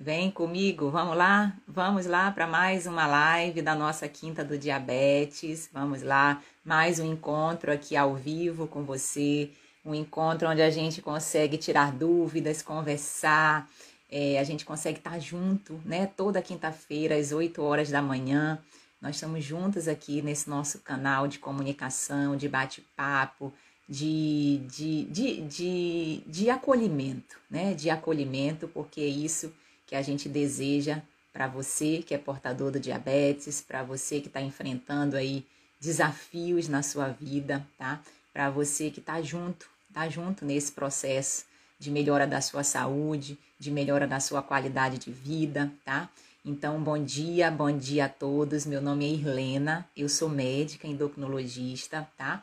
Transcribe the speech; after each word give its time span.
Vem 0.00 0.30
comigo, 0.30 0.92
vamos 0.92 1.16
lá? 1.16 1.56
Vamos 1.66 2.06
lá 2.06 2.30
para 2.30 2.46
mais 2.46 2.86
uma 2.86 3.04
live 3.04 3.60
da 3.60 3.74
nossa 3.74 4.08
Quinta 4.08 4.44
do 4.44 4.56
Diabetes. 4.56 5.68
Vamos 5.72 6.02
lá, 6.04 6.40
mais 6.64 7.00
um 7.00 7.12
encontro 7.12 7.72
aqui 7.72 7.96
ao 7.96 8.14
vivo 8.14 8.68
com 8.68 8.84
você. 8.84 9.50
Um 9.84 9.92
encontro 9.92 10.48
onde 10.48 10.62
a 10.62 10.70
gente 10.70 11.02
consegue 11.02 11.58
tirar 11.58 11.90
dúvidas, 11.90 12.62
conversar, 12.62 13.68
é, 14.08 14.38
a 14.38 14.44
gente 14.44 14.64
consegue 14.64 14.98
estar 14.98 15.18
junto, 15.18 15.80
né? 15.84 16.06
Toda 16.06 16.40
quinta-feira, 16.40 17.16
às 17.16 17.32
8 17.32 17.60
horas 17.60 17.90
da 17.90 18.00
manhã. 18.00 18.56
Nós 19.02 19.16
estamos 19.16 19.42
juntos 19.42 19.88
aqui 19.88 20.22
nesse 20.22 20.48
nosso 20.48 20.78
canal 20.78 21.26
de 21.26 21.40
comunicação, 21.40 22.36
de 22.36 22.48
bate-papo, 22.48 23.52
de, 23.88 24.58
de, 24.70 25.04
de, 25.06 25.40
de, 25.40 26.22
de 26.24 26.50
acolhimento, 26.50 27.36
né? 27.50 27.74
De 27.74 27.90
acolhimento, 27.90 28.68
porque 28.68 29.00
isso 29.00 29.52
que 29.88 29.96
a 29.96 30.02
gente 30.02 30.28
deseja 30.28 31.00
para 31.32 31.48
você 31.48 32.04
que 32.06 32.14
é 32.14 32.18
portador 32.18 32.70
do 32.70 32.78
diabetes, 32.78 33.62
para 33.62 33.82
você 33.82 34.20
que 34.20 34.28
está 34.28 34.40
enfrentando 34.40 35.16
aí 35.16 35.44
desafios 35.80 36.68
na 36.68 36.82
sua 36.82 37.08
vida, 37.08 37.66
tá? 37.78 38.00
Para 38.32 38.50
você 38.50 38.90
que 38.90 39.00
está 39.00 39.22
junto, 39.22 39.66
tá 39.92 40.08
junto 40.08 40.44
nesse 40.44 40.72
processo 40.72 41.46
de 41.78 41.90
melhora 41.90 42.26
da 42.26 42.40
sua 42.40 42.62
saúde, 42.62 43.38
de 43.58 43.70
melhora 43.70 44.06
da 44.06 44.20
sua 44.20 44.42
qualidade 44.42 44.98
de 44.98 45.10
vida, 45.10 45.72
tá? 45.84 46.10
Então, 46.44 46.82
bom 46.82 47.02
dia, 47.02 47.50
bom 47.50 47.70
dia 47.70 48.04
a 48.04 48.08
todos. 48.08 48.66
Meu 48.66 48.82
nome 48.82 49.06
é 49.06 49.08
Irlena, 49.08 49.88
eu 49.96 50.08
sou 50.08 50.28
médica 50.28 50.86
endocrinologista, 50.86 52.06
tá? 52.16 52.42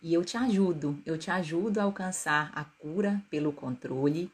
E 0.00 0.14
eu 0.14 0.24
te 0.24 0.36
ajudo, 0.36 0.98
eu 1.04 1.18
te 1.18 1.30
ajudo 1.30 1.78
a 1.78 1.82
alcançar 1.82 2.50
a 2.54 2.64
cura 2.64 3.20
pelo 3.30 3.52
controle 3.52 4.30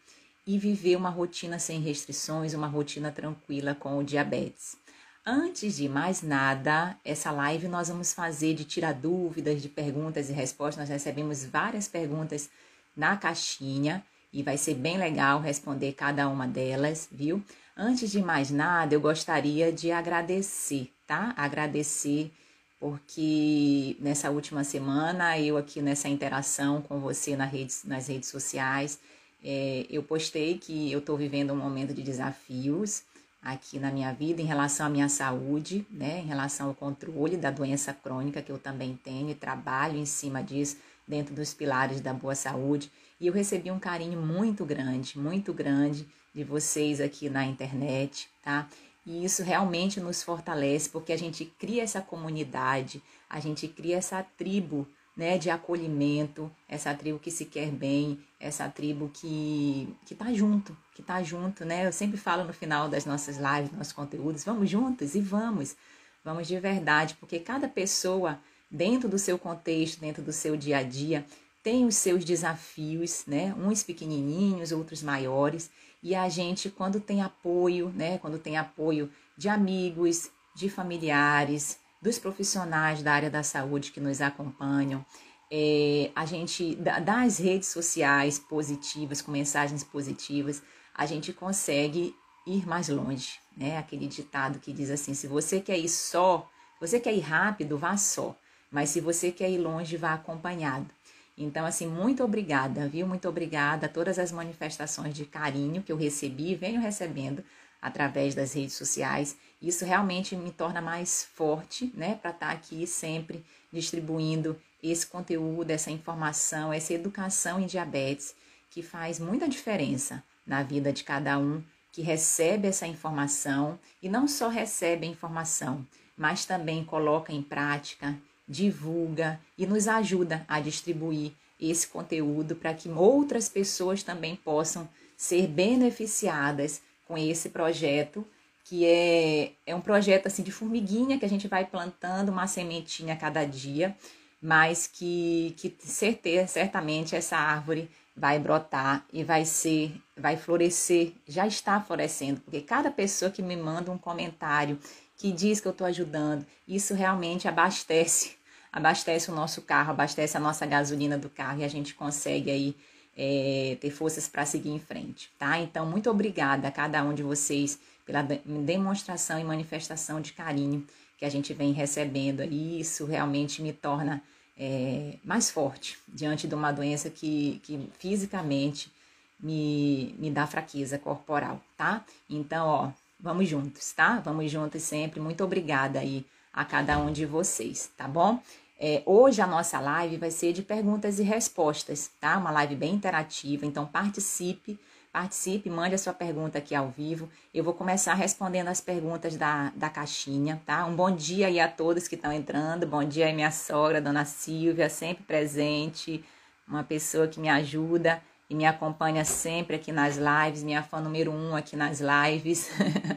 e 0.47 0.59
viver 0.59 0.97
uma 0.97 1.11
rotina 1.11 1.59
sem 1.59 1.81
restrições, 1.81 2.55
uma 2.55 2.67
rotina 2.67 3.11
tranquila 3.13 3.75
com 3.75 3.99
o 3.99 4.05
diabetes. 4.05 4.77
Antes 5.25 5.77
de 5.77 5.89
mais 5.89 6.21
nada, 6.21 6.97
essa 7.05 7.31
live 7.31 7.69
nós 7.69 7.89
vamos 7.89 8.13
fazer 8.13 8.55
de 8.55 8.65
tirar 8.65 8.93
dúvidas, 8.93 9.63
de 9.63 9.69
perguntas 9.69 10.29
e 10.29 10.33
respostas. 10.33 10.79
Nós 10.79 10.89
recebemos 10.89 11.45
várias 11.45 11.87
perguntas 11.87 12.51
na 12.97 13.17
caixinha 13.17 14.05
e 14.33 14.43
vai 14.43 14.57
ser 14.57 14.75
bem 14.75 14.99
legal 14.99 15.41
responder 15.41 15.93
cada 15.93 16.29
uma 16.29 16.49
delas, 16.49 17.09
viu? 17.11 17.41
Antes 17.77 18.11
de 18.11 18.21
mais 18.21 18.51
nada, 18.51 18.95
eu 18.95 19.01
gostaria 19.01 19.73
de 19.73 19.93
agradecer, 19.93 20.93
tá? 21.07 21.33
Agradecer 21.37 22.33
porque 22.81 23.97
nessa 24.01 24.29
última 24.29 24.65
semana 24.65 25.39
eu 25.39 25.57
aqui 25.57 25.81
nessa 25.81 26.09
interação 26.09 26.83
com 26.83 26.99
você 26.99 27.37
nas 27.37 27.53
redes, 27.53 27.85
nas 27.85 28.09
redes 28.09 28.29
sociais, 28.29 28.99
é, 29.45 29.87
eu 29.91 30.03
postei 30.03 30.59
que 30.59 30.91
eu 30.91 31.01
estou 31.01 31.17
vivendo 31.17 31.53
um 31.53 31.57
momento 31.57 31.93
de 31.93 32.03
desafios 32.03 33.03
aqui 33.43 33.79
na 33.79 33.91
minha 33.91 34.13
vida 34.13 34.41
em 34.41 34.45
relação 34.45 34.87
à 34.87 34.89
minha 34.89 35.09
saúde, 35.09 35.85
né, 35.91 36.21
em 36.21 36.27
relação 36.27 36.69
ao 36.69 36.75
controle 36.75 37.37
da 37.37 37.51
doença 37.51 37.93
crônica 37.93 38.41
que 38.41 38.53
eu 38.53 38.59
também 38.59 38.99
tenho 39.03 39.31
e 39.31 39.35
trabalho 39.35 39.99
em 39.99 40.07
cima 40.07 40.43
disso 40.43 40.77
dentro 41.07 41.35
dos 41.35 41.53
pilares 41.53 42.01
da 42.01 42.15
boa 42.15 42.37
saúde. 42.37 42.91
E 43.21 43.27
eu 43.27 43.33
recebi 43.33 43.71
um 43.71 43.81
carinho 43.81 44.21
muito 44.21 44.65
grande, 44.65 45.19
muito 45.19 45.53
grande 45.53 46.07
de 46.33 46.45
vocês 46.45 47.01
aqui 47.01 47.29
na 47.29 47.45
internet, 47.45 48.29
tá? 48.43 48.69
E 49.05 49.25
isso 49.25 49.43
realmente 49.43 50.01
nos 50.01 50.23
fortalece 50.23 50.89
porque 50.89 51.13
a 51.13 51.19
gente 51.19 51.45
cria 51.45 51.83
essa 51.83 52.01
comunidade, 52.01 53.03
a 53.29 53.41
gente 53.41 53.67
cria 53.67 53.97
essa 53.97 54.23
tribo 54.23 54.87
né, 55.17 55.37
de 55.39 55.51
acolhimento, 55.51 56.51
essa 56.69 56.95
tribo 56.95 57.19
que 57.19 57.31
se 57.31 57.45
quer 57.45 57.71
bem, 57.71 58.19
essa 58.41 58.69
tribo 58.69 59.11
que 59.13 59.89
que 60.07 60.15
tá 60.15 60.33
junto, 60.33 60.77
que 60.95 61.03
tá 61.03 61.23
junto, 61.23 61.65
né? 61.65 61.87
Eu 61.87 61.93
sempre 61.93 62.17
falo 62.17 62.45
no 62.45 62.53
final 62.53 62.89
das 62.89 63.05
nossas 63.05 63.37
lives, 63.37 63.73
nossos 63.73 63.93
conteúdos, 63.93 64.45
vamos 64.45 64.71
juntos 64.71 65.15
e 65.15 65.21
vamos. 65.21 65.77
Vamos 66.25 66.47
de 66.47 66.59
verdade, 66.59 67.17
porque 67.19 67.39
cada 67.39 67.69
pessoa 67.69 68.39
dentro 68.71 69.09
do 69.09 69.19
seu 69.19 69.39
contexto, 69.39 70.01
dentro 70.01 70.23
do 70.23 70.33
seu 70.33 70.57
dia 70.57 70.79
a 70.79 70.83
dia, 70.83 71.27
tem 71.63 71.85
os 71.85 71.97
seus 71.97 72.25
desafios, 72.25 73.25
né? 73.27 73.55
Uns 73.59 73.83
pequenininhos, 73.83 74.73
outros 74.73 75.03
maiores, 75.03 75.71
e 76.03 76.15
a 76.15 76.29
gente 76.29 76.69
quando 76.69 77.01
tem 77.01 77.23
apoio, 77.23 77.91
né, 77.91 78.19
quando 78.19 78.39
tem 78.39 78.57
apoio 78.57 79.09
de 79.37 79.49
amigos, 79.49 80.31
de 80.55 80.69
familiares, 80.69 81.79
dos 82.03 82.19
profissionais 82.19 83.03
da 83.03 83.13
área 83.13 83.31
da 83.31 83.45
saúde 83.45 83.93
que 83.93 84.01
nos 84.01 84.21
acompanham, 84.21 85.07
é, 85.49 86.11
a 86.17 86.27
gente, 86.27 86.75
das 86.75 87.39
redes 87.39 87.69
sociais 87.69 88.39
positivas, 88.39 89.23
com 89.23 89.31
mensagens 89.31 89.85
positivas, 89.85 90.61
a 90.95 91.07
gente 91.07 91.33
consegue 91.33 92.15
ir 92.47 92.67
mais 92.67 92.89
longe, 92.89 93.39
né? 93.57 93.79
Aquele 93.79 94.09
ditado 94.09 94.59
que 94.59 94.73
diz 94.73 94.91
assim: 94.91 95.15
se 95.15 95.27
você 95.27 95.61
quer 95.61 95.79
ir 95.79 95.89
só, 95.89 96.51
você 96.81 96.99
quer 96.99 97.15
ir 97.15 97.21
rápido, 97.21 97.79
vá 97.79 97.97
só, 97.97 98.37
mas 98.71 98.91
se 98.91 99.01
você 99.01 99.31
quer 99.31 99.51
ir 99.51 99.59
longe, 99.59 99.97
vá 99.97 100.15
acompanhado. 100.15 100.89
Então, 101.37 101.65
assim, 101.65 101.87
muito 101.87 102.23
obrigada, 102.25 102.89
viu? 102.89 103.07
Muito 103.07 103.29
obrigada 103.29 103.87
a 103.87 103.89
todas 103.89 104.19
as 104.19 104.33
manifestações 104.33 105.15
de 105.15 105.25
carinho 105.25 105.83
que 105.83 105.93
eu 105.93 105.97
recebi 105.97 106.53
e 106.53 106.57
venho 106.57 106.81
recebendo 106.81 107.45
através 107.81 108.35
das 108.35 108.53
redes 108.53 108.75
sociais. 108.75 109.37
Isso 109.63 109.85
realmente 109.85 110.35
me 110.35 110.51
torna 110.51 110.81
mais 110.81 111.23
forte, 111.23 111.93
né, 111.95 112.17
para 112.21 112.33
estar 112.33 112.49
tá 112.49 112.53
aqui 112.53 112.85
sempre 112.87 113.45
distribuindo 113.73 114.61
esse 114.83 115.07
conteúdo, 115.07 115.71
essa 115.71 115.91
informação, 115.91 116.73
essa 116.73 116.93
educação 116.93 117.61
em 117.61 117.67
diabetes, 117.67 118.35
que 118.69 118.83
faz 118.83 119.21
muita 119.21 119.49
diferença 119.49 120.23
na 120.45 120.63
vida 120.63 120.93
de 120.93 121.05
cada 121.05 121.39
um 121.39 121.63
que 121.93 122.03
recebe 122.03 122.67
essa 122.67 122.87
informação 122.87 123.79
e 124.03 124.09
não 124.09 124.27
só 124.27 124.49
recebe 124.49 125.07
a 125.07 125.11
informação, 125.11 125.87
mas 126.17 126.45
também 126.45 126.85
coloca 126.85 127.33
em 127.33 127.43
prática, 127.43 128.19
divulga 128.49 129.39
e 129.57 129.67
nos 129.67 129.87
ajuda 129.87 130.45
a 130.49 130.59
distribuir 130.59 131.33
esse 131.61 131.87
conteúdo 131.87 132.57
para 132.57 132.75
que 132.75 132.89
outras 132.89 133.49
pessoas 133.49 134.03
também 134.03 134.35
possam 134.35 134.89
ser 135.17 135.47
beneficiadas 135.47 136.83
com 137.07 137.17
esse 137.17 137.51
projeto, 137.51 138.27
que 138.65 138.87
é, 138.87 139.53
é 139.67 139.75
um 139.75 139.81
projeto 139.81 140.27
assim 140.27 140.43
de 140.43 140.53
formiguinha 140.53 141.19
que 141.19 141.25
a 141.25 141.29
gente 141.29 141.49
vai 141.49 141.65
plantando 141.65 142.31
uma 142.31 142.47
sementinha 142.47 143.15
a 143.15 143.17
cada 143.17 143.45
dia, 143.45 143.97
mas 144.41 144.87
que, 144.87 145.55
que 145.57 145.75
certeza, 145.79 146.47
certamente 146.47 147.15
essa 147.15 147.37
árvore 147.37 147.91
vai 148.17 148.39
brotar 148.39 149.05
e 149.13 149.25
vai 149.25 149.45
ser, 149.45 149.95
vai 150.17 150.37
florescer, 150.37 151.13
já 151.27 151.47
está 151.47 151.81
florescendo, 151.81 152.41
porque 152.41 152.61
cada 152.61 152.91
pessoa 152.91 153.31
que 153.31 153.43
me 153.43 153.57
manda 153.57 153.91
um 153.91 153.99
comentário 153.99 154.79
que 155.17 155.33
diz 155.33 155.61
que 155.61 155.69
eu 155.69 155.73
estou 155.73 155.87
ajudando, 155.87 156.45
isso 156.67 156.95
realmente 156.95 157.49
abastece, 157.49 158.37
abastece 158.73 159.31
o 159.31 159.35
nosso 159.35 159.63
carro, 159.63 159.93
abastece 159.93 160.37
a 160.37 160.41
nossa 160.41 160.67
gasolina 160.67 161.17
do 161.17 161.31
carro 161.31 161.61
e 161.61 161.65
a 161.65 161.69
gente 161.69 161.95
consegue 161.95 162.51
aí 162.51 162.77
é, 163.17 163.77
ter 163.81 163.91
forças 163.91 164.27
para 164.29 164.45
seguir 164.45 164.71
em 164.71 164.79
frente, 164.79 165.31
tá? 165.39 165.59
Então, 165.59 165.87
muito 165.87 166.11
obrigada 166.11 166.69
a 166.69 166.71
cada 166.71 167.03
um 167.05 167.15
de 167.15 167.23
vocês 167.23 167.79
pela 168.05 168.23
demonstração 168.23 169.39
e 169.39 169.45
manifestação 169.45 170.21
de 170.21 170.33
carinho 170.33 170.87
que 171.19 171.25
a 171.25 171.29
gente 171.29 171.55
vem 171.55 171.73
recebendo. 171.73 172.43
E 172.43 172.81
isso 172.81 173.07
realmente 173.07 173.63
me 173.63 173.73
torna 173.73 174.23
é, 174.59 175.15
mais 175.25 175.51
forte 175.51 175.99
diante 176.07 176.47
de 176.47 176.55
uma 176.55 176.73
doença 176.73 177.09
que, 177.11 177.61
que 177.65 177.89
fisicamente 177.99 178.93
me, 179.41 180.15
me 180.19 180.31
dá 180.31 180.47
fraqueza 180.47 180.99
corporal, 180.99 181.61
tá? 181.77 182.05
Então, 182.29 182.67
ó, 182.67 182.91
vamos 183.21 183.49
juntos, 183.49 183.93
tá? 183.93 184.21
Vamos 184.21 184.51
juntos 184.51 184.83
sempre. 184.83 185.21
Muito 185.21 185.43
obrigada 185.43 185.99
aí 185.99 186.25
a 186.53 186.65
cada 186.65 186.99
um 186.99 187.13
de 187.13 187.25
vocês, 187.25 187.91
tá 187.97 188.07
bom? 188.07 188.41
É, 188.79 189.03
hoje 189.07 189.41
a 189.41 189.47
nossa 189.47 189.79
live 189.79 190.17
vai 190.17 190.31
ser 190.31 190.53
de 190.53 190.63
perguntas 190.63 191.19
e 191.19 191.23
respostas, 191.23 192.11
tá? 192.21 192.37
Uma 192.37 192.51
live 192.51 192.75
bem 192.75 192.95
interativa, 192.95 193.65
então 193.65 193.87
participe, 193.87 194.79
participe, 195.13 195.69
mande 195.69 195.95
a 195.95 195.99
sua 195.99 196.15
pergunta 196.15 196.59
aqui 196.59 196.75
ao 196.75 196.89
vivo. 196.89 197.29
Eu 197.53 197.63
vou 197.63 197.75
começar 197.75 198.15
respondendo 198.15 198.69
as 198.69 198.81
perguntas 198.81 199.37
da, 199.37 199.71
da 199.77 199.91
caixinha, 199.91 200.61
tá? 200.65 200.87
Um 200.87 200.97
bom 200.97 201.11
dia 201.15 201.49
aí 201.49 201.61
a 201.61 201.69
todos 201.69 202.09
que 202.09 202.15
estão 202.15 202.33
entrando, 202.33 202.87
bom 202.87 203.05
dia 203.05 203.27
aí 203.27 203.35
minha 203.35 203.51
sogra, 203.51 204.01
dona 204.01 204.25
Silvia, 204.25 204.89
sempre 204.89 205.23
presente, 205.25 206.25
uma 206.67 206.83
pessoa 206.83 207.29
que 207.29 207.39
me 207.39 207.51
ajuda 207.51 208.23
e 208.49 208.55
me 208.55 208.65
acompanha 208.65 209.25
sempre 209.25 209.77
aqui 209.77 209.93
nas 209.93 210.17
lives, 210.17 210.63
minha 210.63 210.83
fã 210.83 211.01
número 211.01 211.31
um 211.31 211.55
aqui 211.55 211.77
nas 211.77 212.01
lives. 212.01 212.71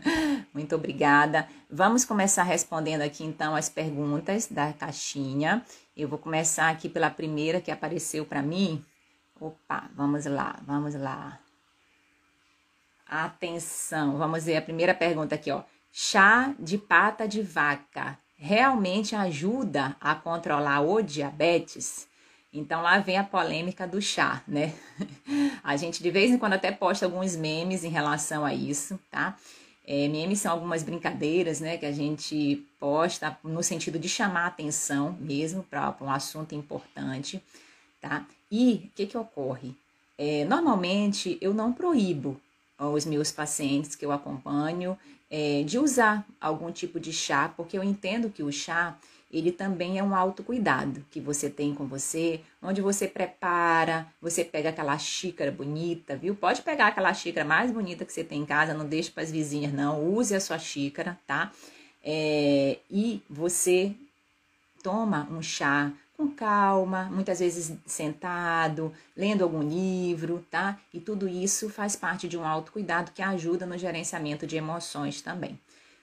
Muito 0.54 0.76
obrigada. 0.76 1.48
Vamos 1.70 2.04
começar 2.06 2.44
respondendo 2.44 3.02
aqui 3.02 3.24
então 3.24 3.56
as 3.56 3.70
perguntas 3.70 4.48
da 4.48 4.72
caixinha. 4.74 5.64
Eu 5.96 6.08
vou 6.08 6.20
começar 6.20 6.70
aqui 6.70 6.90
pela 6.90 7.10
primeira 7.10 7.62
que 7.62 7.72
apareceu 7.72 8.26
para 8.26 8.42
mim. 8.42 8.84
Opa, 9.40 9.90
vamos 9.94 10.26
lá, 10.26 10.58
vamos 10.66 10.96
lá. 10.96 11.45
Atenção, 13.08 14.18
vamos 14.18 14.46
ver 14.46 14.58
a 14.58 14.62
primeira 14.62 14.94
pergunta 14.94 15.36
aqui, 15.36 15.52
ó. 15.52 15.62
Chá 15.92 16.56
de 16.60 16.78
pata 16.78 17.28
de 17.28 17.42
vaca 17.42 18.18
realmente 18.36 19.16
ajuda 19.16 19.96
a 20.02 20.16
controlar 20.16 20.82
o 20.82 21.02
diabetes? 21.02 22.08
Então 22.52 22.82
lá 22.82 22.98
vem 22.98 23.18
a 23.18 23.24
polêmica 23.24 23.88
do 23.88 24.02
chá, 24.02 24.42
né? 24.48 24.74
A 25.64 25.76
gente 25.78 26.02
de 26.02 26.10
vez 26.10 26.32
em 26.32 26.38
quando 26.38 26.54
até 26.54 26.72
posta 26.72 27.06
alguns 27.06 27.36
memes 27.36 27.84
em 27.84 27.90
relação 27.90 28.46
a 28.46 28.54
isso, 28.54 29.00
tá? 29.12 29.38
É, 29.86 30.08
memes 30.08 30.40
são 30.40 30.52
algumas 30.52 30.82
brincadeiras, 30.82 31.60
né, 31.60 31.78
que 31.78 31.86
a 31.86 31.92
gente 31.92 32.66
posta 32.80 33.38
no 33.44 33.62
sentido 33.62 34.00
de 34.00 34.10
chamar 34.10 34.48
atenção 34.48 35.16
mesmo 35.20 35.64
para 35.64 35.96
um 36.02 36.10
assunto 36.10 36.56
importante, 36.56 37.42
tá? 38.02 38.26
E 38.52 38.90
o 38.90 38.96
que 38.96 39.06
que 39.06 39.18
ocorre? 39.18 39.76
É, 40.18 40.46
normalmente 40.46 41.38
eu 41.42 41.54
não 41.54 41.74
proíbo 41.74 42.40
os 42.78 43.06
meus 43.06 43.32
pacientes 43.32 43.96
que 43.96 44.06
eu 44.06 44.12
acompanho 44.12 44.98
é, 45.30 45.64
de 45.64 45.80
usar 45.80 46.26
algum 46.40 46.72
tipo 46.72 47.00
de 47.00 47.12
chá, 47.12 47.52
porque 47.56 47.78
eu 47.78 47.84
entendo 47.84 48.30
que 48.30 48.44
o 48.44 48.52
chá 48.52 48.98
ele 49.32 49.52
também 49.52 50.00
é 50.00 50.04
um 50.04 50.16
autocuidado 50.16 51.06
que 51.12 51.20
você 51.20 51.50
tem 51.50 51.74
com 51.74 51.86
você, 51.86 52.40
onde 52.62 52.82
você 52.82 53.08
prepara, 53.08 54.08
você 54.22 54.46
pega 54.46 54.70
aquela 54.70 54.98
xícara 54.98 55.52
bonita, 55.52 56.16
viu? 56.16 56.36
Pode 56.36 56.62
pegar 56.62 56.88
aquela 56.88 57.14
xícara 57.14 57.46
mais 57.46 57.72
bonita 57.72 58.06
que 58.06 58.14
você 58.14 58.24
tem 58.24 58.42
em 58.42 58.46
casa, 58.46 58.74
não 58.74 58.86
deixe 58.86 59.12
para 59.12 59.24
as 59.24 59.32
vizinhas, 59.32 59.74
não. 59.74 60.08
Use 60.16 60.34
a 60.34 60.40
sua 60.40 60.58
xícara, 60.58 61.20
tá? 61.28 61.52
É, 62.04 62.78
e 62.90 63.22
você 63.30 63.94
toma 64.82 65.28
um 65.32 65.42
chá 65.42 65.92
com 66.18 66.30
calma, 66.30 67.06
muitas 67.06 67.40
vezes 67.40 67.74
sentado, 67.86 68.94
lendo 69.16 69.44
algum 69.44 69.62
livro, 69.62 70.46
tá? 70.50 70.80
E 70.94 71.00
tudo 71.00 71.28
isso 71.28 71.70
faz 71.70 71.96
parte 71.96 72.28
de 72.28 72.38
um 72.38 72.46
autocuidado 72.46 73.12
que 73.12 73.22
ajuda 73.22 73.66
no 73.66 73.78
gerenciamento 73.78 74.48
de 74.48 74.56
emoções 74.56 75.22
também. 75.22 75.60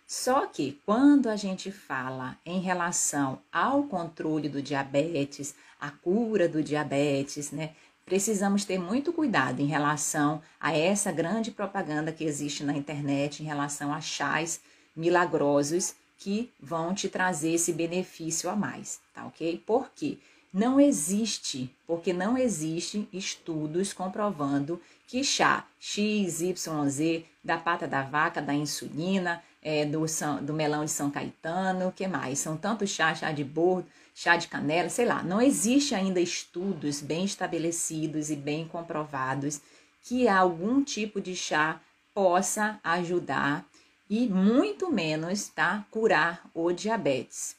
Só 0.06 0.46
que 0.46 0.78
quando 0.84 1.28
a 1.28 1.36
gente 1.36 1.72
fala 1.72 2.36
em 2.44 2.60
relação 2.60 3.38
ao 3.50 3.84
controle 3.84 4.48
do 4.48 4.60
diabetes, 4.60 5.54
a 5.80 5.90
cura 5.90 6.48
do 6.48 6.62
diabetes, 6.62 7.50
né? 7.50 7.70
Precisamos 8.04 8.64
ter 8.64 8.78
muito 8.78 9.12
cuidado 9.12 9.60
em 9.60 9.66
relação 9.66 10.42
a 10.60 10.76
essa 10.76 11.10
grande 11.10 11.50
propaganda 11.50 12.12
que 12.12 12.24
existe 12.24 12.62
na 12.62 12.76
internet 12.76 13.42
em 13.42 13.46
relação 13.46 13.92
a 13.92 14.00
chás 14.00 14.60
milagrosos 14.94 15.94
que 16.22 16.52
vão 16.60 16.94
te 16.94 17.08
trazer 17.08 17.54
esse 17.54 17.72
benefício 17.72 18.48
a 18.48 18.54
mais, 18.54 19.00
tá 19.12 19.26
ok? 19.26 19.60
Por 19.66 19.90
quê? 19.90 20.18
Não 20.54 20.78
existe, 20.78 21.74
porque 21.84 22.12
não 22.12 22.38
existem 22.38 23.08
estudos 23.12 23.92
comprovando 23.92 24.80
que 25.08 25.24
chá 25.24 25.66
XYZ 25.80 27.24
da 27.42 27.58
pata 27.58 27.88
da 27.88 28.02
vaca, 28.02 28.40
da 28.40 28.54
insulina, 28.54 29.42
é, 29.60 29.84
do, 29.84 30.06
São, 30.06 30.44
do 30.44 30.52
melão 30.52 30.84
de 30.84 30.92
São 30.92 31.10
Caetano, 31.10 31.88
o 31.88 31.92
que 31.92 32.06
mais? 32.06 32.38
São 32.38 32.56
tantos 32.56 32.90
chá, 32.90 33.12
chá 33.14 33.32
de 33.32 33.42
bordo, 33.42 33.88
chá 34.14 34.36
de 34.36 34.46
canela, 34.46 34.88
sei 34.88 35.06
lá. 35.06 35.24
Não 35.24 35.40
existe 35.40 35.92
ainda 35.92 36.20
estudos 36.20 37.00
bem 37.00 37.24
estabelecidos 37.24 38.30
e 38.30 38.36
bem 38.36 38.68
comprovados 38.68 39.60
que 40.02 40.28
algum 40.28 40.84
tipo 40.84 41.20
de 41.20 41.34
chá 41.34 41.80
possa 42.14 42.78
ajudar 42.84 43.66
e 44.14 44.28
muito 44.28 44.92
menos, 44.92 45.48
tá, 45.48 45.86
curar 45.90 46.44
o 46.52 46.70
diabetes. 46.70 47.56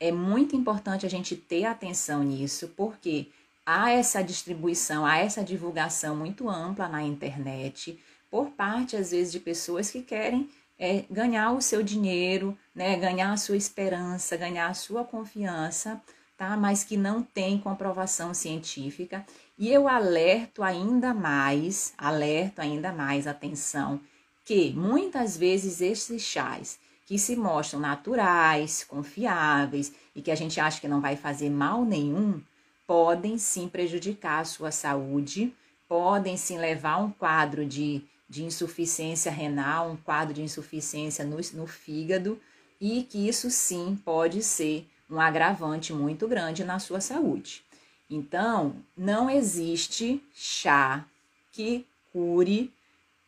É 0.00 0.10
muito 0.10 0.56
importante 0.56 1.06
a 1.06 1.08
gente 1.08 1.36
ter 1.36 1.66
atenção 1.66 2.24
nisso, 2.24 2.72
porque 2.76 3.28
há 3.64 3.92
essa 3.92 4.20
distribuição, 4.20 5.06
há 5.06 5.18
essa 5.18 5.44
divulgação 5.44 6.16
muito 6.16 6.48
ampla 6.50 6.88
na 6.88 7.00
internet 7.00 7.96
por 8.28 8.50
parte 8.50 8.96
às 8.96 9.12
vezes 9.12 9.30
de 9.30 9.38
pessoas 9.38 9.88
que 9.88 10.02
querem 10.02 10.50
é 10.76 11.04
ganhar 11.08 11.52
o 11.52 11.62
seu 11.62 11.80
dinheiro, 11.80 12.58
né, 12.74 12.96
ganhar 12.96 13.30
a 13.30 13.36
sua 13.36 13.56
esperança, 13.56 14.36
ganhar 14.36 14.66
a 14.66 14.74
sua 14.74 15.04
confiança, 15.04 16.02
tá? 16.36 16.56
Mas 16.56 16.82
que 16.82 16.96
não 16.96 17.22
tem 17.22 17.56
comprovação 17.56 18.34
científica. 18.34 19.24
E 19.56 19.70
eu 19.70 19.86
alerto 19.86 20.64
ainda 20.64 21.14
mais, 21.14 21.94
alerto 21.96 22.60
ainda 22.60 22.92
mais 22.92 23.28
atenção, 23.28 24.00
que 24.44 24.72
muitas 24.72 25.36
vezes 25.36 25.80
esses 25.80 26.22
chás 26.22 26.78
que 27.06 27.18
se 27.18 27.36
mostram 27.36 27.80
naturais, 27.80 28.84
confiáveis 28.84 29.92
e 30.14 30.22
que 30.22 30.30
a 30.30 30.34
gente 30.34 30.58
acha 30.58 30.80
que 30.80 30.88
não 30.88 31.00
vai 31.00 31.16
fazer 31.16 31.50
mal 31.50 31.84
nenhum, 31.84 32.40
podem 32.86 33.36
sim 33.38 33.68
prejudicar 33.68 34.40
a 34.40 34.44
sua 34.44 34.70
saúde, 34.70 35.54
podem 35.88 36.36
sim 36.36 36.58
levar 36.58 36.94
a 36.94 36.98
um 36.98 37.10
quadro 37.10 37.64
de 37.64 38.02
de 38.28 38.42
insuficiência 38.42 39.30
renal, 39.30 39.90
um 39.90 39.96
quadro 39.96 40.34
de 40.34 40.42
insuficiência 40.42 41.24
no, 41.24 41.36
no 41.52 41.66
fígado, 41.66 42.40
e 42.80 43.04
que 43.04 43.28
isso 43.28 43.50
sim 43.50 43.98
pode 44.04 44.42
ser 44.42 44.86
um 45.08 45.20
agravante 45.20 45.92
muito 45.92 46.26
grande 46.26 46.64
na 46.64 46.78
sua 46.78 47.00
saúde. 47.00 47.62
Então, 48.10 48.76
não 48.96 49.30
existe 49.30 50.22
chá 50.34 51.04
que 51.52 51.86
cure, 52.12 52.72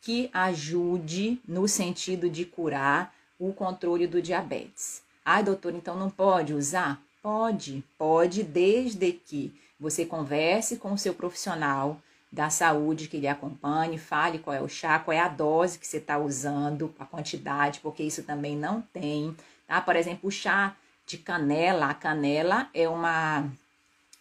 que 0.01 0.29
ajude 0.33 1.41
no 1.47 1.67
sentido 1.67 2.29
de 2.29 2.45
curar 2.45 3.13
o 3.39 3.53
controle 3.53 4.07
do 4.07 4.21
diabetes. 4.21 5.01
Ai, 5.23 5.43
doutor, 5.43 5.73
então 5.73 5.97
não 5.97 6.09
pode 6.09 6.53
usar? 6.53 7.01
Pode, 7.21 7.83
pode, 7.97 8.43
desde 8.43 9.11
que 9.11 9.53
você 9.79 10.05
converse 10.05 10.77
com 10.77 10.93
o 10.93 10.97
seu 10.97 11.13
profissional, 11.13 11.99
da 12.31 12.49
saúde 12.49 13.07
que 13.07 13.17
lhe 13.17 13.27
acompanhe, 13.27 13.97
fale 13.97 14.39
qual 14.39 14.55
é 14.55 14.61
o 14.61 14.67
chá, 14.67 14.99
qual 14.99 15.15
é 15.15 15.19
a 15.19 15.27
dose 15.27 15.79
que 15.79 15.87
você 15.87 15.97
está 15.97 16.17
usando, 16.17 16.93
a 16.99 17.05
quantidade, 17.05 17.79
porque 17.79 18.03
isso 18.03 18.23
também 18.23 18.55
não 18.55 18.81
tem, 18.81 19.35
tá? 19.65 19.79
Por 19.81 19.95
exemplo, 19.95 20.27
o 20.27 20.31
chá 20.31 20.75
de 21.05 21.17
canela, 21.17 21.87
a 21.87 21.93
canela 21.93 22.69
é 22.73 22.87
uma 22.87 23.49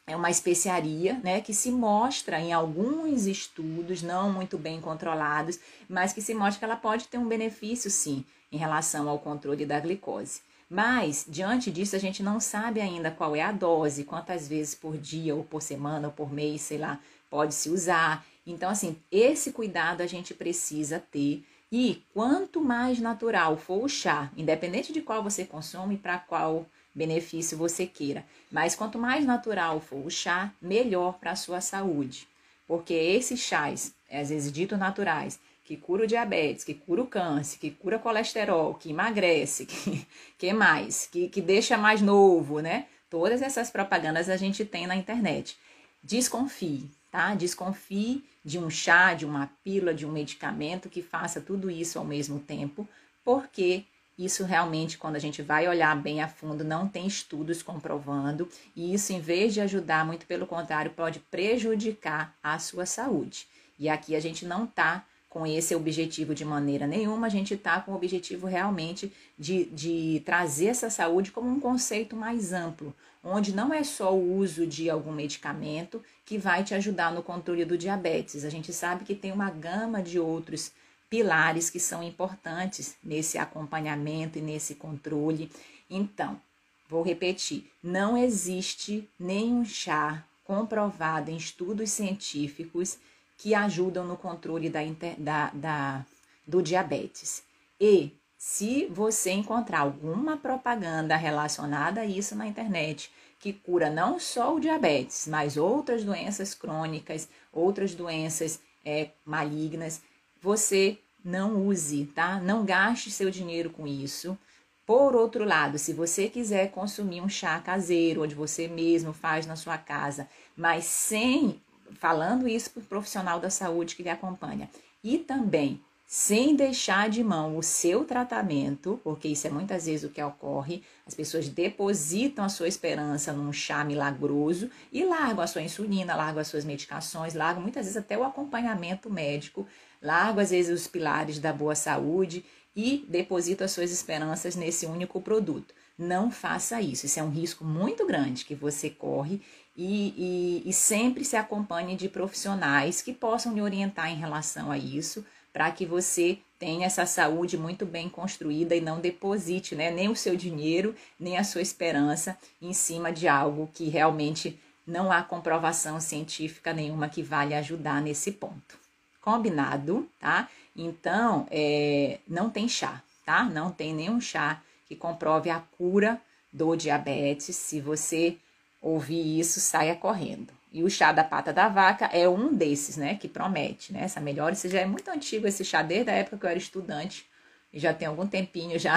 é 0.06 0.14
uma 0.14 0.30
especiaria, 0.30 1.20
né, 1.24 1.40
que 1.40 1.52
se 1.52 1.70
mostra 1.70 2.38
em 2.40 2.52
alguns 2.52 3.26
estudos 3.26 4.02
não 4.02 4.32
muito 4.32 4.56
bem 4.56 4.80
controlados, 4.80 5.58
mas 5.88 6.12
que 6.12 6.22
se 6.22 6.32
mostra 6.32 6.60
que 6.60 6.64
ela 6.64 6.76
pode 6.76 7.08
ter 7.08 7.18
um 7.18 7.26
benefício 7.26 7.90
sim 7.90 8.24
em 8.52 8.56
relação 8.56 9.08
ao 9.08 9.18
controle 9.18 9.66
da 9.66 9.80
glicose. 9.80 10.40
Mas, 10.68 11.24
diante 11.28 11.70
disso, 11.70 11.94
a 11.94 11.98
gente 11.98 12.22
não 12.22 12.40
sabe 12.40 12.80
ainda 12.80 13.10
qual 13.10 13.36
é 13.36 13.42
a 13.42 13.52
dose, 13.52 14.04
quantas 14.04 14.48
vezes 14.48 14.74
por 14.74 14.96
dia, 14.96 15.34
ou 15.34 15.44
por 15.44 15.62
semana, 15.62 16.08
ou 16.08 16.12
por 16.12 16.32
mês, 16.32 16.62
sei 16.62 16.78
lá, 16.78 17.00
pode 17.30 17.54
se 17.54 17.68
usar. 17.70 18.24
Então, 18.44 18.70
assim, 18.70 18.96
esse 19.10 19.52
cuidado 19.52 20.02
a 20.02 20.06
gente 20.06 20.34
precisa 20.34 20.98
ter. 20.98 21.44
E 21.70 22.02
quanto 22.14 22.60
mais 22.60 23.00
natural 23.00 23.56
for 23.56 23.84
o 23.84 23.88
chá, 23.88 24.30
independente 24.36 24.92
de 24.92 25.00
qual 25.00 25.22
você 25.22 25.44
consome 25.44 25.96
para 25.96 26.18
qual 26.18 26.66
benefício 26.96 27.58
você 27.58 27.86
queira, 27.86 28.24
mas 28.50 28.74
quanto 28.74 28.98
mais 28.98 29.26
natural 29.26 29.80
for 29.80 30.04
o 30.04 30.10
chá, 30.10 30.50
melhor 30.60 31.18
para 31.18 31.32
a 31.32 31.36
sua 31.36 31.60
saúde. 31.60 32.26
Porque 32.66 32.94
esses 32.94 33.38
chás, 33.38 33.94
às 34.10 34.30
vezes 34.30 34.50
dito 34.50 34.76
naturais, 34.76 35.38
que 35.62 35.76
cura 35.76 36.04
o 36.04 36.06
diabetes, 36.06 36.64
que 36.64 36.74
cura 36.74 37.02
o 37.02 37.06
câncer, 37.06 37.58
que 37.58 37.70
cura 37.70 37.98
colesterol, 37.98 38.74
que 38.74 38.90
emagrece, 38.90 39.66
que, 39.66 40.06
que 40.38 40.52
mais, 40.52 41.06
que, 41.06 41.28
que 41.28 41.40
deixa 41.40 41.76
mais 41.76 42.00
novo, 42.00 42.60
né? 42.60 42.86
Todas 43.10 43.42
essas 43.42 43.70
propagandas 43.70 44.28
a 44.28 44.36
gente 44.36 44.64
tem 44.64 44.86
na 44.86 44.96
internet. 44.96 45.56
Desconfie, 46.02 46.88
tá? 47.10 47.34
Desconfie 47.34 48.24
de 48.44 48.58
um 48.58 48.70
chá, 48.70 49.12
de 49.12 49.26
uma 49.26 49.50
pílula, 49.62 49.92
de 49.92 50.06
um 50.06 50.12
medicamento 50.12 50.88
que 50.88 51.02
faça 51.02 51.40
tudo 51.40 51.70
isso 51.70 51.98
ao 51.98 52.04
mesmo 52.04 52.38
tempo, 52.38 52.88
porque 53.24 53.84
isso 54.18 54.44
realmente, 54.44 54.96
quando 54.96 55.16
a 55.16 55.20
gente 55.20 55.42
vai 55.42 55.68
olhar 55.68 55.94
bem 56.00 56.22
a 56.22 56.28
fundo, 56.28 56.64
não 56.64 56.88
tem 56.88 57.06
estudos 57.06 57.62
comprovando, 57.62 58.48
e 58.74 58.94
isso, 58.94 59.12
em 59.12 59.20
vez 59.20 59.52
de 59.52 59.60
ajudar, 59.60 60.06
muito 60.06 60.26
pelo 60.26 60.46
contrário, 60.46 60.90
pode 60.90 61.20
prejudicar 61.20 62.34
a 62.42 62.58
sua 62.58 62.86
saúde. 62.86 63.46
E 63.78 63.88
aqui 63.88 64.16
a 64.16 64.20
gente 64.20 64.46
não 64.46 64.64
está 64.64 65.04
com 65.28 65.46
esse 65.46 65.74
objetivo 65.74 66.34
de 66.34 66.46
maneira 66.46 66.86
nenhuma, 66.86 67.26
a 67.26 67.30
gente 67.30 67.52
está 67.52 67.78
com 67.78 67.92
o 67.92 67.94
objetivo 67.94 68.46
realmente 68.46 69.12
de, 69.38 69.66
de 69.66 70.22
trazer 70.24 70.68
essa 70.68 70.88
saúde 70.88 71.30
como 71.30 71.50
um 71.50 71.60
conceito 71.60 72.16
mais 72.16 72.54
amplo, 72.54 72.94
onde 73.22 73.54
não 73.54 73.74
é 73.74 73.84
só 73.84 74.14
o 74.14 74.38
uso 74.38 74.66
de 74.66 74.88
algum 74.88 75.12
medicamento 75.12 76.02
que 76.24 76.38
vai 76.38 76.64
te 76.64 76.74
ajudar 76.74 77.12
no 77.12 77.22
controle 77.22 77.66
do 77.66 77.76
diabetes. 77.76 78.46
A 78.46 78.50
gente 78.50 78.72
sabe 78.72 79.04
que 79.04 79.14
tem 79.14 79.30
uma 79.30 79.50
gama 79.50 80.02
de 80.02 80.18
outros 80.18 80.72
pilares 81.08 81.70
que 81.70 81.80
são 81.80 82.02
importantes 82.02 82.96
nesse 83.02 83.38
acompanhamento 83.38 84.38
e 84.38 84.42
nesse 84.42 84.74
controle. 84.74 85.50
Então, 85.88 86.40
vou 86.88 87.02
repetir: 87.02 87.70
não 87.82 88.16
existe 88.16 89.08
nenhum 89.18 89.64
chá 89.64 90.24
comprovado 90.44 91.30
em 91.30 91.36
estudos 91.36 91.90
científicos 91.90 92.98
que 93.38 93.54
ajudam 93.54 94.04
no 94.06 94.16
controle 94.16 94.70
da, 94.70 94.80
da, 95.18 95.50
da, 95.52 96.06
do 96.46 96.62
diabetes. 96.62 97.42
E 97.80 98.12
se 98.38 98.86
você 98.86 99.32
encontrar 99.32 99.80
alguma 99.80 100.36
propaganda 100.36 101.16
relacionada 101.16 102.02
a 102.02 102.06
isso 102.06 102.34
na 102.34 102.46
internet, 102.46 103.10
que 103.38 103.52
cura 103.52 103.90
não 103.90 104.18
só 104.18 104.54
o 104.54 104.60
diabetes, 104.60 105.26
mas 105.26 105.56
outras 105.56 106.04
doenças 106.04 106.54
crônicas, 106.54 107.28
outras 107.52 107.94
doenças 107.94 108.60
é, 108.84 109.10
malignas, 109.24 110.00
você 110.46 110.96
não 111.24 111.66
use, 111.66 112.06
tá? 112.14 112.38
Não 112.38 112.64
gaste 112.64 113.10
seu 113.10 113.32
dinheiro 113.32 113.68
com 113.68 113.84
isso. 113.84 114.38
Por 114.86 115.16
outro 115.16 115.44
lado, 115.44 115.76
se 115.76 115.92
você 115.92 116.28
quiser 116.28 116.70
consumir 116.70 117.20
um 117.20 117.28
chá 117.28 117.58
caseiro, 117.58 118.22
onde 118.22 118.36
você 118.36 118.68
mesmo 118.68 119.12
faz 119.12 119.44
na 119.44 119.56
sua 119.56 119.76
casa, 119.76 120.28
mas 120.56 120.84
sem 120.84 121.60
falando 121.98 122.46
isso 122.46 122.70
para 122.70 122.80
o 122.80 122.86
profissional 122.86 123.40
da 123.40 123.50
saúde 123.50 123.96
que 123.96 124.04
lhe 124.04 124.08
acompanha, 124.08 124.70
e 125.02 125.18
também 125.18 125.80
sem 126.06 126.54
deixar 126.54 127.10
de 127.10 127.24
mão 127.24 127.56
o 127.56 127.62
seu 127.62 128.04
tratamento, 128.04 129.00
porque 129.02 129.26
isso 129.26 129.48
é 129.48 129.50
muitas 129.50 129.86
vezes 129.86 130.08
o 130.08 130.12
que 130.12 130.22
ocorre, 130.22 130.84
as 131.04 131.14
pessoas 131.14 131.48
depositam 131.48 132.44
a 132.44 132.48
sua 132.48 132.68
esperança 132.68 133.32
num 133.32 133.52
chá 133.52 133.84
milagroso 133.84 134.70
e 134.92 135.04
largam 135.04 135.42
a 135.42 135.48
sua 135.48 135.62
insulina, 135.62 136.14
largam 136.14 136.40
as 136.40 136.46
suas 136.46 136.64
medicações, 136.64 137.34
largam 137.34 137.60
muitas 137.60 137.86
vezes 137.86 137.96
até 137.96 138.16
o 138.16 138.22
acompanhamento 138.22 139.10
médico, 139.10 139.66
largam 140.06 140.42
às 140.42 140.50
vezes 140.50 140.80
os 140.80 140.86
pilares 140.86 141.38
da 141.38 141.52
boa 141.52 141.74
saúde 141.74 142.44
e 142.74 143.04
depositam 143.08 143.64
as 143.64 143.72
suas 143.72 143.90
esperanças 143.90 144.54
nesse 144.54 144.86
único 144.86 145.20
produto. 145.20 145.74
Não 145.98 146.30
faça 146.30 146.80
isso, 146.80 147.06
isso 147.06 147.18
é 147.18 147.22
um 147.22 147.30
risco 147.30 147.64
muito 147.64 148.06
grande 148.06 148.44
que 148.44 148.54
você 148.54 148.88
corre 148.88 149.40
e, 149.76 150.62
e, 150.64 150.70
e 150.70 150.72
sempre 150.72 151.24
se 151.24 151.36
acompanhe 151.36 151.96
de 151.96 152.08
profissionais 152.08 153.02
que 153.02 153.12
possam 153.12 153.54
lhe 153.54 153.62
orientar 153.62 154.10
em 154.10 154.16
relação 154.16 154.70
a 154.70 154.78
isso 154.78 155.24
para 155.52 155.70
que 155.70 155.86
você 155.86 156.38
tenha 156.58 156.86
essa 156.86 157.06
saúde 157.06 157.56
muito 157.56 157.86
bem 157.86 158.10
construída 158.10 158.76
e 158.76 158.80
não 158.80 159.00
deposite 159.00 159.74
né, 159.74 159.90
nem 159.90 160.08
o 160.08 160.16
seu 160.16 160.36
dinheiro, 160.36 160.94
nem 161.18 161.38
a 161.38 161.44
sua 161.44 161.62
esperança 161.62 162.36
em 162.60 162.74
cima 162.74 163.10
de 163.10 163.26
algo 163.26 163.70
que 163.72 163.88
realmente 163.88 164.58
não 164.86 165.10
há 165.10 165.22
comprovação 165.22 165.98
científica 165.98 166.72
nenhuma 166.72 167.08
que 167.08 167.22
vale 167.22 167.54
ajudar 167.54 168.00
nesse 168.00 168.32
ponto. 168.32 168.85
Combinado, 169.26 170.08
tá? 170.20 170.48
Então, 170.76 171.48
é, 171.50 172.20
não 172.28 172.48
tem 172.48 172.68
chá, 172.68 173.02
tá? 173.24 173.42
Não 173.42 173.72
tem 173.72 173.92
nenhum 173.92 174.20
chá 174.20 174.62
que 174.86 174.94
comprove 174.94 175.50
a 175.50 175.58
cura 175.76 176.20
do 176.52 176.76
diabetes. 176.76 177.56
Se 177.56 177.80
você 177.80 178.36
ouvir 178.80 179.40
isso, 179.40 179.58
saia 179.58 179.96
correndo. 179.96 180.52
E 180.72 180.84
o 180.84 180.88
chá 180.88 181.10
da 181.10 181.24
pata 181.24 181.52
da 181.52 181.68
vaca 181.68 182.04
é 182.12 182.28
um 182.28 182.54
desses, 182.54 182.96
né, 182.96 183.16
que 183.16 183.26
promete, 183.26 183.92
né, 183.92 184.04
essa 184.04 184.20
melhora. 184.20 184.52
Isso 184.52 184.68
já 184.68 184.78
é 184.78 184.86
muito 184.86 185.10
antigo, 185.10 185.48
esse 185.48 185.64
chá, 185.64 185.82
desde 185.82 186.08
a 186.08 186.14
época 186.14 186.38
que 186.38 186.46
eu 186.46 186.50
era 186.50 186.58
estudante, 186.58 187.26
e 187.72 187.80
já 187.80 187.92
tem 187.92 188.06
algum 188.06 188.28
tempinho 188.28 188.78
já, 188.78 188.96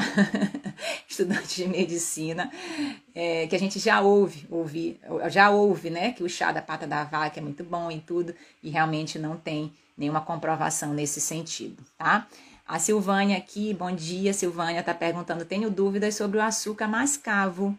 estudante 1.09 1.55
de 1.55 1.67
medicina, 1.67 2.51
é, 3.15 3.47
que 3.47 3.55
a 3.55 3.59
gente 3.59 3.79
já 3.79 3.99
ouve, 3.99 4.45
ouve, 4.51 4.99
já 5.29 5.49
ouve, 5.49 5.89
né, 5.89 6.11
que 6.11 6.21
o 6.21 6.29
chá 6.29 6.51
da 6.51 6.61
pata 6.61 6.85
da 6.85 7.03
vaca 7.03 7.39
é 7.39 7.41
muito 7.41 7.63
bom 7.63 7.89
e 7.89 7.99
tudo, 7.99 8.35
e 8.61 8.69
realmente 8.69 9.17
não 9.17 9.35
tem 9.35 9.73
nenhuma 9.99 10.21
comprovação 10.21 10.93
nesse 10.93 11.19
sentido, 11.19 11.83
tá? 11.97 12.25
A 12.65 12.79
Silvânia 12.79 13.37
aqui, 13.37 13.73
bom 13.73 13.91
dia, 13.91 14.33
Silvânia, 14.33 14.81
tá 14.81 14.93
perguntando, 14.93 15.43
tenho 15.43 15.69
dúvidas 15.69 16.15
sobre 16.15 16.37
o 16.37 16.41
açúcar 16.41 16.87
mascavo. 16.87 17.77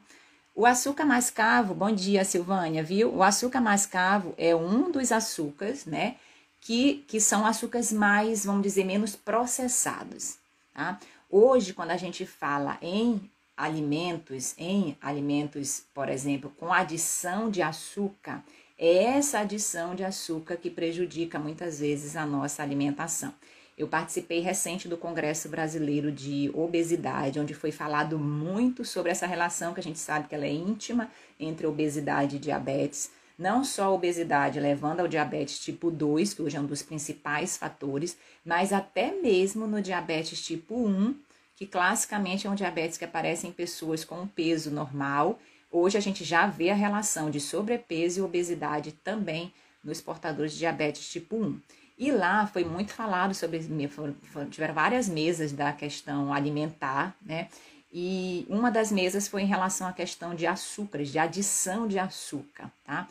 O 0.55 0.67
açúcar 0.67 1.07
mascavo, 1.07 1.73
bom 1.73 1.91
dia 1.91 2.25
Silvânia, 2.25 2.83
viu? 2.83 3.15
O 3.15 3.23
açúcar 3.23 3.61
mascavo 3.61 4.35
é 4.37 4.55
um 4.55 4.91
dos 4.91 5.11
açúcares, 5.11 5.87
né? 5.87 6.17
Que, 6.61 7.05
que 7.09 7.21
são 7.21 7.47
açúcares 7.47 7.91
mais, 7.91 8.45
vamos 8.45 8.63
dizer, 8.63 8.85
menos 8.85 9.17
processados, 9.17 10.37
tá? 10.75 11.01
Hoje, 11.31 11.73
quando 11.73 11.93
a 11.93 11.97
gente 11.97 12.27
fala 12.27 12.77
em 12.83 13.31
alimentos, 13.57 14.55
em 14.59 14.97
alimentos, 15.01 15.85
por 15.95 16.09
exemplo, 16.09 16.53
com 16.59 16.73
adição 16.73 17.49
de 17.49 17.63
açúcar, 17.63 18.43
é 18.83 19.05
essa 19.19 19.41
adição 19.41 19.95
de 19.95 20.03
açúcar 20.03 20.57
que 20.57 20.71
prejudica 20.71 21.39
muitas 21.39 21.81
vezes 21.81 22.17
a 22.17 22.25
nossa 22.25 22.63
alimentação. 22.63 23.35
Eu 23.77 23.87
participei 23.87 24.41
recente 24.41 24.89
do 24.89 24.97
Congresso 24.97 25.51
Brasileiro 25.51 26.11
de 26.11 26.51
Obesidade, 26.55 27.39
onde 27.39 27.53
foi 27.53 27.71
falado 27.71 28.19
muito 28.19 28.83
sobre 28.83 29.13
essa 29.13 29.27
relação 29.27 29.75
que 29.75 29.81
a 29.81 29.83
gente 29.83 29.99
sabe 29.99 30.29
que 30.29 30.35
ela 30.35 30.47
é 30.47 30.53
íntima 30.53 31.11
entre 31.39 31.67
obesidade 31.67 32.37
e 32.37 32.39
diabetes. 32.39 33.11
Não 33.39 33.65
só 33.65 33.85
a 33.85 33.91
obesidade 33.91 34.59
levando 34.59 35.01
ao 35.01 35.09
diabetes 35.09 35.59
tipo 35.59 35.91
2, 35.91 36.33
que 36.33 36.41
hoje 36.41 36.57
é 36.57 36.61
um 36.61 36.67
dos 36.67 36.83
principais 36.83 37.59
fatores, 37.59 38.17
mas 38.43 38.73
até 38.73 39.13
mesmo 39.13 39.67
no 39.67 39.83
diabetes 39.83 40.43
tipo 40.43 40.75
1, 40.75 41.15
que 41.55 41.67
classicamente 41.67 42.47
é 42.47 42.51
um 42.51 42.55
diabetes 42.55 42.97
que 42.97 43.05
aparece 43.05 43.47
em 43.47 43.53
pessoas 43.53 44.07
com 44.07 44.23
um 44.23 44.27
peso 44.27 44.71
normal. 44.71 45.39
Hoje 45.71 45.97
a 45.97 46.01
gente 46.01 46.25
já 46.25 46.47
vê 46.47 46.71
a 46.71 46.75
relação 46.75 47.31
de 47.31 47.41
sobrepeso 47.41 48.19
e 48.19 48.23
obesidade 48.23 48.93
também 48.93 49.53
nos 49.85 50.01
portadores 50.01 50.53
de 50.53 50.59
diabetes 50.59 51.09
tipo 51.09 51.37
1. 51.37 51.61
E 51.97 52.11
lá 52.11 52.47
foi 52.47 52.65
muito 52.65 52.93
falado 52.93 53.35
sobre, 53.35 53.61
tiveram 54.51 54.75
várias 54.75 55.09
mesas 55.09 55.53
da 55.53 55.73
questão 55.73 56.33
alimentar, 56.33 57.15
né? 57.23 57.49
E 57.93 58.47
uma 58.49 58.71
das 58.71 58.91
mesas 58.91 59.29
foi 59.29 59.43
em 59.43 59.47
relação 59.47 59.87
à 59.87 59.93
questão 59.93 60.35
de 60.35 60.47
açúcares, 60.47 61.11
de 61.11 61.19
adição 61.19 61.87
de 61.87 61.99
açúcar, 61.99 62.71
tá? 62.85 63.07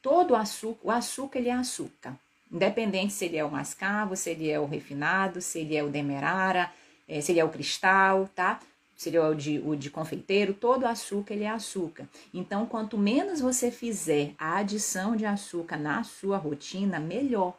Todo 0.00 0.34
açúcar, 0.34 0.80
o 0.82 0.90
açúcar 0.90 1.38
ele 1.38 1.48
é 1.48 1.52
açúcar, 1.52 2.16
independente 2.50 3.12
se 3.12 3.26
ele 3.26 3.36
é 3.36 3.44
o 3.44 3.50
mascavo, 3.50 4.16
se 4.16 4.30
ele 4.30 4.48
é 4.48 4.58
o 4.58 4.66
refinado, 4.66 5.40
se 5.40 5.58
ele 5.58 5.76
é 5.76 5.84
o 5.84 5.90
demerara, 5.90 6.72
é, 7.06 7.20
se 7.20 7.32
ele 7.32 7.40
é 7.40 7.44
o 7.44 7.50
cristal, 7.50 8.28
tá? 8.34 8.58
Se 9.00 9.08
ele 9.08 9.16
é 9.16 9.26
o 9.26 9.34
de, 9.34 9.58
o 9.64 9.74
de 9.74 9.88
confeiteiro, 9.88 10.52
todo 10.52 10.84
açúcar 10.84 11.32
ele 11.32 11.44
é 11.44 11.48
açúcar. 11.48 12.06
Então, 12.34 12.66
quanto 12.66 12.98
menos 12.98 13.40
você 13.40 13.70
fizer 13.70 14.34
a 14.36 14.58
adição 14.58 15.16
de 15.16 15.24
açúcar 15.24 15.78
na 15.78 16.04
sua 16.04 16.36
rotina, 16.36 17.00
melhor. 17.00 17.56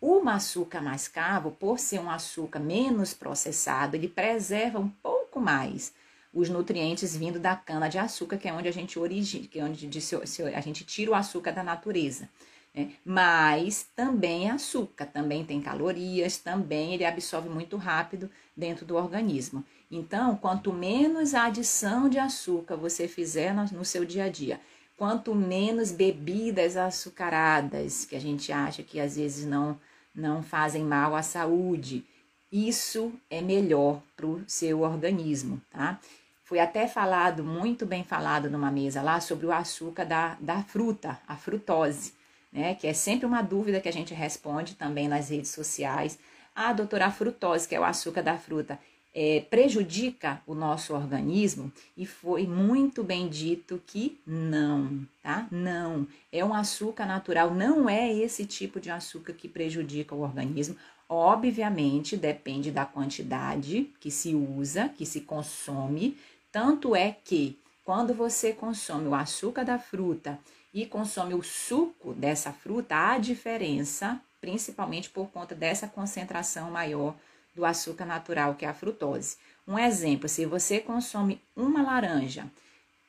O 0.00 0.26
açúcar 0.26 0.80
mascavo, 0.80 1.50
por 1.50 1.78
ser 1.78 2.00
um 2.00 2.10
açúcar 2.10 2.60
menos 2.60 3.12
processado, 3.12 3.94
ele 3.94 4.08
preserva 4.08 4.78
um 4.78 4.88
pouco 4.88 5.38
mais 5.38 5.92
os 6.32 6.48
nutrientes 6.48 7.14
vindo 7.14 7.38
da 7.38 7.54
cana 7.54 7.86
de 7.86 7.98
açúcar, 7.98 8.38
que 8.38 8.48
é 8.48 8.52
onde 8.54 8.66
a 8.66 8.72
gente 8.72 8.98
origina, 8.98 9.46
que 9.48 9.60
é 9.60 9.64
onde 9.64 9.86
a 9.86 10.60
gente 10.62 10.84
tira 10.86 11.10
o 11.10 11.14
açúcar 11.14 11.52
da 11.52 11.62
natureza. 11.62 12.26
Né? 12.74 12.92
Mas 13.04 13.86
também 13.94 14.48
é 14.48 14.52
açúcar, 14.52 15.06
também 15.06 15.44
tem 15.44 15.60
calorias, 15.60 16.38
também 16.38 16.94
ele 16.94 17.04
absorve 17.04 17.48
muito 17.48 17.76
rápido 17.76 18.30
dentro 18.56 18.84
do 18.84 18.96
organismo. 18.96 19.64
Então, 19.90 20.36
quanto 20.36 20.72
menos 20.72 21.34
adição 21.34 22.08
de 22.08 22.18
açúcar 22.18 22.76
você 22.76 23.08
fizer 23.08 23.54
no, 23.54 23.64
no 23.78 23.84
seu 23.84 24.04
dia 24.04 24.24
a 24.24 24.28
dia, 24.28 24.60
quanto 24.96 25.34
menos 25.34 25.90
bebidas 25.90 26.76
açucaradas, 26.76 28.04
que 28.04 28.14
a 28.14 28.20
gente 28.20 28.52
acha 28.52 28.82
que 28.82 29.00
às 29.00 29.16
vezes 29.16 29.46
não 29.46 29.78
não 30.14 30.42
fazem 30.42 30.84
mal 30.84 31.14
à 31.14 31.22
saúde. 31.22 32.04
Isso 32.50 33.12
é 33.30 33.40
melhor 33.40 34.02
para 34.16 34.26
o 34.26 34.42
seu 34.46 34.80
organismo, 34.80 35.60
tá? 35.70 36.00
Foi 36.42 36.58
até 36.58 36.88
falado, 36.88 37.44
muito 37.44 37.86
bem 37.86 38.02
falado 38.02 38.50
numa 38.50 38.72
mesa 38.72 39.00
lá, 39.02 39.20
sobre 39.20 39.46
o 39.46 39.52
açúcar 39.52 40.04
da, 40.04 40.36
da 40.40 40.62
fruta, 40.64 41.20
a 41.28 41.36
frutose, 41.36 42.12
né? 42.52 42.74
Que 42.74 42.86
é 42.86 42.92
sempre 42.92 43.26
uma 43.26 43.42
dúvida 43.42 43.80
que 43.80 43.88
a 43.88 43.92
gente 43.92 44.14
responde 44.14 44.74
também 44.74 45.08
nas 45.08 45.30
redes 45.30 45.50
sociais. 45.50 46.18
Ah, 46.54 46.72
doutora, 46.72 47.06
a 47.06 47.10
frutose, 47.10 47.68
que 47.68 47.74
é 47.74 47.80
o 47.80 47.84
açúcar 47.84 48.22
da 48.22 48.36
fruta, 48.36 48.78
é, 49.14 49.40
prejudica 49.50 50.40
o 50.46 50.54
nosso 50.54 50.94
organismo? 50.94 51.72
E 51.96 52.06
foi 52.06 52.46
muito 52.46 53.02
bem 53.02 53.28
dito 53.28 53.82
que 53.86 54.20
não, 54.26 55.06
tá? 55.22 55.46
Não. 55.50 56.06
É 56.32 56.44
um 56.44 56.54
açúcar 56.54 57.06
natural, 57.06 57.54
não 57.54 57.88
é 57.88 58.12
esse 58.12 58.44
tipo 58.44 58.80
de 58.80 58.90
açúcar 58.90 59.32
que 59.32 59.48
prejudica 59.48 60.14
o 60.14 60.22
organismo. 60.22 60.76
Obviamente, 61.08 62.16
depende 62.16 62.70
da 62.70 62.84
quantidade 62.84 63.90
que 63.98 64.10
se 64.10 64.34
usa, 64.34 64.88
que 64.88 65.04
se 65.04 65.22
consome. 65.22 66.16
Tanto 66.52 66.94
é 66.94 67.16
que 67.24 67.58
quando 67.84 68.14
você 68.14 68.52
consome 68.52 69.08
o 69.08 69.14
açúcar 69.14 69.64
da 69.64 69.78
fruta 69.78 70.38
e 70.72 70.86
consome 70.86 71.34
o 71.34 71.42
suco 71.42 72.14
dessa 72.14 72.52
fruta, 72.52 72.96
a 72.96 73.18
diferença, 73.18 74.20
principalmente 74.40 75.10
por 75.10 75.28
conta 75.30 75.54
dessa 75.54 75.88
concentração 75.88 76.70
maior 76.70 77.14
do 77.54 77.64
açúcar 77.64 78.04
natural, 78.04 78.54
que 78.54 78.64
é 78.64 78.68
a 78.68 78.74
frutose. 78.74 79.36
Um 79.66 79.78
exemplo, 79.78 80.28
se 80.28 80.46
você 80.46 80.80
consome 80.80 81.40
uma 81.54 81.82
laranja, 81.82 82.50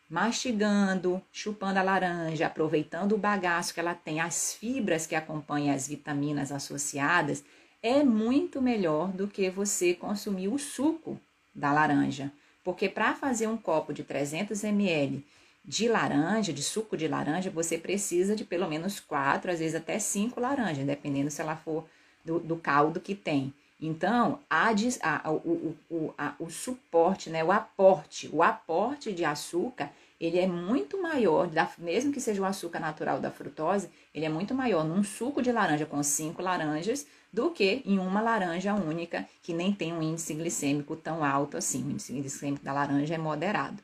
mastigando, 0.09 1.21
chupando 1.31 1.79
a 1.79 1.83
laranja, 1.83 2.47
aproveitando 2.47 3.13
o 3.13 3.17
bagaço 3.17 3.73
que 3.73 3.79
ela 3.79 3.93
tem, 3.93 4.19
as 4.19 4.53
fibras 4.53 5.07
que 5.07 5.15
acompanham 5.15 5.73
as 5.73 5.87
vitaminas 5.87 6.51
associadas, 6.51 7.43
é 7.81 8.03
muito 8.03 8.61
melhor 8.61 9.07
do 9.11 9.27
que 9.27 9.49
você 9.49 9.93
consumir 9.93 10.49
o 10.49 10.59
suco 10.59 11.19
da 11.55 11.71
laranja. 11.71 12.31
Porque 12.63 12.89
para 12.89 13.15
fazer 13.15 13.47
um 13.47 13.57
copo 13.57 13.93
de 13.93 14.03
300 14.03 14.63
ml 14.63 15.25
de 15.63 15.87
laranja, 15.87 16.51
de 16.51 16.63
suco 16.63 16.97
de 16.97 17.07
laranja, 17.07 17.49
você 17.49 17.77
precisa 17.77 18.35
de 18.35 18.43
pelo 18.43 18.67
menos 18.67 18.99
quatro, 18.99 19.51
às 19.51 19.59
vezes 19.59 19.75
até 19.75 19.99
cinco 19.99 20.39
laranjas, 20.39 20.85
dependendo 20.85 21.29
se 21.29 21.41
ela 21.41 21.55
for 21.55 21.85
do, 22.25 22.39
do 22.39 22.55
caldo 22.55 22.99
que 22.99 23.15
tem. 23.15 23.53
Então, 23.79 24.39
a, 24.47 24.69
a, 25.01 25.31
o, 25.31 25.75
o, 25.89 26.13
a, 26.15 26.35
o 26.39 26.49
suporte, 26.51 27.31
né, 27.31 27.43
o 27.43 27.51
aporte, 27.51 28.29
o 28.31 28.43
aporte 28.43 29.11
de 29.11 29.25
açúcar, 29.25 29.91
ele 30.19 30.37
é 30.37 30.45
muito 30.45 31.01
maior, 31.01 31.47
da, 31.47 31.67
mesmo 31.79 32.11
que 32.11 32.21
seja 32.21 32.43
o 32.43 32.45
açúcar 32.45 32.79
natural 32.79 33.19
da 33.19 33.31
frutose, 33.31 33.89
ele 34.13 34.23
é 34.23 34.29
muito 34.29 34.53
maior 34.53 34.83
num 34.83 35.03
suco 35.03 35.41
de 35.41 35.51
laranja 35.51 35.87
com 35.87 36.03
cinco 36.03 36.43
laranjas 36.43 37.07
do 37.33 37.49
que 37.49 37.81
em 37.83 37.97
uma 37.97 38.21
laranja 38.21 38.75
única, 38.75 39.27
que 39.41 39.51
nem 39.51 39.73
tem 39.73 39.91
um 39.91 40.01
índice 40.01 40.35
glicêmico 40.35 40.95
tão 40.95 41.23
alto 41.23 41.57
assim. 41.57 41.83
O 41.83 41.91
índice 41.91 42.13
glicêmico 42.13 42.63
da 42.63 42.73
laranja 42.73 43.15
é 43.15 43.17
moderado. 43.17 43.81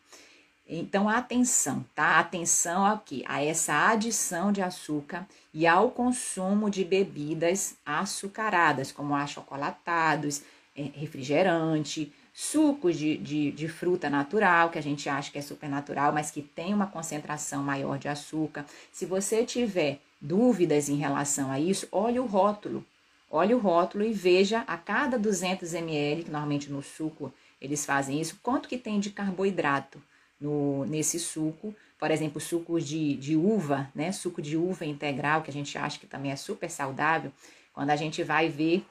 Então, 0.70 1.08
atenção, 1.08 1.86
tá? 1.96 2.20
Atenção 2.20 2.86
aqui 2.86 3.24
a 3.26 3.42
essa 3.42 3.90
adição 3.90 4.52
de 4.52 4.62
açúcar 4.62 5.26
e 5.54 5.66
ao 5.66 5.92
consumo 5.92 6.70
de 6.70 6.84
bebidas 6.84 7.78
açucaradas, 7.86 8.92
como 8.92 9.16
achocolatados, 9.16 10.42
é, 10.76 10.90
refrigerante, 10.94 12.12
sucos 12.34 12.98
de, 12.98 13.18
de, 13.18 13.52
de, 13.52 13.68
fruta 13.70 14.10
natural, 14.10 14.70
que 14.70 14.78
a 14.78 14.84
gente 14.84 15.08
acha 15.08 15.32
que 15.32 15.38
é 15.38 15.42
super 15.42 15.70
natural, 15.70 16.12
mas 16.12 16.30
que 16.32 16.42
tem 16.42 16.74
uma 16.74 16.88
concentração 16.88 17.64
maior 17.64 17.98
de 17.98 18.10
açúcar. 18.10 18.66
Se 18.92 19.06
você 19.06 19.46
tiver 19.46 20.00
dúvidas 20.20 20.90
em 20.90 20.98
relação 20.98 21.50
a 21.50 21.60
isso, 21.60 21.88
olhe 21.94 22.20
o 22.20 22.26
rótulo. 22.26 22.86
Olhe 23.32 23.54
o 23.54 23.60
rótulo 23.60 24.04
e 24.04 24.12
veja 24.12 24.66
a 24.68 24.78
cada 24.78 25.18
200 25.18 25.74
ml, 25.74 26.24
que 26.26 26.32
normalmente 26.32 26.70
no 26.70 26.84
suco 26.84 27.34
eles 27.60 27.86
fazem 27.86 28.20
isso, 28.20 28.38
quanto 28.44 28.68
que 28.68 28.78
tem 28.78 29.00
de 29.00 29.10
carboidrato 29.10 30.02
no, 30.40 30.86
nesse 30.86 31.20
suco. 31.20 31.76
Por 32.00 32.12
exemplo, 32.12 32.40
suco 32.40 32.80
de, 32.80 33.16
de 33.16 33.36
uva, 33.36 33.92
né? 33.94 34.12
Suco 34.12 34.42
de 34.42 34.56
uva 34.56 34.86
integral, 34.86 35.42
que 35.42 35.50
a 35.50 35.54
gente 35.54 35.78
acha 35.78 36.00
que 36.00 36.08
também 36.08 36.32
é 36.32 36.36
super 36.36 36.70
saudável. 36.70 37.32
Quando 37.74 37.90
a 37.90 37.96
gente 37.96 38.24
vai 38.24 38.50
ver 38.50 38.86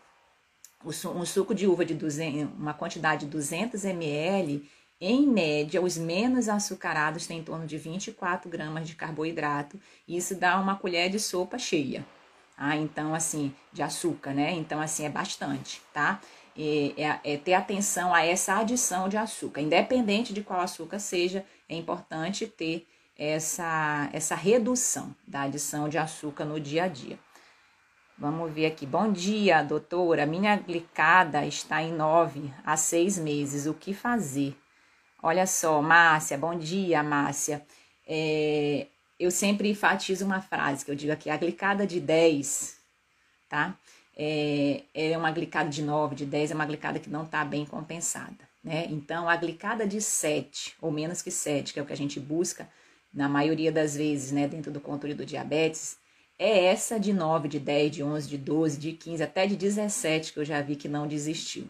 um 0.84 1.24
suco 1.24 1.54
de 1.54 1.66
uva 1.66 1.84
de 1.84 1.94
200, 1.94 2.54
uma 2.56 2.74
quantidade 2.74 3.24
de 3.24 3.30
200 3.30 3.84
ml, 3.84 4.68
em 5.00 5.26
média, 5.26 5.82
os 5.82 5.98
menos 5.98 6.48
açucarados 6.48 7.26
têm 7.26 7.40
em 7.40 7.42
torno 7.42 7.66
de 7.66 7.76
24 7.76 8.48
gramas 8.48 8.88
de 8.88 8.94
carboidrato. 8.94 9.78
E 10.08 10.16
isso 10.16 10.34
dá 10.34 10.58
uma 10.58 10.76
colher 10.76 11.10
de 11.10 11.20
sopa 11.20 11.58
cheia. 11.58 12.04
Ah, 12.56 12.76
então, 12.76 13.14
assim, 13.14 13.54
de 13.72 13.82
açúcar, 13.82 14.32
né? 14.32 14.52
Então, 14.52 14.80
assim, 14.80 15.04
é 15.04 15.10
bastante, 15.10 15.82
tá? 15.92 16.20
É, 16.58 17.20
é, 17.22 17.36
ter 17.36 17.54
atenção 17.54 18.14
a 18.14 18.24
essa 18.24 18.58
adição 18.58 19.08
de 19.08 19.16
açúcar. 19.16 19.60
Independente 19.60 20.32
de 20.32 20.42
qual 20.42 20.60
açúcar 20.60 20.98
seja, 20.98 21.44
é 21.68 21.76
importante 21.76 22.46
ter 22.46 22.86
essa, 23.18 24.08
essa 24.12 24.34
redução 24.34 25.14
da 25.26 25.42
adição 25.42 25.88
de 25.88 25.98
açúcar 25.98 26.44
no 26.44 26.60
dia 26.60 26.84
a 26.84 26.88
dia. 26.88 27.18
Vamos 28.18 28.50
ver 28.50 28.66
aqui. 28.66 28.86
Bom 28.86 29.12
dia, 29.12 29.62
doutora. 29.62 30.24
Minha 30.24 30.56
glicada 30.56 31.44
está 31.44 31.82
em 31.82 31.92
9 31.92 32.50
a 32.64 32.76
6 32.76 33.18
meses. 33.18 33.66
O 33.66 33.74
que 33.74 33.92
fazer? 33.92 34.56
Olha 35.22 35.46
só, 35.46 35.82
Márcia. 35.82 36.38
Bom 36.38 36.56
dia, 36.56 37.02
Márcia. 37.02 37.62
É, 38.06 38.86
eu 39.18 39.30
sempre 39.30 39.68
enfatizo 39.68 40.24
uma 40.24 40.40
frase 40.40 40.84
que 40.84 40.90
eu 40.90 40.94
digo 40.94 41.12
aqui: 41.12 41.28
a 41.28 41.36
glicada 41.36 41.86
de 41.86 42.00
10, 42.00 42.78
tá? 43.50 43.76
É, 44.16 44.82
é 44.94 45.16
uma 45.18 45.30
glicada 45.30 45.68
de 45.68 45.82
9, 45.82 46.14
de 46.14 46.24
10, 46.24 46.50
é 46.50 46.54
uma 46.54 46.64
glicada 46.64 46.98
que 46.98 47.10
não 47.10 47.24
está 47.24 47.44
bem 47.44 47.66
compensada. 47.66 48.48
Né? 48.64 48.86
Então, 48.90 49.28
a 49.28 49.36
glicada 49.36 49.86
de 49.86 50.00
7, 50.00 50.76
ou 50.80 50.90
menos 50.90 51.20
que 51.20 51.30
7, 51.30 51.72
que 51.72 51.78
é 51.78 51.82
o 51.82 51.86
que 51.86 51.92
a 51.92 51.96
gente 51.96 52.18
busca 52.18 52.68
na 53.12 53.28
maioria 53.28 53.70
das 53.70 53.96
vezes 53.96 54.32
né, 54.32 54.48
dentro 54.48 54.72
do 54.72 54.80
controle 54.80 55.14
do 55.14 55.26
diabetes, 55.26 55.98
é 56.38 56.66
essa 56.66 56.98
de 56.98 57.12
9, 57.12 57.48
de 57.48 57.58
10, 57.58 57.92
de 57.92 58.02
11, 58.02 58.28
de 58.28 58.38
12, 58.38 58.78
de 58.78 58.92
15, 58.92 59.22
até 59.22 59.46
de 59.46 59.56
17, 59.56 60.32
que 60.32 60.38
eu 60.38 60.44
já 60.44 60.60
vi 60.60 60.76
que 60.76 60.88
não 60.88 61.06
desistiu. 61.06 61.68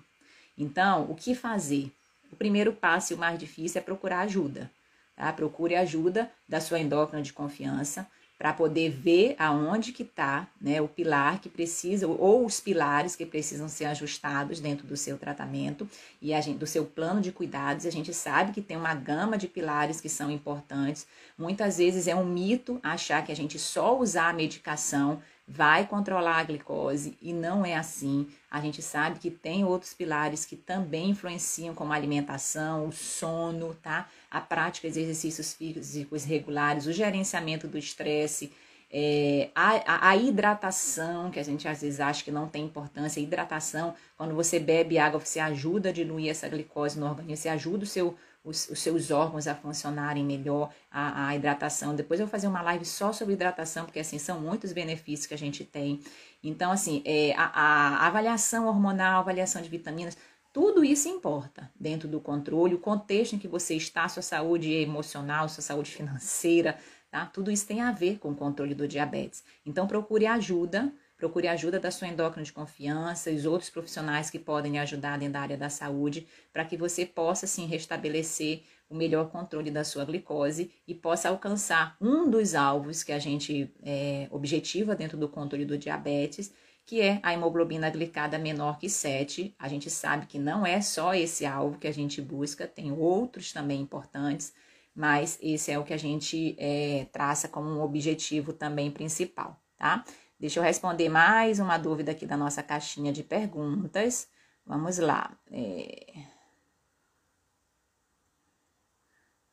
Então, 0.56 1.08
o 1.10 1.14
que 1.14 1.34
fazer? 1.34 1.92
O 2.32 2.36
primeiro 2.36 2.72
passo 2.72 3.12
e 3.12 3.16
o 3.16 3.18
mais 3.18 3.38
difícil 3.38 3.80
é 3.80 3.84
procurar 3.84 4.20
ajuda. 4.20 4.70
Tá? 5.14 5.32
Procure 5.32 5.76
ajuda 5.76 6.30
da 6.48 6.60
sua 6.60 6.80
endócrina 6.80 7.22
de 7.22 7.32
confiança, 7.32 8.06
para 8.38 8.52
poder 8.52 8.90
ver 8.90 9.34
aonde 9.38 9.92
que 9.92 10.02
está 10.02 10.46
né, 10.60 10.80
o 10.80 10.88
pilar 10.88 11.40
que 11.40 11.48
precisa, 11.48 12.06
ou 12.06 12.44
os 12.44 12.60
pilares 12.60 13.16
que 13.16 13.24
precisam 13.24 13.68
ser 13.68 13.86
ajustados 13.86 14.60
dentro 14.60 14.86
do 14.86 14.96
seu 14.96 15.16
tratamento 15.16 15.88
e 16.20 16.34
a 16.34 16.40
gente, 16.40 16.58
do 16.58 16.66
seu 16.66 16.84
plano 16.84 17.20
de 17.20 17.32
cuidados. 17.32 17.86
A 17.86 17.90
gente 17.90 18.12
sabe 18.12 18.52
que 18.52 18.60
tem 18.60 18.76
uma 18.76 18.94
gama 18.94 19.38
de 19.38 19.48
pilares 19.48 20.00
que 20.00 20.08
são 20.08 20.30
importantes. 20.30 21.06
Muitas 21.38 21.78
vezes 21.78 22.06
é 22.06 22.14
um 22.14 22.26
mito 22.26 22.78
achar 22.82 23.24
que 23.24 23.32
a 23.32 23.36
gente 23.36 23.58
só 23.58 23.98
usar 23.98 24.28
a 24.28 24.34
medicação 24.34 25.22
vai 25.46 25.86
controlar 25.86 26.38
a 26.38 26.44
glicose 26.44 27.16
e 27.22 27.32
não 27.32 27.64
é 27.64 27.76
assim. 27.76 28.26
A 28.50 28.60
gente 28.60 28.82
sabe 28.82 29.20
que 29.20 29.30
tem 29.30 29.64
outros 29.64 29.94
pilares 29.94 30.44
que 30.44 30.56
também 30.56 31.10
influenciam, 31.10 31.74
como 31.74 31.92
a 31.92 31.96
alimentação, 31.96 32.88
o 32.88 32.92
sono, 32.92 33.74
tá? 33.74 34.08
A 34.30 34.40
prática 34.40 34.90
de 34.90 35.00
exercícios 35.00 35.54
físicos 35.54 36.24
regulares, 36.24 36.86
o 36.86 36.92
gerenciamento 36.92 37.68
do 37.68 37.78
estresse, 37.78 38.52
é, 38.90 39.50
a, 39.54 40.10
a, 40.10 40.16
hidratação, 40.16 41.30
que 41.30 41.40
a 41.40 41.42
gente 41.42 41.66
às 41.66 41.80
vezes 41.80 42.00
acha 42.00 42.24
que 42.24 42.30
não 42.30 42.48
tem 42.48 42.64
importância, 42.64 43.20
a 43.20 43.22
hidratação, 43.22 43.94
quando 44.16 44.34
você 44.34 44.58
bebe 44.58 44.98
água, 44.98 45.20
você 45.20 45.40
ajuda 45.40 45.88
a 45.88 45.92
diluir 45.92 46.30
essa 46.30 46.48
glicose 46.48 46.98
no 46.98 47.06
organismo, 47.06 47.36
você 47.36 47.48
ajuda 47.48 47.84
o 47.84 47.86
seu 47.86 48.16
os, 48.46 48.70
os 48.70 48.78
seus 48.78 49.10
órgãos 49.10 49.48
a 49.48 49.54
funcionarem 49.56 50.24
melhor, 50.24 50.72
a, 50.88 51.26
a, 51.26 51.36
hidratação. 51.36 51.96
Depois 51.96 52.20
eu 52.20 52.26
vou 52.26 52.30
fazer 52.30 52.46
uma 52.46 52.62
live 52.62 52.84
só 52.84 53.12
sobre 53.12 53.34
hidratação, 53.34 53.84
porque 53.84 53.98
assim 53.98 54.18
são 54.18 54.40
muitos 54.40 54.72
benefícios 54.72 55.26
que 55.26 55.34
a 55.34 55.38
gente 55.38 55.64
tem. 55.64 56.00
Então, 56.42 56.70
assim, 56.70 57.02
é, 57.04 57.34
a, 57.36 57.44
a 57.44 58.06
avaliação 58.06 58.68
hormonal, 58.68 59.20
avaliação 59.20 59.60
de 59.60 59.68
vitaminas, 59.68 60.16
tudo 60.52 60.84
isso 60.84 61.08
importa 61.08 61.70
dentro 61.78 62.08
do 62.08 62.20
controle, 62.20 62.74
o 62.74 62.78
contexto 62.78 63.34
em 63.34 63.38
que 63.38 63.48
você 63.48 63.74
está, 63.74 64.08
sua 64.08 64.22
saúde 64.22 64.72
emocional, 64.72 65.48
sua 65.48 65.62
saúde 65.62 65.90
financeira, 65.90 66.78
tá? 67.10 67.26
Tudo 67.26 67.50
isso 67.50 67.66
tem 67.66 67.80
a 67.82 67.90
ver 67.90 68.18
com 68.18 68.30
o 68.30 68.36
controle 68.36 68.74
do 68.74 68.86
diabetes. 68.86 69.42
Então, 69.66 69.88
procure 69.88 70.24
ajuda 70.24 70.92
Procure 71.16 71.48
a 71.48 71.52
ajuda 71.52 71.80
da 71.80 71.90
sua 71.90 72.08
endócrina 72.08 72.44
de 72.44 72.52
confiança 72.52 73.30
e 73.30 73.36
os 73.36 73.46
outros 73.46 73.70
profissionais 73.70 74.28
que 74.28 74.38
podem 74.38 74.72
lhe 74.72 74.78
ajudar 74.78 75.18
dentro 75.18 75.32
da 75.32 75.40
área 75.40 75.56
da 75.56 75.70
saúde, 75.70 76.26
para 76.52 76.64
que 76.64 76.76
você 76.76 77.06
possa, 77.06 77.46
sim, 77.46 77.66
restabelecer 77.66 78.62
o 78.88 78.94
melhor 78.94 79.30
controle 79.30 79.70
da 79.70 79.82
sua 79.82 80.04
glicose 80.04 80.70
e 80.86 80.94
possa 80.94 81.28
alcançar 81.28 81.96
um 82.00 82.28
dos 82.28 82.54
alvos 82.54 83.02
que 83.02 83.12
a 83.12 83.18
gente 83.18 83.72
é, 83.82 84.28
objetiva 84.30 84.94
dentro 84.94 85.16
do 85.16 85.28
controle 85.28 85.64
do 85.64 85.78
diabetes, 85.78 86.52
que 86.84 87.00
é 87.00 87.18
a 87.22 87.32
hemoglobina 87.32 87.90
glicada 87.90 88.38
menor 88.38 88.78
que 88.78 88.88
7. 88.88 89.54
A 89.58 89.68
gente 89.68 89.90
sabe 89.90 90.26
que 90.26 90.38
não 90.38 90.64
é 90.64 90.80
só 90.80 91.14
esse 91.14 91.44
alvo 91.44 91.78
que 91.78 91.88
a 91.88 91.92
gente 91.92 92.22
busca, 92.22 92.66
tem 92.66 92.92
outros 92.92 93.52
também 93.52 93.80
importantes, 93.80 94.54
mas 94.94 95.38
esse 95.42 95.72
é 95.72 95.78
o 95.78 95.84
que 95.84 95.92
a 95.92 95.98
gente 95.98 96.54
é, 96.58 97.06
traça 97.10 97.48
como 97.48 97.68
um 97.68 97.82
objetivo 97.82 98.52
também 98.52 98.90
principal, 98.90 99.60
tá? 99.76 100.04
Deixa 100.38 100.60
eu 100.60 100.62
responder 100.62 101.08
mais 101.08 101.58
uma 101.58 101.78
dúvida 101.78 102.12
aqui 102.12 102.26
da 102.26 102.36
nossa 102.36 102.62
caixinha 102.62 103.10
de 103.10 103.22
perguntas. 103.22 104.28
Vamos 104.66 104.98
lá. 104.98 105.34
É... 105.50 106.24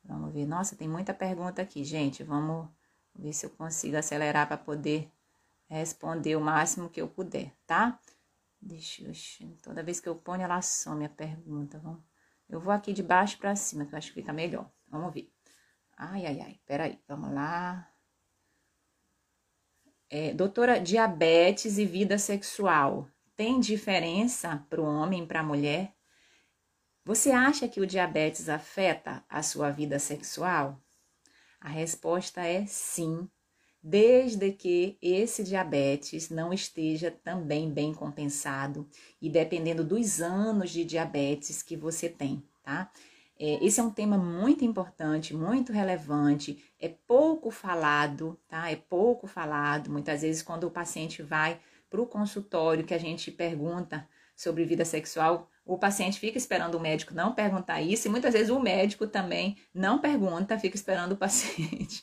Vamos 0.04 0.34
ver. 0.34 0.44
Nossa, 0.44 0.76
tem 0.76 0.86
muita 0.86 1.14
pergunta 1.14 1.62
aqui, 1.62 1.82
gente. 1.84 2.22
Vamos 2.22 2.68
ver 3.14 3.32
se 3.32 3.46
eu 3.46 3.50
consigo 3.50 3.96
acelerar 3.96 4.46
para 4.46 4.58
poder 4.58 5.10
responder 5.68 6.36
o 6.36 6.40
máximo 6.40 6.90
que 6.90 7.00
eu 7.00 7.08
puder, 7.08 7.50
tá? 7.66 7.98
Deixa 8.60 9.04
eu... 9.04 9.12
Toda 9.62 9.82
vez 9.82 10.00
que 10.00 10.08
eu 10.08 10.16
ponho, 10.16 10.42
ela 10.42 10.60
some 10.60 11.06
a 11.06 11.08
pergunta. 11.08 11.80
Eu 12.46 12.60
vou 12.60 12.72
aqui 12.72 12.92
de 12.92 13.02
baixo 13.02 13.38
para 13.38 13.56
cima, 13.56 13.86
que 13.86 13.94
eu 13.94 13.98
acho 13.98 14.08
que 14.08 14.20
fica 14.20 14.34
melhor. 14.34 14.70
Vamos 14.88 15.14
ver. 15.14 15.32
Ai, 15.96 16.26
ai, 16.26 16.40
ai. 16.42 16.60
Peraí. 16.66 17.00
Vamos 17.08 17.32
lá. 17.32 17.90
É, 20.16 20.32
doutora, 20.32 20.78
diabetes 20.78 21.76
e 21.76 21.84
vida 21.84 22.18
sexual 22.18 23.08
tem 23.36 23.58
diferença 23.58 24.64
para 24.70 24.80
o 24.80 24.84
homem 24.84 25.24
e 25.24 25.26
para 25.26 25.40
a 25.40 25.42
mulher? 25.42 25.92
Você 27.04 27.32
acha 27.32 27.66
que 27.66 27.80
o 27.80 27.86
diabetes 27.86 28.48
afeta 28.48 29.24
a 29.28 29.42
sua 29.42 29.72
vida 29.72 29.98
sexual? 29.98 30.80
A 31.60 31.68
resposta 31.68 32.46
é 32.46 32.64
sim. 32.64 33.28
desde 33.82 34.52
que 34.52 34.96
esse 35.02 35.42
diabetes 35.42 36.30
não 36.30 36.52
esteja 36.52 37.10
também 37.10 37.68
bem 37.68 37.92
compensado 37.92 38.88
e 39.20 39.28
dependendo 39.28 39.82
dos 39.82 40.22
anos 40.22 40.70
de 40.70 40.84
diabetes 40.84 41.60
que 41.60 41.76
você 41.76 42.08
tem, 42.08 42.40
tá? 42.62 42.88
É, 43.46 43.62
esse 43.62 43.78
é 43.78 43.82
um 43.82 43.90
tema 43.90 44.16
muito 44.16 44.64
importante, 44.64 45.34
muito 45.36 45.70
relevante, 45.70 46.64
é 46.80 46.88
pouco 46.88 47.50
falado, 47.50 48.40
tá? 48.48 48.70
É 48.70 48.76
pouco 48.76 49.26
falado. 49.26 49.90
Muitas 49.90 50.22
vezes, 50.22 50.40
quando 50.40 50.64
o 50.64 50.70
paciente 50.70 51.22
vai 51.22 51.60
para 51.90 52.00
o 52.00 52.06
consultório, 52.06 52.86
que 52.86 52.94
a 52.94 52.98
gente 52.98 53.30
pergunta 53.30 54.08
sobre 54.34 54.64
vida 54.64 54.82
sexual, 54.86 55.50
o 55.62 55.76
paciente 55.76 56.18
fica 56.18 56.38
esperando 56.38 56.76
o 56.76 56.80
médico 56.80 57.12
não 57.12 57.34
perguntar 57.34 57.82
isso, 57.82 58.08
e 58.08 58.10
muitas 58.10 58.32
vezes 58.32 58.48
o 58.48 58.58
médico 58.58 59.06
também 59.06 59.58
não 59.74 59.98
pergunta, 59.98 60.58
fica 60.58 60.74
esperando 60.76 61.12
o 61.12 61.16
paciente 61.18 62.02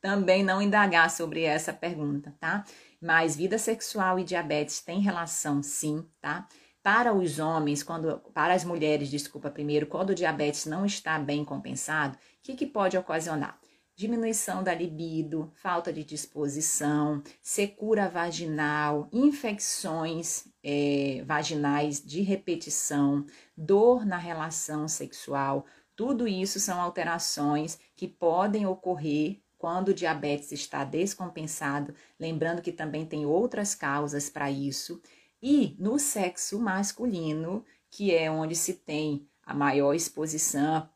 também 0.00 0.44
não 0.44 0.62
indagar 0.62 1.10
sobre 1.10 1.42
essa 1.42 1.72
pergunta, 1.72 2.32
tá? 2.38 2.64
Mas 3.02 3.34
vida 3.34 3.58
sexual 3.58 4.16
e 4.20 4.24
diabetes 4.24 4.80
têm 4.80 5.00
relação, 5.00 5.60
sim, 5.60 6.06
tá? 6.20 6.46
Para 6.90 7.12
os 7.12 7.38
homens, 7.38 7.82
quando 7.82 8.18
para 8.32 8.54
as 8.54 8.64
mulheres, 8.64 9.10
desculpa, 9.10 9.50
primeiro, 9.50 9.86
quando 9.86 10.08
o 10.08 10.14
diabetes 10.14 10.64
não 10.64 10.86
está 10.86 11.18
bem 11.18 11.44
compensado, 11.44 12.16
o 12.16 12.18
que, 12.42 12.54
que 12.54 12.64
pode 12.64 12.96
ocasionar? 12.96 13.60
Diminuição 13.94 14.64
da 14.64 14.72
libido, 14.74 15.52
falta 15.56 15.92
de 15.92 16.02
disposição, 16.02 17.22
secura 17.42 18.08
vaginal, 18.08 19.06
infecções 19.12 20.48
é, 20.64 21.22
vaginais 21.26 22.02
de 22.02 22.22
repetição, 22.22 23.26
dor 23.54 24.06
na 24.06 24.16
relação 24.16 24.88
sexual. 24.88 25.66
Tudo 25.94 26.26
isso 26.26 26.58
são 26.58 26.80
alterações 26.80 27.78
que 27.94 28.08
podem 28.08 28.64
ocorrer 28.64 29.42
quando 29.58 29.88
o 29.88 29.94
diabetes 29.94 30.52
está 30.52 30.84
descompensado, 30.84 31.92
lembrando 32.18 32.62
que 32.62 32.72
também 32.72 33.04
tem 33.04 33.26
outras 33.26 33.74
causas 33.74 34.30
para 34.30 34.50
isso, 34.50 35.02
e 35.42 35.76
no 35.78 35.98
sexo 35.98 36.58
masculino, 36.58 37.64
que 37.90 38.14
é 38.14 38.30
onde 38.30 38.54
se 38.54 38.74
tem 38.74 39.26
a 39.44 39.54
maior 39.54 39.94
exposição, 39.94 40.88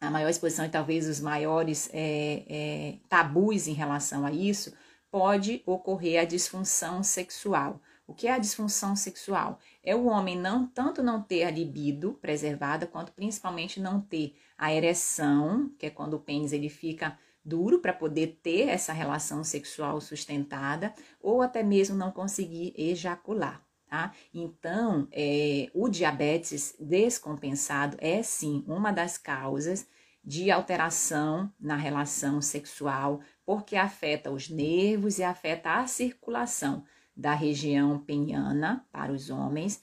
a 0.00 0.10
maior 0.10 0.28
exposição 0.28 0.64
e 0.64 0.68
talvez 0.68 1.08
os 1.08 1.20
maiores 1.20 1.88
é, 1.92 2.44
é, 2.48 2.98
tabus 3.08 3.66
em 3.66 3.72
relação 3.72 4.26
a 4.26 4.32
isso, 4.32 4.74
pode 5.10 5.62
ocorrer 5.64 6.20
a 6.20 6.24
disfunção 6.24 7.02
sexual. 7.02 7.80
O 8.06 8.12
que 8.12 8.26
é 8.26 8.32
a 8.32 8.38
disfunção 8.38 8.94
sexual? 8.94 9.58
É 9.82 9.96
o 9.96 10.06
homem 10.06 10.38
não 10.38 10.66
tanto 10.66 11.02
não 11.02 11.22
ter 11.22 11.44
a 11.44 11.50
libido 11.50 12.12
preservada, 12.20 12.86
quanto 12.86 13.12
principalmente 13.12 13.80
não 13.80 14.00
ter 14.00 14.36
a 14.58 14.74
ereção, 14.74 15.70
que 15.78 15.86
é 15.86 15.90
quando 15.90 16.14
o 16.14 16.20
pênis 16.20 16.52
ele 16.52 16.68
fica 16.68 17.18
duro 17.42 17.78
para 17.78 17.92
poder 17.92 18.40
ter 18.42 18.68
essa 18.68 18.92
relação 18.92 19.42
sexual 19.42 20.00
sustentada 20.00 20.92
ou 21.20 21.40
até 21.40 21.62
mesmo 21.62 21.96
não 21.96 22.10
conseguir 22.10 22.74
ejacular. 22.76 23.63
Tá? 23.94 24.10
Então, 24.34 25.06
é, 25.12 25.70
o 25.72 25.88
diabetes 25.88 26.74
descompensado 26.80 27.96
é 28.00 28.24
sim 28.24 28.64
uma 28.66 28.90
das 28.90 29.16
causas 29.16 29.86
de 30.24 30.50
alteração 30.50 31.48
na 31.60 31.76
relação 31.76 32.42
sexual, 32.42 33.20
porque 33.46 33.76
afeta 33.76 34.32
os 34.32 34.50
nervos 34.50 35.20
e 35.20 35.22
afeta 35.22 35.74
a 35.74 35.86
circulação 35.86 36.84
da 37.16 37.34
região 37.34 38.00
peniana 38.00 38.84
para 38.90 39.12
os 39.12 39.30
homens. 39.30 39.80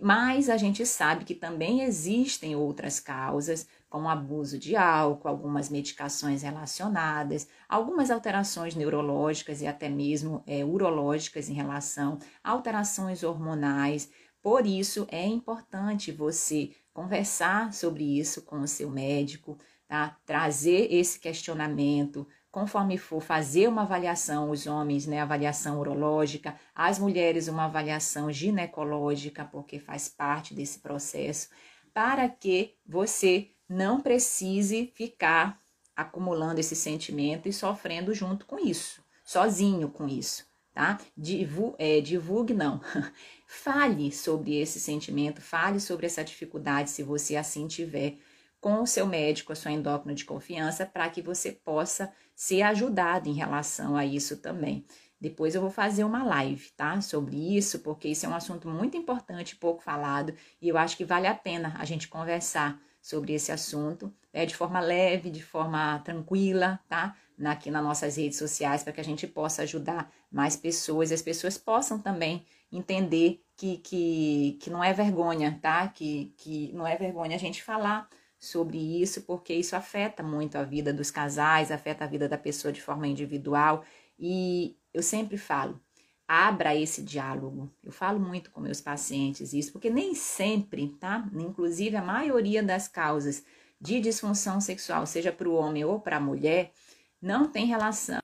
Mas 0.00 0.48
a 0.48 0.56
gente 0.56 0.84
sabe 0.86 1.24
que 1.24 1.34
também 1.34 1.82
existem 1.82 2.56
outras 2.56 2.98
causas, 2.98 3.66
como 3.88 4.08
abuso 4.08 4.58
de 4.58 4.74
álcool, 4.74 5.28
algumas 5.28 5.68
medicações 5.68 6.42
relacionadas, 6.42 7.46
algumas 7.68 8.10
alterações 8.10 8.74
neurológicas 8.74 9.60
e 9.60 9.66
até 9.66 9.88
mesmo 9.88 10.42
é, 10.46 10.64
urológicas 10.64 11.48
em 11.50 11.52
relação 11.52 12.18
a 12.42 12.50
alterações 12.50 13.22
hormonais. 13.22 14.10
Por 14.40 14.66
isso, 14.66 15.06
é 15.10 15.26
importante 15.26 16.10
você 16.10 16.70
conversar 16.92 17.72
sobre 17.72 18.18
isso 18.18 18.42
com 18.42 18.60
o 18.60 18.68
seu 18.68 18.90
médico, 18.90 19.58
tá? 19.86 20.16
trazer 20.24 20.92
esse 20.92 21.20
questionamento, 21.20 22.26
conforme 22.52 22.98
for 22.98 23.22
fazer 23.22 23.66
uma 23.66 23.82
avaliação, 23.82 24.50
os 24.50 24.66
homens, 24.66 25.06
né, 25.06 25.20
avaliação 25.20 25.80
urológica, 25.80 26.54
as 26.74 26.98
mulheres, 26.98 27.48
uma 27.48 27.64
avaliação 27.64 28.30
ginecológica, 28.30 29.42
porque 29.42 29.78
faz 29.78 30.06
parte 30.10 30.54
desse 30.54 30.78
processo, 30.78 31.48
para 31.94 32.28
que 32.28 32.74
você 32.86 33.48
não 33.66 34.02
precise 34.02 34.92
ficar 34.94 35.58
acumulando 35.96 36.60
esse 36.60 36.76
sentimento 36.76 37.48
e 37.48 37.52
sofrendo 37.54 38.14
junto 38.14 38.44
com 38.44 38.58
isso, 38.58 39.02
sozinho 39.24 39.88
com 39.88 40.06
isso, 40.06 40.44
tá? 40.74 41.00
Divu 41.16 41.74
é, 41.78 42.02
divulgue, 42.02 42.52
não. 42.52 42.82
fale 43.48 44.12
sobre 44.12 44.60
esse 44.60 44.78
sentimento, 44.78 45.40
fale 45.40 45.80
sobre 45.80 46.04
essa 46.04 46.22
dificuldade, 46.22 46.90
se 46.90 47.02
você 47.02 47.34
assim 47.34 47.66
tiver, 47.66 48.18
com 48.62 48.80
o 48.80 48.86
seu 48.86 49.04
médico, 49.04 49.52
a 49.52 49.56
sua 49.56 49.72
endócrina 49.72 50.14
de 50.14 50.24
confiança, 50.24 50.86
para 50.86 51.10
que 51.10 51.20
você 51.20 51.50
possa 51.50 52.12
ser 52.32 52.62
ajudado 52.62 53.28
em 53.28 53.32
relação 53.32 53.96
a 53.96 54.06
isso 54.06 54.36
também. 54.36 54.86
Depois 55.20 55.56
eu 55.56 55.60
vou 55.60 55.70
fazer 55.70 56.04
uma 56.04 56.22
live, 56.22 56.70
tá? 56.76 57.00
Sobre 57.00 57.56
isso, 57.56 57.80
porque 57.80 58.06
isso 58.06 58.24
é 58.24 58.28
um 58.28 58.34
assunto 58.36 58.68
muito 58.68 58.96
importante, 58.96 59.56
pouco 59.56 59.82
falado, 59.82 60.32
e 60.60 60.68
eu 60.68 60.78
acho 60.78 60.96
que 60.96 61.04
vale 61.04 61.26
a 61.26 61.34
pena 61.34 61.74
a 61.76 61.84
gente 61.84 62.06
conversar 62.06 62.80
sobre 63.00 63.32
esse 63.32 63.50
assunto, 63.50 64.14
é 64.32 64.46
de 64.46 64.54
forma 64.54 64.78
leve, 64.78 65.28
de 65.28 65.42
forma 65.42 65.98
tranquila, 66.04 66.78
tá? 66.88 67.16
Aqui 67.44 67.68
nas 67.68 67.82
nossas 67.82 68.16
redes 68.16 68.38
sociais, 68.38 68.84
para 68.84 68.92
que 68.92 69.00
a 69.00 69.04
gente 69.04 69.26
possa 69.26 69.62
ajudar 69.62 70.08
mais 70.30 70.54
pessoas 70.54 71.10
e 71.10 71.14
as 71.14 71.22
pessoas 71.22 71.58
possam 71.58 71.98
também 71.98 72.46
entender 72.70 73.42
que, 73.56 73.78
que, 73.78 74.56
que 74.60 74.70
não 74.70 74.84
é 74.84 74.92
vergonha, 74.92 75.58
tá? 75.60 75.88
Que, 75.88 76.32
que 76.36 76.72
não 76.72 76.86
é 76.86 76.94
vergonha 76.96 77.34
a 77.34 77.40
gente 77.40 77.60
falar 77.60 78.08
sobre 78.42 78.76
isso, 78.76 79.22
porque 79.22 79.54
isso 79.54 79.76
afeta 79.76 80.20
muito 80.20 80.58
a 80.58 80.64
vida 80.64 80.92
dos 80.92 81.12
casais, 81.12 81.70
afeta 81.70 82.02
a 82.02 82.08
vida 82.08 82.28
da 82.28 82.36
pessoa 82.36 82.72
de 82.72 82.82
forma 82.82 83.06
individual. 83.06 83.84
E 84.18 84.76
eu 84.92 85.00
sempre 85.00 85.38
falo, 85.38 85.80
abra 86.26 86.74
esse 86.74 87.02
diálogo. 87.02 87.70
Eu 87.84 87.92
falo 87.92 88.18
muito 88.18 88.50
com 88.50 88.60
meus 88.60 88.80
pacientes 88.80 89.52
isso, 89.52 89.70
porque 89.70 89.88
nem 89.88 90.12
sempre, 90.16 90.88
tá? 90.98 91.24
Inclusive 91.34 91.96
a 91.96 92.02
maioria 92.02 92.64
das 92.64 92.88
causas 92.88 93.44
de 93.80 94.00
disfunção 94.00 94.60
sexual, 94.60 95.06
seja 95.06 95.30
para 95.30 95.48
o 95.48 95.54
homem 95.54 95.84
ou 95.84 96.00
para 96.00 96.16
a 96.16 96.20
mulher, 96.20 96.72
não 97.20 97.48
tem 97.48 97.66
relação 97.66 98.18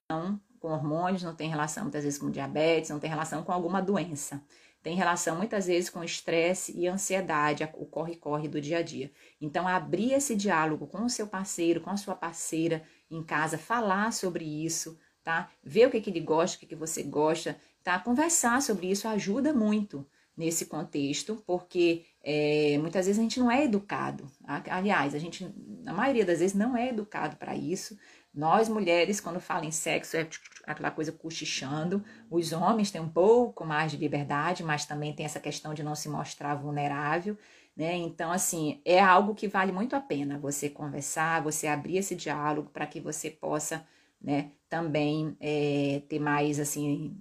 com 0.59 0.69
hormônios, 0.69 1.23
não 1.23 1.35
tem 1.37 1.49
relação 1.49 1.85
muitas 1.85 2.03
vezes 2.03 2.19
com 2.19 2.29
diabetes, 2.29 2.91
não 2.91 2.99
tem 2.99 3.09
relação 3.09 3.45
com 3.45 3.53
alguma 3.53 3.81
doença. 3.81 4.43
Tem 4.83 4.95
relação 4.95 5.37
muitas 5.37 5.67
vezes 5.67 5.91
com 5.91 6.03
estresse 6.05 6.73
e 6.79 6.87
ansiedade, 6.87 7.69
o 7.75 7.85
corre-corre 7.85 8.49
do 8.49 8.61
dia 8.61 8.79
a 8.79 8.83
dia. 8.83 9.11
Então, 9.41 9.67
abrir 9.67 10.13
esse 10.13 10.37
diálogo 10.37 10.87
com 10.87 11.05
o 11.05 11.11
seu 11.11 11.27
parceiro, 11.27 11.81
com 11.81 11.91
a 11.91 11.97
sua 11.97 12.15
parceira 12.15 12.83
em 13.11 13.23
casa, 13.23 13.59
falar 13.59 14.13
sobre 14.13 14.45
isso, 14.45 14.99
tá? 15.23 15.51
Ver 15.63 15.89
o 15.89 15.91
que, 15.91 16.01
que 16.01 16.11
ele 16.11 16.21
gosta, 16.21 16.57
o 16.57 16.61
que, 16.61 16.67
que 16.67 16.77
você 16.77 17.03
gosta, 17.03 17.59
tá? 17.83 17.99
Conversar 17.99 18.63
sobre 18.63 18.91
isso 18.91 19.09
ajuda 19.09 19.53
muito 19.53 20.07
nesse 20.37 20.67
contexto, 20.67 21.43
porque 21.45 22.05
é, 22.23 22.79
muitas 22.79 23.07
vezes 23.07 23.19
a 23.19 23.23
gente 23.23 23.41
não 23.41 23.51
é 23.51 23.65
educado. 23.65 24.31
Aliás, 24.71 25.13
a 25.13 25.19
gente, 25.19 25.53
na 25.83 25.93
maioria 25.93 26.25
das 26.25 26.39
vezes, 26.39 26.55
não 26.55 26.77
é 26.77 26.91
educado 26.91 27.37
para 27.37 27.57
isso. 27.57 27.99
Nós, 28.33 28.69
mulheres, 28.69 29.21
quando 29.21 29.41
falam 29.41 29.65
em 29.65 29.71
sexo, 29.71 30.17
é 30.17 30.29
aquela 30.67 30.91
coisa 30.91 31.11
cochichando. 31.11 32.05
Os 32.31 32.53
homens 32.53 32.91
têm 32.91 33.01
um 33.01 33.09
pouco 33.09 33.65
mais 33.65 33.91
de 33.91 33.97
liberdade, 33.97 34.63
mas 34.63 34.85
também 34.85 35.13
tem 35.13 35.27
essa 35.27 35.41
questão 35.41 35.75
de 35.75 35.83
não 35.83 35.95
se 35.95 36.09
mostrar 36.09 36.55
vulnerável. 36.55 37.37
Né? 37.77 37.97
Então, 37.97 38.31
assim, 38.31 38.81
é 38.85 39.01
algo 39.01 39.35
que 39.35 39.49
vale 39.49 39.73
muito 39.73 39.95
a 39.95 40.01
pena 40.01 40.39
você 40.39 40.69
conversar, 40.69 41.43
você 41.43 41.67
abrir 41.67 41.97
esse 41.99 42.15
diálogo 42.15 42.71
para 42.71 42.87
que 42.87 43.01
você 43.01 43.31
possa 43.31 43.87
né, 44.21 44.51
também 44.69 45.37
é, 45.41 46.03
ter 46.09 46.19
mais, 46.19 46.59
assim, 46.59 47.17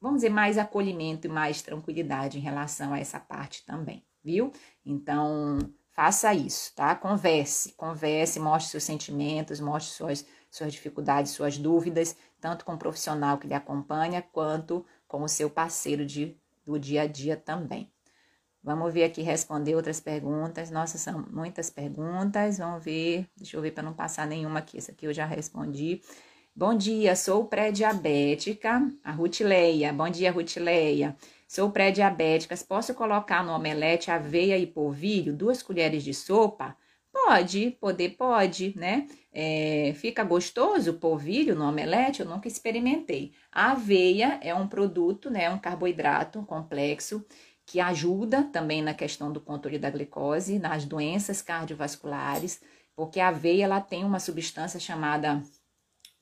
vamos 0.00 0.18
dizer, 0.18 0.30
mais 0.30 0.58
acolhimento 0.58 1.26
e 1.26 1.30
mais 1.30 1.62
tranquilidade 1.62 2.38
em 2.38 2.42
relação 2.42 2.92
a 2.92 2.98
essa 2.98 3.20
parte 3.20 3.64
também, 3.64 4.04
viu? 4.22 4.52
Então, 4.84 5.58
faça 5.94 6.34
isso, 6.34 6.74
tá? 6.74 6.94
Converse, 6.94 7.72
converse, 7.72 8.38
mostre 8.40 8.72
seus 8.72 8.84
sentimentos, 8.84 9.60
mostre 9.60 9.94
suas, 9.94 10.26
suas 10.50 10.72
dificuldades, 10.72 11.32
suas 11.32 11.56
dúvidas, 11.56 12.16
tanto 12.40 12.64
com 12.64 12.74
o 12.74 12.78
profissional 12.78 13.38
que 13.38 13.46
lhe 13.46 13.54
acompanha, 13.54 14.20
quanto 14.20 14.84
com 15.06 15.22
o 15.22 15.28
seu 15.28 15.48
parceiro 15.48 16.04
de, 16.04 16.36
do 16.64 16.78
dia 16.78 17.02
a 17.02 17.06
dia 17.06 17.36
também. 17.36 17.90
Vamos 18.62 18.92
ver 18.94 19.04
aqui 19.04 19.20
responder 19.22 19.74
outras 19.74 20.00
perguntas. 20.00 20.70
Nossa, 20.70 20.96
são 20.96 21.24
muitas 21.30 21.68
perguntas. 21.68 22.56
Vamos 22.56 22.82
ver. 22.82 23.28
Deixa 23.36 23.58
eu 23.58 23.60
ver 23.60 23.72
para 23.72 23.82
não 23.82 23.92
passar 23.92 24.26
nenhuma 24.26 24.60
aqui. 24.60 24.78
Essa 24.78 24.90
aqui 24.90 25.06
eu 25.06 25.12
já 25.12 25.26
respondi. 25.26 26.00
Bom 26.56 26.74
dia, 26.74 27.14
sou 27.14 27.44
pré-diabética, 27.44 28.80
a 29.02 29.10
Rutileia. 29.10 29.92
Bom 29.92 30.08
dia, 30.08 30.32
Rutileia. 30.32 31.14
Sou 31.46 31.70
pré-diabética. 31.70 32.56
Posso 32.68 32.94
colocar 32.94 33.44
no 33.44 33.52
omelete 33.52 34.10
aveia 34.10 34.58
e 34.58 34.66
polvilho, 34.66 35.36
duas 35.36 35.62
colheres 35.62 36.02
de 36.02 36.14
sopa? 36.14 36.76
Pode, 37.12 37.76
poder 37.80 38.16
pode, 38.16 38.76
né? 38.76 39.06
É, 39.32 39.92
fica 39.96 40.24
gostoso 40.24 40.90
o 40.90 40.98
polvilho 40.98 41.54
no 41.54 41.68
omelete? 41.68 42.20
Eu 42.20 42.26
nunca 42.26 42.48
experimentei. 42.48 43.32
A 43.52 43.72
aveia 43.72 44.38
é 44.42 44.54
um 44.54 44.66
produto, 44.66 45.30
né? 45.30 45.48
Um 45.48 45.58
carboidrato 45.58 46.42
complexo 46.42 47.24
que 47.64 47.80
ajuda 47.80 48.42
também 48.44 48.82
na 48.82 48.92
questão 48.92 49.32
do 49.32 49.40
controle 49.40 49.78
da 49.78 49.90
glicose, 49.90 50.58
nas 50.58 50.84
doenças 50.84 51.40
cardiovasculares, 51.40 52.60
porque 52.94 53.20
a 53.20 53.28
aveia 53.28 53.64
ela 53.64 53.80
tem 53.80 54.04
uma 54.04 54.20
substância 54.20 54.78
chamada 54.78 55.42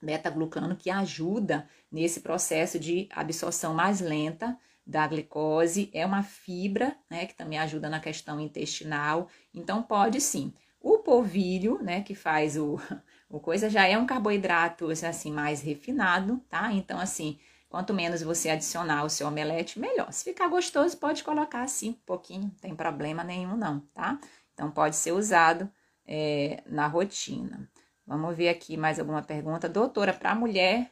beta-glucano 0.00 0.76
que 0.76 0.90
ajuda 0.90 1.68
nesse 1.90 2.20
processo 2.20 2.78
de 2.78 3.08
absorção 3.12 3.74
mais 3.74 4.00
lenta 4.00 4.58
da 4.86 5.06
glicose, 5.06 5.90
é 5.92 6.04
uma 6.04 6.22
fibra, 6.22 6.96
né, 7.08 7.26
que 7.26 7.34
também 7.34 7.58
ajuda 7.58 7.88
na 7.88 8.00
questão 8.00 8.40
intestinal, 8.40 9.28
então 9.54 9.82
pode 9.82 10.20
sim. 10.20 10.52
O 10.80 10.98
polvilho, 10.98 11.80
né, 11.82 12.02
que 12.02 12.14
faz 12.14 12.56
o, 12.56 12.78
o 13.30 13.38
coisa, 13.38 13.70
já 13.70 13.86
é 13.86 13.96
um 13.96 14.06
carboidrato, 14.06 14.90
assim, 14.90 15.32
mais 15.32 15.62
refinado, 15.62 16.38
tá? 16.48 16.72
Então, 16.72 16.98
assim, 16.98 17.38
quanto 17.68 17.94
menos 17.94 18.22
você 18.22 18.50
adicionar 18.50 19.04
o 19.04 19.08
seu 19.08 19.28
omelete, 19.28 19.78
melhor. 19.78 20.12
Se 20.12 20.24
ficar 20.24 20.48
gostoso, 20.48 20.96
pode 20.96 21.22
colocar 21.22 21.62
assim, 21.62 21.90
um 21.90 22.04
pouquinho, 22.04 22.42
não 22.42 22.50
tem 22.50 22.74
problema 22.74 23.22
nenhum 23.22 23.56
não, 23.56 23.80
tá? 23.94 24.18
Então, 24.52 24.70
pode 24.70 24.96
ser 24.96 25.12
usado 25.12 25.70
é, 26.06 26.62
na 26.66 26.88
rotina. 26.88 27.70
Vamos 28.06 28.36
ver 28.36 28.48
aqui 28.48 28.76
mais 28.76 28.98
alguma 28.98 29.22
pergunta. 29.22 29.68
Doutora, 29.68 30.12
para 30.12 30.34
mulher, 30.34 30.90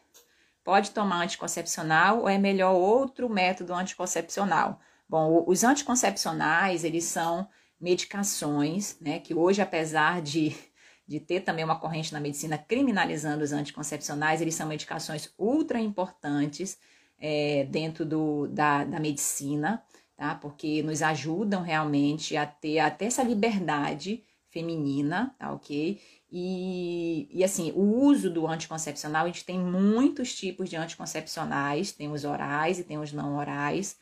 pode 0.64 0.90
tomar 0.90 1.22
anticoncepcional 1.22 2.20
ou 2.20 2.28
é 2.28 2.38
melhor 2.38 2.74
outro 2.74 3.28
método 3.28 3.74
anticoncepcional? 3.74 4.80
Bom, 5.08 5.44
os 5.46 5.64
anticoncepcionais, 5.64 6.84
eles 6.84 7.04
são 7.04 7.48
medicações, 7.80 8.96
né, 9.00 9.18
que 9.18 9.34
hoje, 9.34 9.62
apesar 9.62 10.20
de, 10.22 10.54
de 11.06 11.18
ter 11.18 11.40
também 11.40 11.64
uma 11.64 11.78
corrente 11.78 12.12
na 12.12 12.20
medicina 12.20 12.58
criminalizando 12.58 13.42
os 13.42 13.52
anticoncepcionais, 13.52 14.40
eles 14.40 14.54
são 14.54 14.68
medicações 14.68 15.32
ultra 15.38 15.80
importantes 15.80 16.78
é, 17.18 17.64
dentro 17.64 18.04
do, 18.04 18.46
da, 18.48 18.84
da 18.84 19.00
medicina, 19.00 19.82
tá? 20.16 20.34
Porque 20.34 20.82
nos 20.82 21.02
ajudam 21.02 21.62
realmente 21.62 22.36
a 22.36 22.46
ter 22.46 22.78
até 22.78 23.06
essa 23.06 23.22
liberdade 23.22 24.22
feminina, 24.48 25.34
tá 25.38 25.52
ok? 25.52 26.00
E, 26.32 27.28
e 27.32 27.42
assim, 27.42 27.72
o 27.72 28.02
uso 28.02 28.30
do 28.30 28.46
anticoncepcional, 28.46 29.24
a 29.24 29.26
gente 29.26 29.44
tem 29.44 29.58
muitos 29.58 30.34
tipos 30.34 30.70
de 30.70 30.76
anticoncepcionais, 30.76 31.92
tem 31.92 32.10
os 32.10 32.24
orais 32.24 32.78
e 32.78 32.84
tem 32.84 32.98
os 32.98 33.12
não 33.12 33.36
orais, 33.36 33.96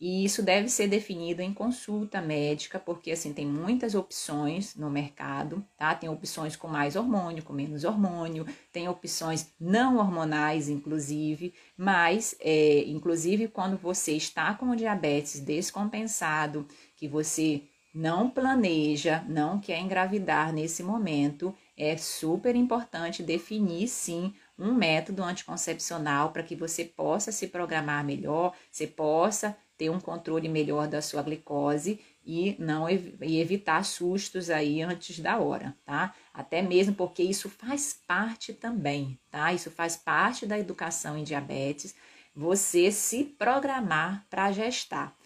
e 0.00 0.24
isso 0.24 0.42
deve 0.42 0.68
ser 0.68 0.88
definido 0.88 1.40
em 1.40 1.52
consulta 1.52 2.20
médica, 2.20 2.78
porque 2.78 3.10
assim 3.10 3.32
tem 3.32 3.46
muitas 3.46 3.94
opções 3.94 4.74
no 4.74 4.90
mercado, 4.90 5.64
tá? 5.76 5.94
Tem 5.94 6.08
opções 6.08 6.56
com 6.56 6.66
mais 6.66 6.96
hormônio, 6.96 7.42
com 7.42 7.52
menos 7.52 7.84
hormônio, 7.84 8.46
tem 8.72 8.88
opções 8.88 9.52
não 9.60 9.98
hormonais, 9.98 10.68
inclusive, 10.68 11.54
mas 11.76 12.34
é, 12.40 12.84
inclusive 12.86 13.46
quando 13.48 13.78
você 13.78 14.12
está 14.12 14.52
com 14.54 14.74
diabetes 14.74 15.40
descompensado, 15.40 16.66
que 16.96 17.06
você 17.06 17.62
não 17.94 18.28
planeja, 18.28 19.24
não 19.28 19.60
quer 19.60 19.78
engravidar 19.78 20.52
nesse 20.52 20.82
momento, 20.82 21.54
é 21.76 21.96
super 21.96 22.54
importante 22.54 23.22
definir 23.22 23.88
sim 23.88 24.34
um 24.58 24.72
método 24.72 25.22
anticoncepcional 25.22 26.30
para 26.30 26.42
que 26.42 26.54
você 26.54 26.84
possa 26.84 27.32
se 27.32 27.48
programar 27.48 28.04
melhor, 28.04 28.54
você 28.70 28.86
possa 28.86 29.56
ter 29.76 29.90
um 29.90 30.00
controle 30.00 30.48
melhor 30.48 30.86
da 30.86 31.02
sua 31.02 31.22
glicose 31.22 32.00
e 32.24 32.54
não 32.58 32.88
e 32.88 33.40
evitar 33.40 33.84
sustos 33.84 34.48
aí 34.48 34.80
antes 34.80 35.18
da 35.18 35.38
hora, 35.38 35.76
tá? 35.84 36.14
Até 36.32 36.62
mesmo 36.62 36.94
porque 36.94 37.22
isso 37.22 37.48
faz 37.50 38.00
parte 38.06 38.52
também, 38.52 39.18
tá? 39.30 39.52
Isso 39.52 39.70
faz 39.70 39.96
parte 39.96 40.46
da 40.46 40.58
educação 40.58 41.18
em 41.18 41.24
diabetes, 41.24 41.94
você 42.34 42.90
se 42.90 43.24
programar 43.24 44.24
para 44.30 44.52
gestar. 44.52 45.16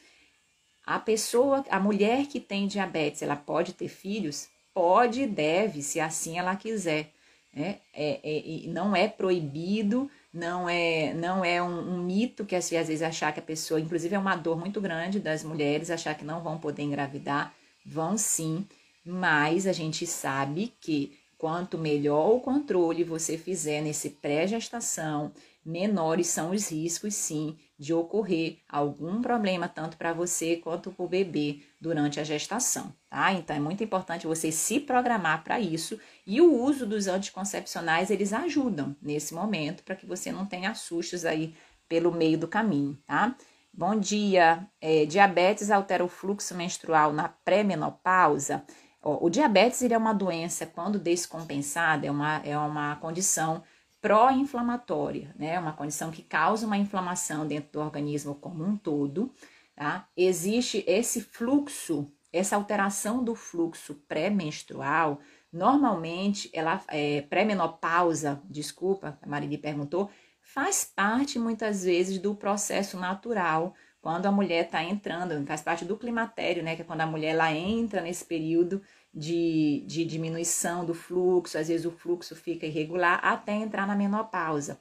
A 0.84 0.98
pessoa, 0.98 1.64
a 1.68 1.78
mulher 1.78 2.26
que 2.26 2.40
tem 2.40 2.66
diabetes, 2.66 3.20
ela 3.20 3.36
pode 3.36 3.74
ter 3.74 3.88
filhos? 3.88 4.48
Pode 4.78 5.22
e 5.22 5.26
deve, 5.26 5.82
se 5.82 5.98
assim 5.98 6.38
ela 6.38 6.54
quiser. 6.54 7.10
Né? 7.52 7.78
É, 7.92 8.20
é, 8.22 8.68
não 8.68 8.94
é 8.94 9.08
proibido 9.08 10.08
não 10.32 10.68
é 10.68 11.12
não 11.14 11.44
é 11.44 11.60
um, 11.60 11.94
um 11.94 11.98
mito 11.98 12.44
que 12.44 12.54
às 12.54 12.70
vezes 12.70 13.02
achar 13.02 13.32
que 13.32 13.40
a 13.40 13.42
pessoa, 13.42 13.80
inclusive 13.80 14.14
é 14.14 14.18
uma 14.18 14.36
dor 14.36 14.56
muito 14.56 14.80
grande 14.80 15.18
das 15.18 15.42
mulheres 15.42 15.90
achar 15.90 16.14
que 16.14 16.24
não 16.24 16.44
vão 16.44 16.58
poder 16.58 16.82
engravidar, 16.82 17.52
vão 17.84 18.16
sim, 18.16 18.64
mas 19.04 19.66
a 19.66 19.72
gente 19.72 20.06
sabe 20.06 20.72
que 20.80 21.18
quanto 21.36 21.76
melhor 21.76 22.36
o 22.36 22.40
controle 22.40 23.02
você 23.02 23.36
fizer 23.36 23.80
nesse 23.80 24.10
pré-gestação, 24.10 25.32
menores 25.68 26.28
são 26.28 26.52
os 26.52 26.70
riscos, 26.70 27.14
sim, 27.14 27.54
de 27.78 27.92
ocorrer 27.92 28.58
algum 28.66 29.20
problema 29.20 29.68
tanto 29.68 29.98
para 29.98 30.14
você 30.14 30.56
quanto 30.56 30.90
para 30.90 31.04
o 31.04 31.08
bebê 31.08 31.60
durante 31.78 32.18
a 32.18 32.24
gestação, 32.24 32.94
tá? 33.10 33.34
Então 33.34 33.54
é 33.54 33.60
muito 33.60 33.84
importante 33.84 34.26
você 34.26 34.50
se 34.50 34.80
programar 34.80 35.44
para 35.44 35.60
isso 35.60 36.00
e 36.26 36.40
o 36.40 36.50
uso 36.62 36.86
dos 36.86 37.06
anticoncepcionais 37.06 38.10
eles 38.10 38.32
ajudam 38.32 38.96
nesse 39.00 39.34
momento 39.34 39.82
para 39.84 39.94
que 39.94 40.06
você 40.06 40.32
não 40.32 40.46
tenha 40.46 40.74
sustos 40.74 41.26
aí 41.26 41.54
pelo 41.86 42.10
meio 42.10 42.38
do 42.38 42.48
caminho, 42.48 42.98
tá? 43.06 43.36
Bom 43.70 43.94
dia. 43.94 44.66
É, 44.80 45.04
diabetes 45.04 45.70
altera 45.70 46.02
o 46.02 46.08
fluxo 46.08 46.54
menstrual 46.54 47.12
na 47.12 47.28
pré-menopausa? 47.28 48.64
o 49.00 49.30
diabetes 49.30 49.82
é 49.82 49.96
uma 49.96 50.12
doença 50.12 50.66
quando 50.66 50.98
descompensada, 50.98 52.06
é 52.06 52.10
uma, 52.10 52.42
é 52.44 52.58
uma 52.58 52.96
condição 52.96 53.62
pró-inflamatória, 54.00 55.34
né? 55.38 55.58
Uma 55.58 55.72
condição 55.72 56.10
que 56.10 56.22
causa 56.22 56.66
uma 56.66 56.76
inflamação 56.76 57.46
dentro 57.46 57.72
do 57.72 57.80
organismo 57.80 58.34
como 58.34 58.64
um 58.64 58.76
todo, 58.76 59.32
tá? 59.74 60.08
Existe 60.16 60.84
esse 60.86 61.20
fluxo, 61.20 62.10
essa 62.32 62.56
alteração 62.56 63.24
do 63.24 63.34
fluxo 63.34 63.94
pré-menstrual, 64.06 65.20
normalmente 65.52 66.50
ela 66.52 66.82
é 66.88 67.22
pré-menopausa, 67.22 68.40
desculpa, 68.44 69.18
a 69.20 69.26
Marili 69.26 69.58
perguntou, 69.58 70.10
faz 70.40 70.84
parte 70.84 71.38
muitas 71.38 71.84
vezes 71.84 72.18
do 72.18 72.34
processo 72.34 72.98
natural 72.98 73.74
quando 74.00 74.26
a 74.26 74.32
mulher 74.32 74.66
está 74.66 74.82
entrando, 74.82 75.44
faz 75.46 75.60
parte 75.60 75.84
do 75.84 75.96
climatério, 75.96 76.62
né? 76.62 76.76
Que 76.76 76.82
é 76.82 76.84
quando 76.84 77.00
a 77.00 77.06
mulher 77.06 77.30
ela 77.30 77.52
entra 77.52 78.00
nesse 78.00 78.24
período 78.24 78.80
de, 79.12 79.84
de 79.86 80.04
diminuição 80.04 80.84
do 80.84 80.94
fluxo, 80.94 81.58
às 81.58 81.68
vezes 81.68 81.86
o 81.86 81.90
fluxo 81.90 82.36
fica 82.36 82.66
irregular 82.66 83.20
até 83.22 83.52
entrar 83.52 83.86
na 83.86 83.96
menopausa. 83.96 84.78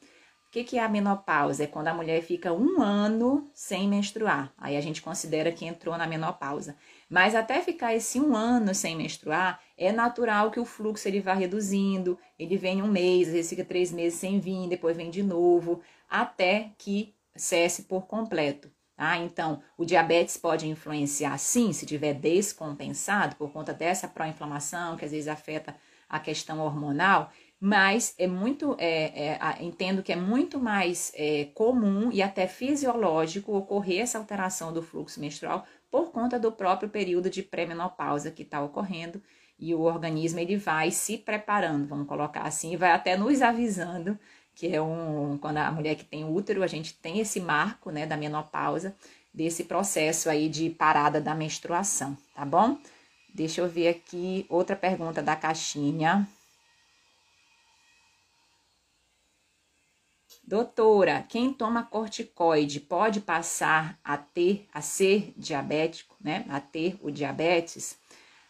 O 0.48 0.50
que, 0.50 0.64
que 0.64 0.78
é 0.78 0.84
a 0.84 0.88
menopausa? 0.88 1.66
É 1.66 1.68
quando 1.68 1.90
a 1.90 1.94
mulher 1.94 2.22
fica 2.22 2.54
um 2.54 2.82
ano 2.82 3.50
sem 3.54 3.88
menstruar. 3.88 4.54
Aí 4.58 4.78
a 4.78 4.82
gente 4.82 5.02
considera 5.02 5.52
que 5.52 5.66
entrou 5.66 5.98
na 5.98 6.08
menopausa. 6.08 6.78
Mas 7.10 7.36
até 7.36 7.62
ficar 7.62 7.94
esse 7.94 8.18
um 8.18 8.34
ano 8.34 8.74
sem 8.74 8.96
menstruar, 8.96 9.60
é 9.78 9.92
natural 9.92 10.50
que 10.50 10.60
o 10.60 10.66
fluxo 10.66 11.06
ele 11.06 11.20
vá 11.20 11.34
reduzindo. 11.34 12.18
Ele 12.40 12.56
vem 12.56 12.82
um 12.82 12.88
mês, 12.88 13.28
às 13.28 13.34
vezes 13.34 13.50
fica 13.50 13.66
três 13.66 13.92
meses 13.92 14.20
sem 14.20 14.40
vir, 14.40 14.70
depois 14.70 14.96
vem 14.96 15.10
de 15.10 15.22
novo, 15.22 15.82
até 16.10 16.72
que 16.78 17.14
cesse 17.36 17.84
por 17.84 18.08
completo. 18.08 18.72
Tá? 18.98 19.16
Então, 19.18 19.62
o 19.78 19.86
diabetes 19.86 20.38
pode 20.38 20.68
influenciar 20.68 21.38
sim, 21.38 21.72
se 21.72 21.86
tiver 21.86 22.16
descompensado 22.16 23.36
por 23.36 23.52
conta 23.52 23.72
dessa 23.72 24.08
pró-inflamação, 24.08 24.98
que 24.98 25.06
às 25.06 25.12
vezes 25.12 25.28
afeta 25.28 25.76
a 26.10 26.20
questão 26.20 26.60
hormonal, 26.60 27.32
mas 27.60 28.16
é 28.18 28.26
muito, 28.26 28.76
é, 28.80 29.34
é, 29.34 29.64
entendo 29.64 30.02
que 30.02 30.12
é 30.12 30.16
muito 30.16 30.60
mais 30.60 31.12
é, 31.16 31.46
comum 31.54 32.12
e 32.12 32.24
até 32.24 32.48
fisiológico 32.48 33.56
ocorrer 33.56 34.02
essa 34.02 34.18
alteração 34.18 34.74
do 34.74 34.82
fluxo 34.82 35.20
menstrual 35.20 35.64
por 35.92 36.12
conta 36.12 36.40
do 36.40 36.52
próprio 36.52 36.90
período 36.90 37.30
de 37.30 37.44
pré-menopausa 37.44 38.32
que 38.32 38.42
está 38.42 38.64
ocorrendo 38.64 39.22
e 39.60 39.76
o 39.76 39.82
organismo 39.82 40.40
ele 40.40 40.58
vai 40.58 40.90
se 40.90 41.18
preparando, 41.18 41.88
vamos 41.88 42.08
colocar 42.08 42.44
assim, 42.44 42.76
vai 42.76 42.92
até 42.92 43.16
nos 43.16 43.44
avisando 43.44 44.18
que 44.58 44.76
é 44.76 44.82
um 44.82 45.38
quando 45.38 45.58
a 45.58 45.72
mulher 45.72 45.96
que 45.96 46.04
tem 46.04 46.26
útero, 46.26 46.64
a 46.64 46.68
gente 46.68 46.96
tem 46.96 47.20
esse 47.20 47.40
marco, 47.40 47.92
né, 47.92 48.08
da 48.08 48.18
menopausa, 48.18 48.96
desse 49.32 49.64
processo 49.64 50.32
aí 50.32 50.50
de 50.50 50.72
parada 50.72 51.22
da 51.22 51.36
menstruação, 51.36 52.18
tá 52.34 52.44
bom? 52.44 52.80
Deixa 53.32 53.62
eu 53.62 53.70
ver 53.70 53.88
aqui 53.88 54.48
outra 54.50 54.76
pergunta 54.76 55.22
da 55.22 55.36
caixinha. 55.36 56.28
Doutora, 60.44 61.24
quem 61.30 61.54
toma 61.54 61.84
corticoide 61.84 62.80
pode 62.80 63.22
passar 63.22 64.00
a 64.04 64.18
ter, 64.18 64.68
a 64.74 64.82
ser 64.82 65.34
diabético, 65.38 66.16
né? 66.20 66.46
A 66.50 66.60
ter 66.60 66.98
o 67.04 67.12
diabetes? 67.12 67.96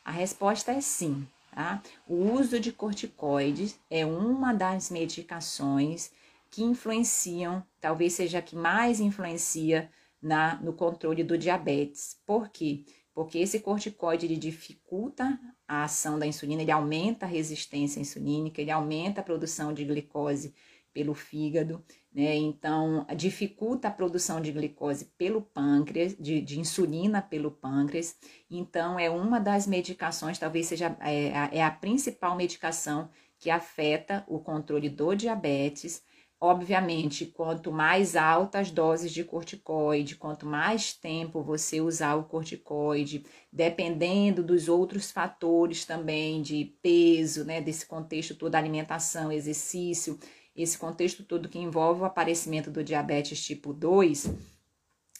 A 0.05 0.11
resposta 0.11 0.71
é 0.71 0.79
sim. 0.79 1.27
Tá? 1.57 1.81
O 2.07 2.33
uso 2.33 2.59
de 2.59 2.71
corticoides 2.71 3.79
é 3.89 4.05
uma 4.05 4.53
das 4.53 4.91
medicações 4.91 6.11
que 6.51 6.61
influenciam, 6.63 7.65
talvez 7.81 8.13
seja 8.13 8.37
a 8.37 8.41
que 8.43 8.55
mais 8.55 8.99
influencia 8.99 9.89
na, 10.21 10.61
no 10.61 10.71
controle 10.71 11.23
do 11.23 11.35
diabetes. 11.35 12.21
Por 12.27 12.49
quê? 12.49 12.85
porque 13.17 13.39
esse 13.39 13.59
corticoide 13.59 14.27
ele 14.27 14.37
dificulta 14.37 15.39
a 15.67 15.85
ação 15.85 16.19
da 16.19 16.27
insulina, 16.27 16.61
ele 16.61 16.69
aumenta 16.69 17.25
a 17.25 17.27
resistência 17.27 17.99
insulínica, 17.99 18.61
ele 18.61 18.69
aumenta 18.69 19.21
a 19.21 19.23
produção 19.23 19.73
de 19.73 19.83
glicose 19.83 20.53
pelo 20.93 21.15
fígado, 21.15 21.83
né? 22.17 22.35
Então, 22.35 23.05
dificulta 23.15 23.87
a 23.87 23.91
produção 23.91 24.41
de 24.41 24.51
glicose 24.51 25.05
pelo 25.19 25.39
pâncreas, 25.39 26.15
de, 26.19 26.41
de, 26.41 26.59
insulina 26.59 27.21
pelo 27.21 27.51
pâncreas. 27.51 28.17
Então, 28.49 28.97
é 28.97 29.07
uma 29.07 29.39
das 29.39 29.67
medicações, 29.67 30.39
talvez 30.39 30.65
seja 30.65 30.97
é, 30.99 31.57
é 31.59 31.63
a 31.63 31.69
principal 31.69 32.35
medicação 32.35 33.07
que 33.37 33.51
afeta 33.51 34.25
o 34.27 34.39
controle 34.39 34.89
do 34.89 35.13
diabetes. 35.13 36.01
Obviamente, 36.39 37.25
quanto 37.27 37.71
mais 37.71 38.15
altas 38.15 38.71
doses 38.71 39.11
de 39.11 39.23
corticoide, 39.23 40.15
quanto 40.15 40.45
mais 40.45 40.93
tempo 40.93 41.43
você 41.43 41.81
usar 41.81 42.15
o 42.15 42.23
corticoide, 42.23 43.25
dependendo 43.51 44.43
dos 44.43 44.67
outros 44.67 45.11
fatores 45.11 45.85
também 45.85 46.41
de 46.41 46.77
peso, 46.81 47.43
né, 47.43 47.59
desse 47.61 47.85
contexto 47.85 48.35
todo, 48.35 48.55
alimentação, 48.55 49.31
exercício, 49.31 50.17
esse 50.57 50.77
contexto 50.77 51.23
todo 51.23 51.47
que 51.47 51.59
envolve 51.59 52.01
o 52.01 52.05
aparecimento 52.05 52.71
do 52.71 52.83
diabetes 52.83 53.43
tipo 53.45 53.71
2, 53.71 54.31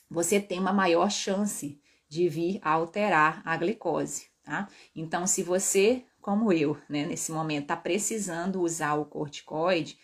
você 0.09 0.39
tem 0.39 0.59
uma 0.59 0.73
maior 0.73 1.11
chance 1.11 1.79
de 2.09 2.27
vir 2.27 2.59
a 2.63 2.71
alterar 2.71 3.41
a 3.45 3.55
glicose, 3.55 4.27
tá? 4.43 4.67
Então, 4.95 5.27
se 5.27 5.43
você, 5.43 6.03
como 6.19 6.51
eu, 6.51 6.77
né, 6.89 7.05
nesse 7.05 7.31
momento, 7.31 7.63
está 7.63 7.77
precisando 7.77 8.61
usar 8.61 8.95
o 8.95 9.05
corticoide, 9.05 9.99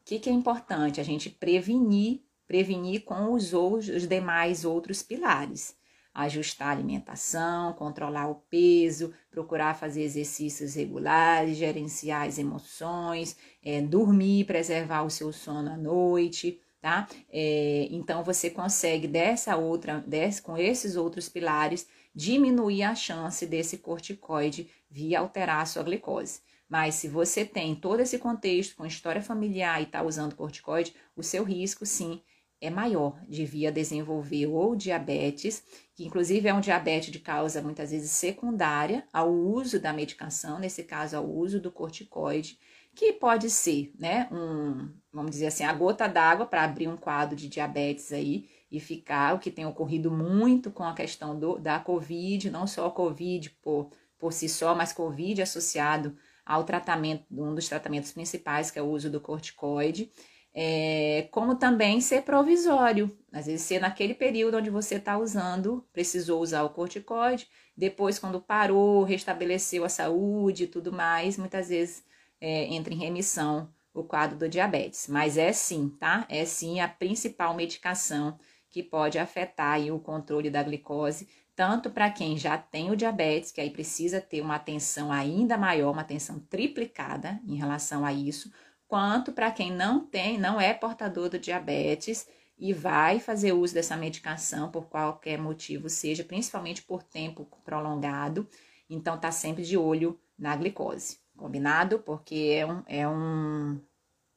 o 0.00 0.04
que, 0.04 0.18
que 0.18 0.30
é 0.30 0.32
importante? 0.32 1.00
A 1.00 1.04
gente 1.04 1.28
prevenir, 1.28 2.22
prevenir 2.46 3.04
com 3.04 3.32
os, 3.32 3.52
os 3.52 4.08
demais 4.08 4.64
outros 4.64 5.02
pilares 5.02 5.76
ajustar 6.14 6.68
a 6.68 6.70
alimentação, 6.72 7.72
controlar 7.72 8.28
o 8.28 8.36
peso, 8.50 9.12
procurar 9.30 9.74
fazer 9.74 10.02
exercícios 10.02 10.74
regulares, 10.74 11.56
gerenciar 11.56 12.26
as 12.26 12.38
emoções, 12.38 13.36
é, 13.64 13.80
dormir, 13.80 14.44
preservar 14.44 15.02
o 15.02 15.10
seu 15.10 15.32
sono 15.32 15.70
à 15.70 15.76
noite, 15.76 16.60
tá? 16.80 17.08
É, 17.30 17.88
então 17.90 18.22
você 18.22 18.50
consegue 18.50 19.08
dessa 19.08 19.56
outra, 19.56 20.00
desse, 20.06 20.42
com 20.42 20.58
esses 20.58 20.96
outros 20.96 21.28
pilares, 21.28 21.86
diminuir 22.14 22.82
a 22.82 22.94
chance 22.94 23.46
desse 23.46 23.78
corticoide 23.78 24.68
vir 24.90 25.16
alterar 25.16 25.62
a 25.62 25.66
sua 25.66 25.82
glicose. 25.82 26.40
Mas 26.68 26.94
se 26.94 27.08
você 27.08 27.44
tem 27.44 27.74
todo 27.74 28.00
esse 28.00 28.18
contexto 28.18 28.76
com 28.76 28.86
história 28.86 29.22
familiar 29.22 29.80
e 29.80 29.84
está 29.84 30.02
usando 30.02 30.34
corticoide, 30.34 30.94
o 31.16 31.22
seu 31.22 31.44
risco 31.44 31.84
sim 31.84 32.20
é 32.62 32.70
maior 32.70 33.20
de 33.28 33.44
vir 33.44 33.66
a 33.66 33.70
desenvolver 33.72 34.46
ou 34.46 34.76
diabetes, 34.76 35.64
que 35.96 36.06
inclusive 36.06 36.48
é 36.48 36.54
um 36.54 36.60
diabetes 36.60 37.10
de 37.10 37.18
causa 37.18 37.60
muitas 37.60 37.90
vezes 37.90 38.12
secundária 38.12 39.04
ao 39.12 39.30
uso 39.32 39.80
da 39.80 39.92
medicação, 39.92 40.60
nesse 40.60 40.84
caso 40.84 41.16
ao 41.16 41.28
uso 41.28 41.60
do 41.60 41.72
corticoide, 41.72 42.56
que 42.94 43.12
pode 43.14 43.50
ser, 43.50 43.92
né, 43.98 44.28
um, 44.30 44.88
vamos 45.12 45.32
dizer 45.32 45.46
assim, 45.46 45.64
a 45.64 45.72
gota 45.72 46.06
d'água 46.06 46.46
para 46.46 46.62
abrir 46.62 46.86
um 46.86 46.96
quadro 46.96 47.34
de 47.34 47.48
diabetes 47.48 48.12
aí 48.12 48.48
e 48.70 48.78
ficar, 48.78 49.34
o 49.34 49.40
que 49.40 49.50
tem 49.50 49.66
ocorrido 49.66 50.10
muito 50.10 50.70
com 50.70 50.84
a 50.84 50.94
questão 50.94 51.36
do, 51.36 51.58
da 51.58 51.80
Covid, 51.80 52.48
não 52.48 52.66
só 52.66 52.86
a 52.86 52.90
Covid 52.90 53.50
por, 53.62 53.90
por 54.18 54.32
si 54.32 54.48
só, 54.48 54.72
mas 54.72 54.92
Covid 54.92 55.42
associado 55.42 56.16
ao 56.46 56.62
tratamento, 56.62 57.24
um 57.30 57.54
dos 57.54 57.68
tratamentos 57.68 58.12
principais, 58.12 58.70
que 58.70 58.78
é 58.78 58.82
o 58.82 58.90
uso 58.90 59.10
do 59.10 59.20
corticoide, 59.20 60.10
é, 60.54 61.28
como 61.30 61.56
também 61.56 62.00
ser 62.00 62.22
provisório. 62.22 63.16
Às 63.32 63.46
vezes, 63.46 63.62
ser 63.62 63.80
naquele 63.80 64.14
período 64.14 64.58
onde 64.58 64.70
você 64.70 64.96
está 64.96 65.16
usando, 65.18 65.86
precisou 65.92 66.42
usar 66.42 66.62
o 66.62 66.70
corticoide, 66.70 67.48
depois, 67.76 68.18
quando 68.18 68.40
parou, 68.40 69.02
restabeleceu 69.02 69.84
a 69.84 69.88
saúde 69.88 70.64
e 70.64 70.66
tudo 70.66 70.92
mais, 70.92 71.38
muitas 71.38 71.68
vezes 71.68 72.04
é, 72.40 72.64
entra 72.66 72.92
em 72.92 72.98
remissão 72.98 73.72
o 73.94 74.02
quadro 74.04 74.36
do 74.38 74.48
diabetes. 74.48 75.08
Mas 75.08 75.36
é 75.36 75.52
sim, 75.52 75.88
tá? 75.98 76.26
É 76.28 76.44
sim 76.44 76.80
a 76.80 76.88
principal 76.88 77.54
medicação 77.54 78.38
que 78.70 78.82
pode 78.82 79.18
afetar 79.18 79.74
aí, 79.74 79.90
o 79.90 79.98
controle 79.98 80.50
da 80.50 80.62
glicose, 80.62 81.28
tanto 81.54 81.90
para 81.90 82.10
quem 82.10 82.38
já 82.38 82.56
tem 82.56 82.90
o 82.90 82.96
diabetes, 82.96 83.52
que 83.52 83.60
aí 83.60 83.70
precisa 83.70 84.20
ter 84.20 84.40
uma 84.40 84.56
atenção 84.56 85.12
ainda 85.12 85.58
maior, 85.58 85.92
uma 85.92 86.00
atenção 86.00 86.38
triplicada 86.40 87.38
em 87.46 87.54
relação 87.54 88.04
a 88.04 88.12
isso, 88.12 88.50
quanto 88.92 89.32
para 89.32 89.50
quem 89.50 89.72
não 89.72 90.00
tem, 90.00 90.38
não 90.38 90.60
é 90.60 90.74
portador 90.74 91.30
do 91.30 91.38
diabetes 91.38 92.28
e 92.58 92.74
vai 92.74 93.18
fazer 93.18 93.54
uso 93.54 93.72
dessa 93.72 93.96
medicação 93.96 94.70
por 94.70 94.84
qualquer 94.84 95.38
motivo 95.38 95.88
seja, 95.88 96.22
principalmente 96.22 96.82
por 96.82 97.02
tempo 97.02 97.48
prolongado. 97.64 98.46
Então, 98.90 99.18
tá 99.18 99.32
sempre 99.32 99.62
de 99.62 99.78
olho 99.78 100.20
na 100.38 100.54
glicose, 100.54 101.18
combinado? 101.38 102.00
Porque 102.00 102.54
é 102.54 102.66
um, 102.66 102.82
é 102.86 103.08
um, 103.08 103.80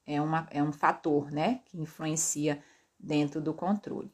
é 0.07 0.21
uma, 0.21 0.47
é 0.49 0.63
um 0.63 0.71
fator, 0.71 1.29
né, 1.29 1.59
que 1.65 1.77
influencia 1.77 2.63
dentro 2.97 3.41
do 3.41 3.53
controle. 3.53 4.09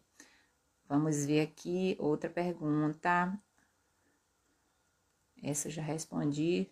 Vamos 0.89 1.23
ver 1.23 1.41
aqui 1.41 1.95
outra 1.99 2.31
pergunta. 2.31 3.31
Essa 5.43 5.67
eu 5.67 5.71
já 5.71 5.83
respondi. 5.83 6.67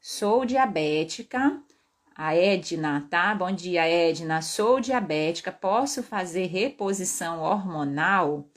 Sou 0.00 0.44
diabética 0.44 1.62
a 2.18 2.34
Edna, 2.34 3.06
tá? 3.08 3.32
Bom 3.32 3.52
dia, 3.52 3.86
Edna. 3.88 4.42
Sou 4.42 4.80
diabética, 4.80 5.52
posso 5.52 6.02
fazer 6.02 6.46
reposição 6.46 7.40
hormonal? 7.40 8.50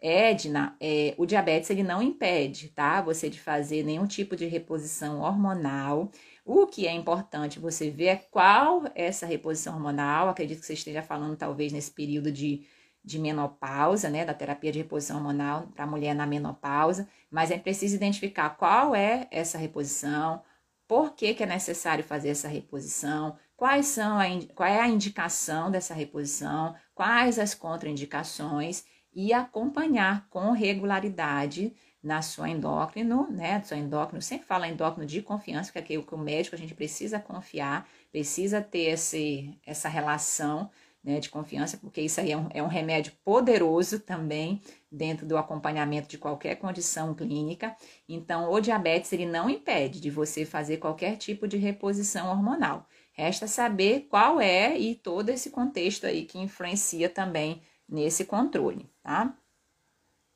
Edna, 0.00 0.76
é, 0.80 1.12
o 1.18 1.26
diabetes 1.26 1.68
ele 1.70 1.82
não 1.82 2.00
impede, 2.00 2.68
tá? 2.68 3.02
Você 3.02 3.28
de 3.28 3.40
fazer 3.40 3.82
nenhum 3.84 4.06
tipo 4.06 4.36
de 4.36 4.46
reposição 4.46 5.20
hormonal. 5.20 6.12
O 6.44 6.66
que 6.66 6.86
é 6.86 6.92
importante 6.92 7.58
você 7.58 7.90
ver 7.90 8.06
é 8.06 8.16
qual 8.16 8.84
essa 8.94 9.26
reposição 9.26 9.74
hormonal. 9.74 10.28
Acredito 10.28 10.60
que 10.60 10.66
você 10.66 10.74
esteja 10.74 11.02
falando, 11.02 11.36
talvez, 11.36 11.72
nesse 11.72 11.90
período 11.90 12.30
de, 12.30 12.64
de 13.04 13.18
menopausa, 13.18 14.08
né? 14.08 14.24
Da 14.24 14.34
terapia 14.34 14.70
de 14.70 14.78
reposição 14.78 15.16
hormonal 15.16 15.66
para 15.74 15.84
a 15.84 15.88
mulher 15.88 16.14
na 16.14 16.26
menopausa. 16.26 17.08
Mas 17.28 17.50
é 17.50 17.58
preciso 17.58 17.96
identificar 17.96 18.50
qual 18.50 18.94
é 18.94 19.26
essa 19.32 19.58
reposição 19.58 20.40
por 20.88 21.14
que, 21.14 21.34
que 21.34 21.42
é 21.42 21.46
necessário 21.46 22.04
fazer 22.04 22.30
essa 22.30 22.48
reposição, 22.48 23.36
quais 23.56 23.86
são 23.86 24.18
a, 24.18 24.24
qual 24.54 24.68
é 24.68 24.80
a 24.80 24.88
indicação 24.88 25.70
dessa 25.70 25.94
reposição, 25.94 26.74
quais 26.94 27.38
as 27.38 27.54
contraindicações? 27.54 28.84
E 29.12 29.32
acompanhar 29.32 30.28
com 30.28 30.50
regularidade 30.50 31.74
na 32.02 32.22
sua 32.22 32.50
endócrino, 32.50 33.26
né? 33.30 33.62
Sua 33.64 33.78
endócrino, 33.78 34.20
sempre 34.20 34.46
fala 34.46 34.68
endócrino 34.68 35.06
de 35.06 35.22
confiança, 35.22 35.72
que 35.72 35.78
é 35.78 35.80
aquilo 35.80 36.04
que 36.04 36.14
o 36.14 36.18
médico 36.18 36.54
a 36.54 36.58
gente 36.58 36.74
precisa 36.74 37.18
confiar, 37.18 37.88
precisa 38.12 38.60
ter 38.60 38.90
esse, 38.90 39.58
essa 39.66 39.88
relação 39.88 40.70
né, 41.06 41.20
de 41.20 41.30
confiança, 41.30 41.76
porque 41.76 42.00
isso 42.00 42.20
aí 42.20 42.32
é 42.32 42.36
um, 42.36 42.48
é 42.52 42.60
um 42.60 42.66
remédio 42.66 43.12
poderoso 43.24 44.00
também 44.00 44.60
dentro 44.90 45.24
do 45.24 45.38
acompanhamento 45.38 46.08
de 46.08 46.18
qualquer 46.18 46.56
condição 46.56 47.14
clínica. 47.14 47.76
Então, 48.08 48.50
o 48.50 48.60
diabetes 48.60 49.12
ele 49.12 49.24
não 49.24 49.48
impede 49.48 50.00
de 50.00 50.10
você 50.10 50.44
fazer 50.44 50.78
qualquer 50.78 51.16
tipo 51.16 51.46
de 51.46 51.56
reposição 51.56 52.28
hormonal. 52.28 52.88
Resta 53.12 53.46
saber 53.46 54.08
qual 54.10 54.40
é 54.40 54.76
e 54.76 54.96
todo 54.96 55.28
esse 55.28 55.50
contexto 55.50 56.06
aí 56.06 56.24
que 56.24 56.40
influencia 56.40 57.08
também 57.08 57.62
nesse 57.88 58.24
controle, 58.24 58.90
tá? 59.00 59.32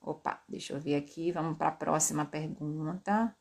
Opa, 0.00 0.40
deixa 0.48 0.72
eu 0.72 0.80
ver 0.80 0.94
aqui, 0.94 1.32
vamos 1.32 1.58
para 1.58 1.68
a 1.68 1.72
próxima 1.72 2.24
pergunta. 2.24 3.36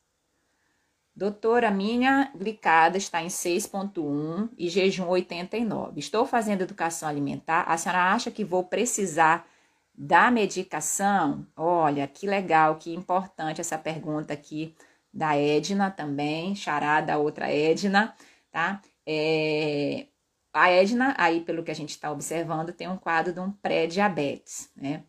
Doutora, 1.19 1.69
minha 1.69 2.31
glicada 2.33 2.97
está 2.97 3.21
em 3.21 3.27
6,1 3.27 4.47
e 4.57 4.69
jejum 4.69 5.05
89. 5.05 5.99
Estou 5.99 6.25
fazendo 6.25 6.61
educação 6.61 7.09
alimentar. 7.09 7.63
A 7.63 7.75
senhora 7.75 8.13
acha 8.13 8.31
que 8.31 8.45
vou 8.45 8.63
precisar 8.63 9.45
da 9.93 10.31
medicação? 10.31 11.45
Olha, 11.57 12.07
que 12.07 12.25
legal, 12.25 12.77
que 12.77 12.95
importante 12.95 13.59
essa 13.59 13.77
pergunta 13.77 14.31
aqui 14.31 14.73
da 15.13 15.35
Edna 15.35 15.91
também, 15.91 16.55
charada, 16.55 17.17
outra 17.17 17.51
Edna, 17.51 18.15
tá? 18.49 18.81
É, 19.05 20.07
a 20.53 20.71
Edna, 20.71 21.13
aí 21.17 21.41
pelo 21.41 21.63
que 21.63 21.71
a 21.71 21.75
gente 21.75 21.89
está 21.89 22.09
observando, 22.09 22.71
tem 22.71 22.87
um 22.87 22.95
quadro 22.95 23.33
de 23.33 23.41
um 23.41 23.51
pré-diabetes, 23.51 24.71
né? 24.73 25.03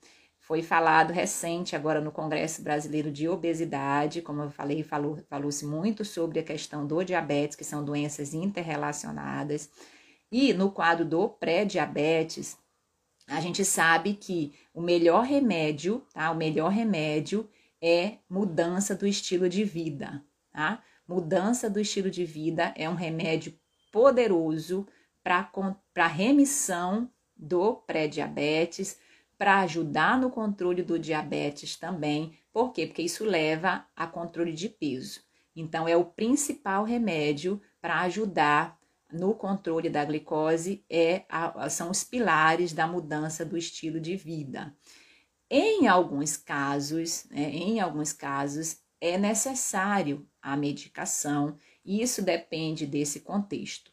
Foi 0.51 0.63
falado 0.63 1.13
recente 1.13 1.77
agora 1.77 2.01
no 2.01 2.11
Congresso 2.11 2.61
Brasileiro 2.61 3.09
de 3.09 3.29
Obesidade, 3.29 4.21
como 4.21 4.43
eu 4.43 4.51
falei, 4.51 4.83
falou-se 4.83 5.23
falou 5.29 5.51
muito 5.63 6.05
sobre 6.05 6.41
a 6.41 6.43
questão 6.43 6.85
do 6.85 7.05
diabetes, 7.05 7.55
que 7.55 7.63
são 7.63 7.85
doenças 7.85 8.35
interrelacionadas. 8.35 9.71
E 10.29 10.53
no 10.53 10.73
quadro 10.73 11.05
do 11.05 11.29
pré-diabetes, 11.29 12.59
a 13.29 13.41
gente 13.41 13.65
sabe 13.65 14.15
que 14.15 14.53
o 14.75 14.83
melhor 14.83 15.23
remédio, 15.23 16.05
tá? 16.13 16.33
O 16.33 16.37
melhor 16.37 16.73
remédio 16.73 17.49
é 17.81 18.15
mudança 18.29 18.93
do 18.93 19.07
estilo 19.07 19.49
de 19.49 19.63
vida, 19.63 20.21
tá? 20.53 20.83
Mudança 21.07 21.71
do 21.71 21.79
estilo 21.79 22.11
de 22.11 22.25
vida 22.25 22.75
é 22.77 22.91
um 22.91 22.97
remédio 22.97 23.57
poderoso 23.93 24.85
para 25.23 26.09
remissão 26.09 27.09
do 27.37 27.77
pré-diabetes, 27.77 28.99
para 29.41 29.61
ajudar 29.61 30.21
no 30.21 30.29
controle 30.29 30.83
do 30.83 30.99
diabetes 30.99 31.75
também, 31.75 32.39
Por 32.53 32.75
quê? 32.75 32.87
Porque 32.87 33.01
isso 33.01 33.25
leva 33.25 33.87
a 33.97 34.07
controle 34.07 34.53
de 34.53 34.69
peso. 34.69 35.23
Então, 35.57 35.89
é 35.89 35.97
o 35.97 36.05
principal 36.05 36.85
remédio 36.85 37.59
para 37.81 38.01
ajudar 38.01 38.79
no 39.11 39.35
controle 39.35 39.89
da 39.89 40.05
glicose, 40.05 40.85
é 40.91 41.25
a, 41.27 41.71
são 41.71 41.91
os 41.91 42.05
pilares 42.05 42.75
da 42.75 42.87
mudança 42.87 43.43
do 43.43 43.57
estilo 43.57 43.99
de 43.99 44.15
vida. 44.15 44.77
Em 45.49 45.89
alguns 45.89 46.37
casos, 46.37 47.25
né, 47.31 47.51
em 47.51 47.81
alguns 47.81 48.13
casos, 48.13 48.83
é 49.01 49.17
necessário 49.17 50.29
a 50.43 50.55
medicação, 50.55 51.57
e 51.83 52.03
isso 52.03 52.21
depende 52.21 52.87
desse 52.87 53.21
contexto. 53.21 53.91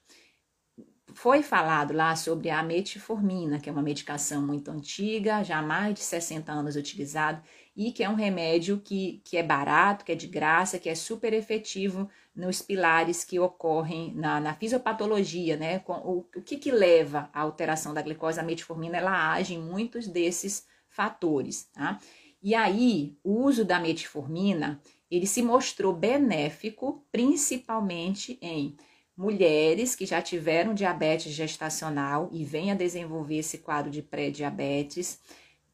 Foi 1.18 1.41
falado 1.41 1.95
lá 1.95 2.15
sobre 2.15 2.51
a 2.51 2.61
metformina, 2.61 3.59
que 3.59 3.68
é 3.68 3.72
uma 3.72 3.82
medicação 3.82 4.39
muito 4.39 4.70
antiga, 4.70 5.41
já 5.43 5.57
há 5.57 5.63
mais 5.63 5.95
de 5.95 6.01
60 6.01 6.51
anos 6.51 6.76
utilizada, 6.76 7.41
e 7.76 7.91
que 7.91 8.03
é 8.03 8.09
um 8.09 8.13
remédio 8.13 8.80
que, 8.80 9.20
que 9.26 9.36
é 9.36 9.41
barato, 9.41 10.05
que 10.05 10.11
é 10.11 10.15
de 10.15 10.28
graça, 10.28 10.78
que 10.78 10.88
é 10.88 10.93
super 10.93 11.34
efetivo 11.34 12.07
nos 12.36 12.61
pilares 12.61 13.24
que 13.24 13.39
ocorrem 13.39 14.13
na, 14.13 14.39
na 14.39 14.53
fisiopatologia, 14.53 15.57
né? 15.57 15.84
O, 15.88 16.24
o 16.36 16.41
que, 16.43 16.55
que 16.55 16.72
leva 16.72 17.32
à 17.34 17.41
alteração 17.41 17.95
da 17.95 18.03
glicose? 18.03 18.39
A 18.39 18.43
metformina 18.43 18.97
ela 18.97 19.32
age 19.34 19.55
em 19.55 19.59
muitos 19.59 20.07
desses 20.07 20.68
fatores, 20.88 21.63
tá? 21.74 21.97
E 22.43 22.53
aí, 22.53 23.18
o 23.24 23.41
uso 23.41 23.65
da 23.65 23.80
metformina, 23.80 24.80
ele 25.09 25.26
se 25.26 25.41
mostrou 25.41 25.93
benéfico 25.93 27.03
principalmente 27.11 28.38
em 28.39 28.78
mulheres 29.18 29.95
que 29.95 30.05
já 30.05 30.22
tiveram 30.22 30.76
diabetes 30.76 31.34
gestacional 31.34 32.30
e 32.32 32.45
vêm 32.45 32.72
a 32.72 32.76
desenvolver 32.76 33.39
esse 33.39 33.57
quadro 33.57 33.89
de 33.89 34.03
pré-diabetes, 34.03 35.20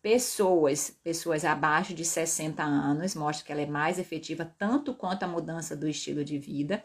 pessoas, 0.02 0.98
pessoas 1.04 1.44
abaixo 1.44 1.94
de 1.94 2.06
60 2.06 2.64
anos, 2.64 3.16
mostra 3.16 3.46
que 3.46 3.52
ela 3.52 3.62
é 3.62 3.66
mais 3.66 4.00
efetiva 4.00 4.46
tanto 4.58 4.94
quanto 4.94 5.24
a 5.24 5.28
mudança 5.28 5.76
do 5.76 5.88
estilo 5.88 6.24
de 6.24 6.40
vida, 6.40 6.84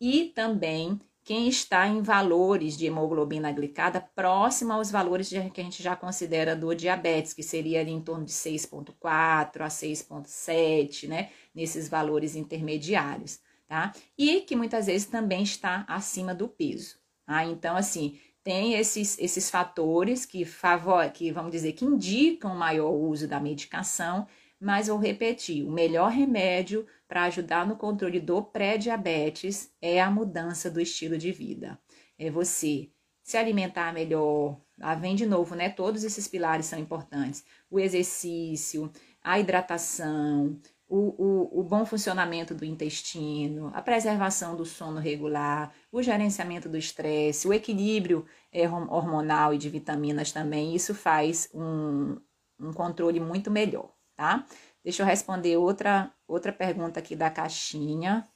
e 0.00 0.32
também 0.34 1.00
quem 1.22 1.48
está 1.48 1.86
em 1.86 2.02
valores 2.02 2.76
de 2.76 2.86
hemoglobina 2.86 3.52
glicada 3.52 4.00
próximo 4.00 4.72
aos 4.72 4.90
valores 4.90 5.28
que 5.28 5.60
a 5.60 5.64
gente 5.64 5.82
já 5.82 5.94
considera 5.94 6.56
do 6.56 6.74
diabetes, 6.74 7.32
que 7.32 7.42
seria 7.42 7.80
ali 7.80 7.92
em 7.92 8.00
torno 8.00 8.24
de 8.24 8.32
6,4 8.32 9.60
a 9.60 9.68
6,7, 9.68 11.06
né? 11.06 11.30
Nesses 11.54 11.88
valores 11.88 12.34
intermediários, 12.34 13.38
tá? 13.70 13.92
E 14.18 14.40
que 14.40 14.56
muitas 14.56 14.86
vezes 14.86 15.06
também 15.06 15.44
está 15.44 15.84
acima 15.86 16.34
do 16.34 16.48
peso. 16.48 16.96
Tá? 17.24 17.44
Então, 17.44 17.76
assim, 17.76 18.18
tem 18.42 18.74
esses, 18.74 19.16
esses 19.20 19.48
fatores 19.48 20.26
que, 20.26 20.44
favor, 20.44 21.08
que, 21.10 21.30
vamos 21.30 21.52
dizer, 21.52 21.74
que 21.74 21.84
indicam 21.84 22.52
maior 22.56 22.90
uso 22.90 23.28
da 23.28 23.38
medicação, 23.38 24.26
mas 24.58 24.88
vou 24.88 24.98
repetir, 24.98 25.64
o 25.64 25.70
melhor 25.70 26.10
remédio 26.10 26.84
para 27.06 27.22
ajudar 27.24 27.64
no 27.64 27.76
controle 27.76 28.18
do 28.18 28.42
pré-diabetes 28.42 29.72
é 29.80 30.00
a 30.00 30.10
mudança 30.10 30.68
do 30.68 30.80
estilo 30.80 31.16
de 31.16 31.30
vida. 31.30 31.78
É 32.18 32.28
você 32.28 32.90
se 33.22 33.36
alimentar 33.36 33.92
melhor, 33.94 34.60
lá 34.76 34.96
vem 34.96 35.14
de 35.14 35.26
novo, 35.26 35.54
né? 35.54 35.70
Todos 35.70 36.02
esses 36.02 36.26
pilares 36.26 36.66
são 36.66 36.78
importantes. 36.78 37.44
O 37.70 37.78
exercício, 37.78 38.90
a 39.22 39.38
hidratação, 39.38 40.58
o, 40.90 41.14
o, 41.16 41.60
o, 41.60 41.62
bom 41.62 41.86
funcionamento 41.86 42.52
do 42.52 42.64
intestino, 42.64 43.70
a 43.72 43.80
preservação 43.80 44.56
do 44.56 44.64
sono 44.64 44.98
regular, 44.98 45.72
o 45.92 46.02
gerenciamento 46.02 46.68
do 46.68 46.76
estresse, 46.76 47.46
o 47.46 47.54
equilíbrio 47.54 48.26
é, 48.52 48.68
hormonal 48.68 49.54
e 49.54 49.58
de 49.58 49.70
vitaminas 49.70 50.32
também, 50.32 50.74
isso 50.74 50.92
faz 50.92 51.48
um, 51.54 52.20
um 52.58 52.72
controle 52.72 53.20
muito 53.20 53.52
melhor, 53.52 53.94
tá? 54.16 54.44
Deixa 54.82 55.02
eu 55.02 55.06
responder 55.06 55.56
outra, 55.56 56.12
outra 56.26 56.52
pergunta 56.52 56.98
aqui 56.98 57.14
da 57.14 57.30
caixinha. 57.30 58.26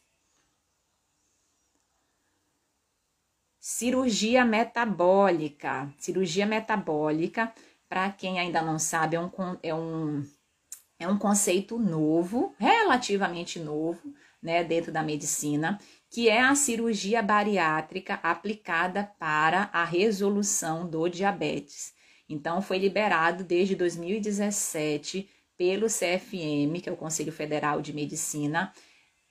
Cirurgia 3.59 4.45
metabólica. 4.45 5.93
Cirurgia 5.99 6.47
metabólica, 6.47 7.53
para 7.89 8.13
quem 8.13 8.39
ainda 8.39 8.63
não 8.63 8.79
sabe, 8.79 9.17
é 9.17 9.21
um, 9.21 9.31
é 9.63 9.75
um 9.75 10.23
é 10.99 11.09
um 11.09 11.19
conceito 11.19 11.79
novo, 11.79 12.55
relativamente 12.59 13.59
novo, 13.59 14.15
né, 14.43 14.63
dentro 14.63 14.93
da 14.93 15.03
medicina, 15.03 15.79
que 16.11 16.29
é 16.29 16.41
a 16.41 16.55
cirurgia 16.55 17.23
bariátrica 17.23 18.15
aplicada 18.23 19.11
para 19.19 19.71
a 19.73 19.85
resolução 19.85 20.89
do 20.89 21.09
diabetes. 21.09 21.93
Então, 22.29 22.63
foi 22.63 22.79
liberado 22.79 23.43
desde 23.43 23.75
2017 23.75 25.29
pelo 25.57 25.87
CFM, 25.87 26.81
que 26.83 26.89
é 26.89 26.93
o 26.93 26.97
Conselho 26.97 27.33
Federal 27.33 27.81
de 27.81 27.93
Medicina, 27.93 28.73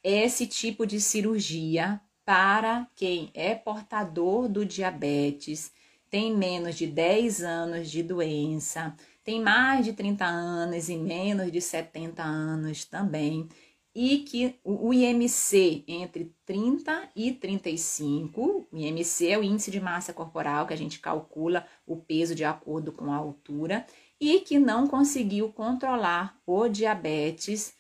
esse 0.03 0.45
tipo 0.47 0.85
de 0.85 0.99
cirurgia 0.99 2.01
para 2.25 2.87
quem 2.95 3.31
é 3.33 3.53
portador 3.55 4.47
do 4.47 4.65
diabetes, 4.65 5.71
tem 6.09 6.35
menos 6.35 6.75
de 6.75 6.87
10 6.87 7.41
anos 7.41 7.89
de 7.89 8.03
doença, 8.03 8.95
tem 9.23 9.41
mais 9.41 9.85
de 9.85 9.93
30 9.93 10.25
anos 10.25 10.89
e 10.89 10.97
menos 10.97 11.51
de 11.51 11.61
70 11.61 12.21
anos 12.21 12.85
também, 12.85 13.47
e 13.95 14.19
que 14.19 14.59
o 14.63 14.91
IMC 14.93 15.83
entre 15.87 16.35
30 16.45 17.09
e 17.15 17.31
35, 17.31 18.67
o 18.71 18.77
IMC 18.77 19.27
é 19.29 19.37
o 19.37 19.43
índice 19.43 19.69
de 19.69 19.79
massa 19.79 20.11
corporal 20.11 20.65
que 20.65 20.73
a 20.73 20.77
gente 20.77 20.99
calcula 20.99 21.65
o 21.85 21.97
peso 21.97 22.33
de 22.33 22.43
acordo 22.43 22.91
com 22.91 23.11
a 23.11 23.15
altura, 23.15 23.85
e 24.19 24.39
que 24.39 24.57
não 24.57 24.87
conseguiu 24.87 25.51
controlar 25.51 26.37
o 26.45 26.67
diabetes 26.67 27.75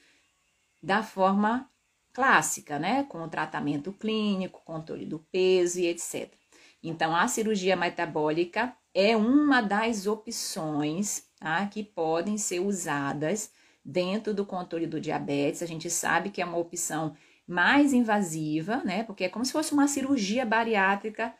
da 0.81 1.01
forma 1.01 1.69
clássica, 2.11 2.77
né, 2.77 3.03
com 3.03 3.23
o 3.23 3.29
tratamento 3.29 3.91
clínico, 3.93 4.61
controle 4.63 5.05
do 5.05 5.19
peso 5.31 5.79
e 5.79 5.87
etc. 5.87 6.31
Então, 6.83 7.15
a 7.15 7.27
cirurgia 7.27 7.75
metabólica 7.75 8.75
é 8.93 9.15
uma 9.15 9.61
das 9.61 10.05
opções 10.05 11.23
tá, 11.43 11.67
que 11.67 11.83
podem 11.83 12.37
ser 12.37 12.61
usadas 12.61 13.51
dentro 13.83 14.33
do 14.33 14.45
controle 14.45 14.87
do 14.87 14.99
diabetes. 14.99 15.61
A 15.61 15.65
gente 15.65 15.89
sabe 15.89 16.29
que 16.29 16.41
é 16.41 16.45
uma 16.45 16.57
opção 16.57 17.15
mais 17.45 17.91
invasiva, 17.91 18.77
né? 18.85 19.03
Porque 19.03 19.25
é 19.25 19.29
como 19.29 19.43
se 19.43 19.51
fosse 19.51 19.73
uma 19.73 19.87
cirurgia 19.87 20.45
bariátrica, 20.45 21.33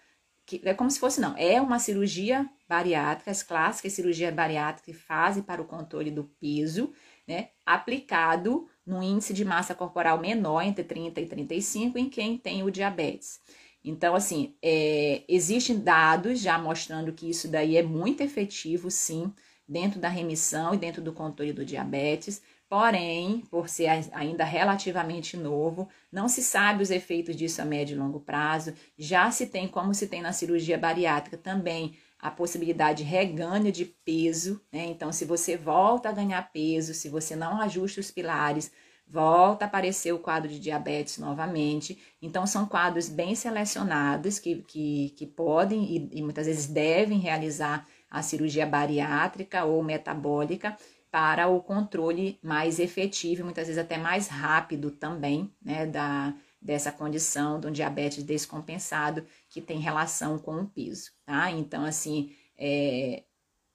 que 0.46 0.62
é 0.66 0.74
como 0.74 0.92
se 0.92 1.00
fosse, 1.00 1.22
não, 1.22 1.38
é 1.38 1.62
uma 1.62 1.80
cirurgia 1.80 2.50
bariátrica, 2.68 3.32
as 3.32 3.42
clássicas 3.42 3.94
cirurgias 3.94 4.34
bariátricas 4.34 4.86
que 4.86 4.94
fazem 4.94 5.42
para 5.42 5.62
o 5.62 5.66
controle 5.66 6.12
do 6.12 6.26
peso, 6.26 6.92
né? 7.26 7.52
Aplicado 7.66 8.68
num 8.86 9.02
índice 9.02 9.34
de 9.34 9.46
massa 9.46 9.74
corporal 9.74 10.20
menor, 10.20 10.62
entre 10.64 10.84
30 10.84 11.22
e 11.22 11.26
35, 11.26 11.98
em 11.98 12.10
quem 12.10 12.38
tem 12.38 12.62
o 12.62 12.70
diabetes. 12.70 13.40
Então, 13.82 14.16
assim, 14.16 14.56
é, 14.62 15.24
existem 15.30 15.80
dados 15.80 16.42
já 16.42 16.58
mostrando 16.58 17.14
que 17.14 17.30
isso 17.30 17.48
daí 17.48 17.78
é 17.78 17.84
muito 17.84 18.22
efetivo, 18.22 18.92
sim, 18.92 19.34
dentro 19.68 20.00
da 20.00 20.10
remissão 20.10 20.74
e 20.74 20.78
dentro 20.78 21.02
do 21.02 21.14
controle 21.14 21.54
do 21.54 21.66
diabetes. 21.66 22.42
Porém, 22.70 23.42
por 23.52 23.70
ser 23.70 23.88
ainda 24.14 24.44
relativamente 24.44 25.38
novo, 25.38 25.88
não 26.12 26.28
se 26.28 26.42
sabe 26.42 26.82
os 26.82 26.90
efeitos 26.90 27.36
disso 27.36 27.62
a 27.62 27.66
médio 27.66 27.96
e 27.96 28.00
longo 28.00 28.20
prazo. 28.20 28.74
Já 28.98 29.30
se 29.30 29.46
tem, 29.46 29.68
como 29.68 29.94
se 29.94 30.08
tem 30.08 30.22
na 30.22 30.34
cirurgia 30.34 30.78
bariátrica 30.78 31.38
também, 31.38 31.96
a 32.24 32.32
possibilidade 32.32 33.04
de 33.04 33.10
reganho 33.10 33.72
de 33.72 33.86
peso, 33.86 34.62
né? 34.72 34.86
Então, 34.86 35.12
se 35.12 35.26
você 35.26 35.58
volta 35.58 36.10
a 36.10 36.14
ganhar 36.14 36.42
peso, 36.54 36.94
se 36.94 37.10
você 37.10 37.36
não 37.36 37.62
ajusta 37.62 38.00
os 38.00 38.10
pilares, 38.10 38.72
volta 39.06 39.66
a 39.66 39.68
aparecer 39.68 40.14
o 40.14 40.20
quadro 40.20 40.50
de 40.50 40.60
diabetes 40.60 41.18
novamente. 41.18 42.02
Então, 42.22 42.48
são 42.48 42.66
quadros 42.66 43.10
bem 43.10 43.36
selecionados 43.36 44.40
que, 44.40 44.64
que, 44.64 45.14
que 45.18 45.28
podem 45.28 45.84
e, 45.84 46.20
e 46.20 46.22
muitas 46.22 46.48
vezes 46.48 46.66
devem 46.66 47.20
realizar 47.20 47.86
a 48.14 48.22
cirurgia 48.22 48.64
bariátrica 48.64 49.66
ou 49.66 49.84
metabólica 49.84 50.78
para 51.12 51.48
o 51.48 51.60
controle 51.62 52.40
mais 52.44 52.80
efetivo 52.80 53.44
muitas 53.44 53.66
vezes 53.66 53.82
até 53.82 53.98
mais 53.98 54.28
rápido 54.28 54.92
também, 54.92 55.52
né, 55.60 55.88
da, 55.88 56.32
dessa 56.62 56.92
condição 56.92 57.60
um 57.66 57.72
diabetes 57.72 58.24
descompensado 58.24 59.26
que 59.50 59.60
tem 59.60 59.80
relação 59.80 60.38
com 60.38 60.62
o 60.62 60.68
peso, 60.68 61.12
tá? 61.26 61.50
Então, 61.50 61.84
assim, 61.84 62.36
é, 62.56 63.24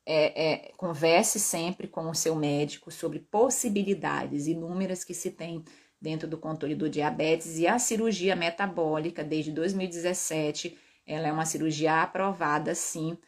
é, 0.07 0.53
é, 0.53 0.73
converse 0.77 1.41
sempre 1.41 1.89
com 1.89 2.09
o 2.09 2.15
seu 2.15 2.37
médico 2.37 2.93
sobre 2.93 3.19
possibilidades 3.19 4.47
inúmeras 4.47 5.03
que 5.03 5.15
se 5.15 5.33
tem 5.33 5.65
dentro 6.01 6.29
do 6.29 6.39
controle 6.39 6.77
do 6.77 6.89
diabetes 6.89 7.59
e 7.59 7.67
a 7.67 7.79
cirurgia 7.79 8.37
metabólica 8.37 9.25
desde 9.25 9.51
2017, 9.51 10.79
ela 11.05 11.27
é 11.27 11.33
uma 11.33 11.45
cirurgia 11.45 12.03
aprovada 12.03 12.73
sim 12.75 13.19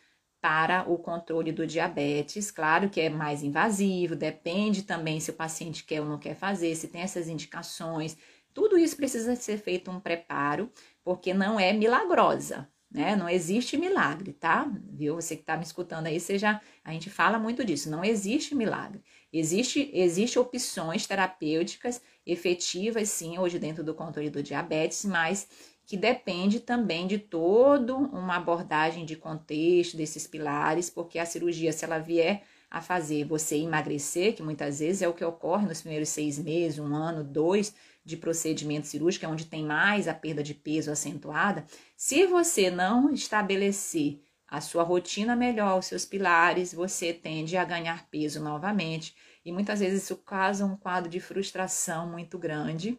para 0.40 0.90
o 0.90 0.98
controle 0.98 1.52
do 1.52 1.66
diabetes. 1.66 2.50
Claro 2.50 2.88
que 2.88 3.00
é 3.00 3.10
mais 3.10 3.42
invasivo, 3.42 4.16
depende 4.16 4.82
também 4.82 5.20
se 5.20 5.30
o 5.30 5.34
paciente 5.34 5.84
quer 5.84 6.00
ou 6.00 6.08
não 6.08 6.18
quer 6.18 6.34
fazer, 6.34 6.74
se 6.74 6.88
tem 6.88 7.02
essas 7.02 7.28
indicações. 7.28 8.16
Tudo 8.52 8.78
isso 8.78 8.96
precisa 8.96 9.36
ser 9.36 9.58
feito 9.58 9.90
um 9.90 10.00
preparo, 10.00 10.70
porque 11.04 11.32
não 11.32 11.60
é 11.60 11.72
milagrosa, 11.72 12.68
né? 12.90 13.14
Não 13.14 13.28
existe 13.28 13.76
milagre, 13.76 14.32
tá? 14.32 14.68
Viu? 14.92 15.14
Você 15.14 15.36
que 15.36 15.42
está 15.42 15.56
me 15.56 15.62
escutando 15.62 16.06
aí, 16.06 16.18
seja, 16.18 16.60
a 16.82 16.92
gente 16.92 17.08
fala 17.08 17.38
muito 17.38 17.64
disso. 17.64 17.88
Não 17.88 18.04
existe 18.04 18.54
milagre. 18.54 19.02
Existe, 19.32 19.90
existe 19.94 20.38
opções 20.38 21.06
terapêuticas 21.06 22.02
efetivas, 22.26 23.08
sim, 23.08 23.38
hoje 23.38 23.58
dentro 23.58 23.84
do 23.84 23.94
controle 23.94 24.30
do 24.30 24.42
diabetes, 24.42 25.04
mas 25.04 25.48
que 25.90 25.96
depende 25.96 26.60
também 26.60 27.08
de 27.08 27.18
toda 27.18 27.96
uma 27.96 28.36
abordagem 28.36 29.04
de 29.04 29.16
contexto 29.16 29.96
desses 29.96 30.24
pilares, 30.24 30.88
porque 30.88 31.18
a 31.18 31.26
cirurgia, 31.26 31.72
se 31.72 31.84
ela 31.84 31.98
vier 31.98 32.44
a 32.70 32.80
fazer 32.80 33.24
você 33.24 33.56
emagrecer, 33.56 34.36
que 34.36 34.40
muitas 34.40 34.78
vezes 34.78 35.02
é 35.02 35.08
o 35.08 35.12
que 35.12 35.24
ocorre 35.24 35.66
nos 35.66 35.80
primeiros 35.80 36.10
seis 36.10 36.38
meses, 36.38 36.78
um 36.78 36.94
ano, 36.94 37.24
dois 37.24 37.74
de 38.04 38.16
procedimento 38.16 38.86
cirúrgico, 38.86 39.24
é 39.26 39.28
onde 39.28 39.46
tem 39.46 39.64
mais 39.64 40.06
a 40.06 40.14
perda 40.14 40.44
de 40.44 40.54
peso 40.54 40.92
acentuada. 40.92 41.66
Se 41.96 42.24
você 42.24 42.70
não 42.70 43.12
estabelecer 43.12 44.20
a 44.46 44.60
sua 44.60 44.84
rotina 44.84 45.34
melhor, 45.34 45.80
os 45.80 45.86
seus 45.86 46.04
pilares, 46.04 46.72
você 46.72 47.12
tende 47.12 47.56
a 47.56 47.64
ganhar 47.64 48.08
peso 48.08 48.40
novamente. 48.40 49.12
E 49.44 49.50
muitas 49.50 49.80
vezes 49.80 50.04
isso 50.04 50.18
causa 50.18 50.64
um 50.64 50.76
quadro 50.76 51.10
de 51.10 51.18
frustração 51.18 52.08
muito 52.08 52.38
grande 52.38 52.96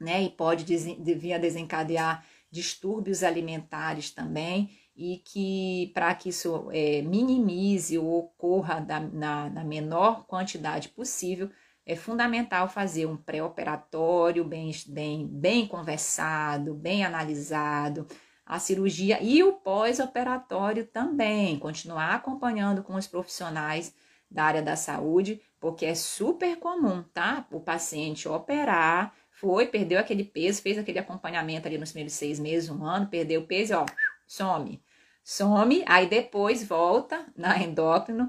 né? 0.00 0.22
E 0.22 0.30
pode 0.30 0.64
vir 0.64 1.32
a 1.32 1.38
desencadear 1.38 2.24
distúrbios 2.50 3.22
alimentares 3.22 4.10
também, 4.10 4.70
e 4.96 5.22
que 5.24 5.92
para 5.94 6.14
que 6.14 6.30
isso 6.30 6.68
é, 6.72 7.02
minimize 7.02 7.96
ou 7.98 8.18
ocorra 8.18 8.80
da, 8.80 8.98
na, 8.98 9.48
na 9.48 9.64
menor 9.64 10.26
quantidade 10.26 10.88
possível, 10.88 11.50
é 11.86 11.94
fundamental 11.94 12.68
fazer 12.68 13.06
um 13.06 13.16
pré-operatório 13.16 14.44
bem, 14.44 14.70
bem, 14.88 15.26
bem 15.26 15.66
conversado, 15.66 16.74
bem 16.74 17.04
analisado, 17.04 18.06
a 18.44 18.58
cirurgia 18.58 19.22
e 19.22 19.42
o 19.42 19.54
pós-operatório 19.54 20.86
também, 20.86 21.58
continuar 21.58 22.14
acompanhando 22.14 22.82
com 22.82 22.94
os 22.94 23.06
profissionais 23.06 23.94
da 24.30 24.44
área 24.44 24.62
da 24.62 24.76
saúde, 24.76 25.40
porque 25.60 25.86
é 25.86 25.94
super 25.94 26.56
comum, 26.58 27.02
tá? 27.14 27.46
O 27.50 27.60
paciente 27.60 28.28
operar, 28.28 29.14
foi, 29.40 29.66
perdeu 29.66 29.98
aquele 29.98 30.24
peso, 30.24 30.62
fez 30.62 30.76
aquele 30.78 30.98
acompanhamento 30.98 31.68
ali 31.68 31.78
nos 31.78 31.90
primeiros 31.90 32.14
seis 32.14 32.38
meses, 32.38 32.68
um 32.68 32.84
ano, 32.84 33.06
perdeu 33.06 33.40
o 33.40 33.46
peso 33.46 33.74
ó, 33.74 33.86
some. 34.26 34.82
Some, 35.22 35.84
aí 35.86 36.08
depois 36.08 36.66
volta 36.66 37.26
na 37.36 37.62
endócrino 37.62 38.28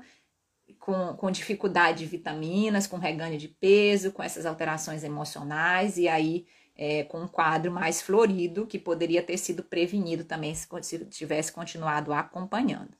com, 0.77 1.15
com 1.15 1.31
dificuldade 1.31 1.99
de 1.99 2.05
vitaminas, 2.05 2.85
com 2.85 2.97
reganho 2.97 3.37
de 3.37 3.47
peso, 3.47 4.11
com 4.11 4.21
essas 4.21 4.45
alterações 4.45 5.03
emocionais 5.03 5.97
e 5.97 6.07
aí 6.07 6.45
é, 6.75 7.03
com 7.03 7.21
um 7.21 7.27
quadro 7.27 7.71
mais 7.71 8.01
florido 8.01 8.67
que 8.67 8.77
poderia 8.77 9.23
ter 9.23 9.37
sido 9.37 9.63
prevenido 9.63 10.23
também 10.23 10.53
se, 10.53 10.67
se 10.81 11.05
tivesse 11.05 11.51
continuado 11.51 12.13
acompanhando, 12.13 12.91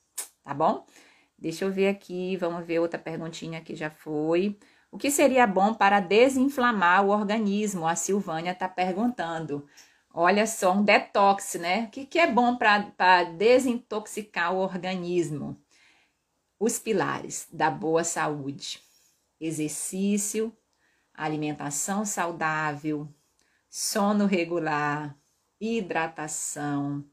tá 0.43 0.53
bom? 0.53 0.85
Deixa 1.37 1.63
eu 1.63 1.71
ver 1.71 1.87
aqui, 1.87 2.35
vamos 2.37 2.65
ver 2.65 2.79
outra 2.79 2.99
perguntinha 2.99 3.61
que 3.61 3.75
já 3.75 3.89
foi. 3.89 4.57
O 4.91 4.97
que 4.97 5.11
seria 5.11 5.45
bom 5.45 5.73
para 5.73 5.99
desinflamar 5.99 7.05
o 7.05 7.09
organismo? 7.09 7.87
A 7.87 7.95
Silvânia 7.95 8.51
está 8.51 8.67
perguntando. 8.67 9.67
Olha 10.11 10.47
só, 10.47 10.73
um 10.73 10.83
detox, 10.83 11.55
né? 11.55 11.83
O 11.85 11.89
que, 11.89 12.05
que 12.05 12.17
é 12.17 12.25
bom 12.29 12.57
para 12.57 13.23
desintoxicar 13.25 14.53
o 14.53 14.57
organismo? 14.57 15.55
Os 16.59 16.79
pilares 16.79 17.47
da 17.53 17.69
boa 17.69 18.03
saúde: 18.03 18.81
exercício, 19.39 20.51
alimentação 21.13 22.03
saudável, 22.03 23.07
sono 23.69 24.25
regular, 24.25 25.15
hidratação, 25.61 27.05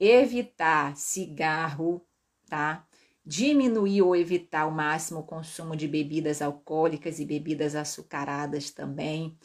evitar 0.00 0.96
cigarro, 0.96 2.04
tá? 2.48 2.84
Diminuir 3.24 4.02
ou 4.02 4.14
evitar 4.14 4.62
ao 4.62 4.70
máximo 4.70 5.20
o 5.20 5.24
consumo 5.24 5.74
de 5.76 5.88
bebidas 5.88 6.42
alcoólicas 6.42 7.18
e 7.18 7.24
bebidas 7.24 7.74
açucaradas 7.74 8.70
também, 8.70 9.38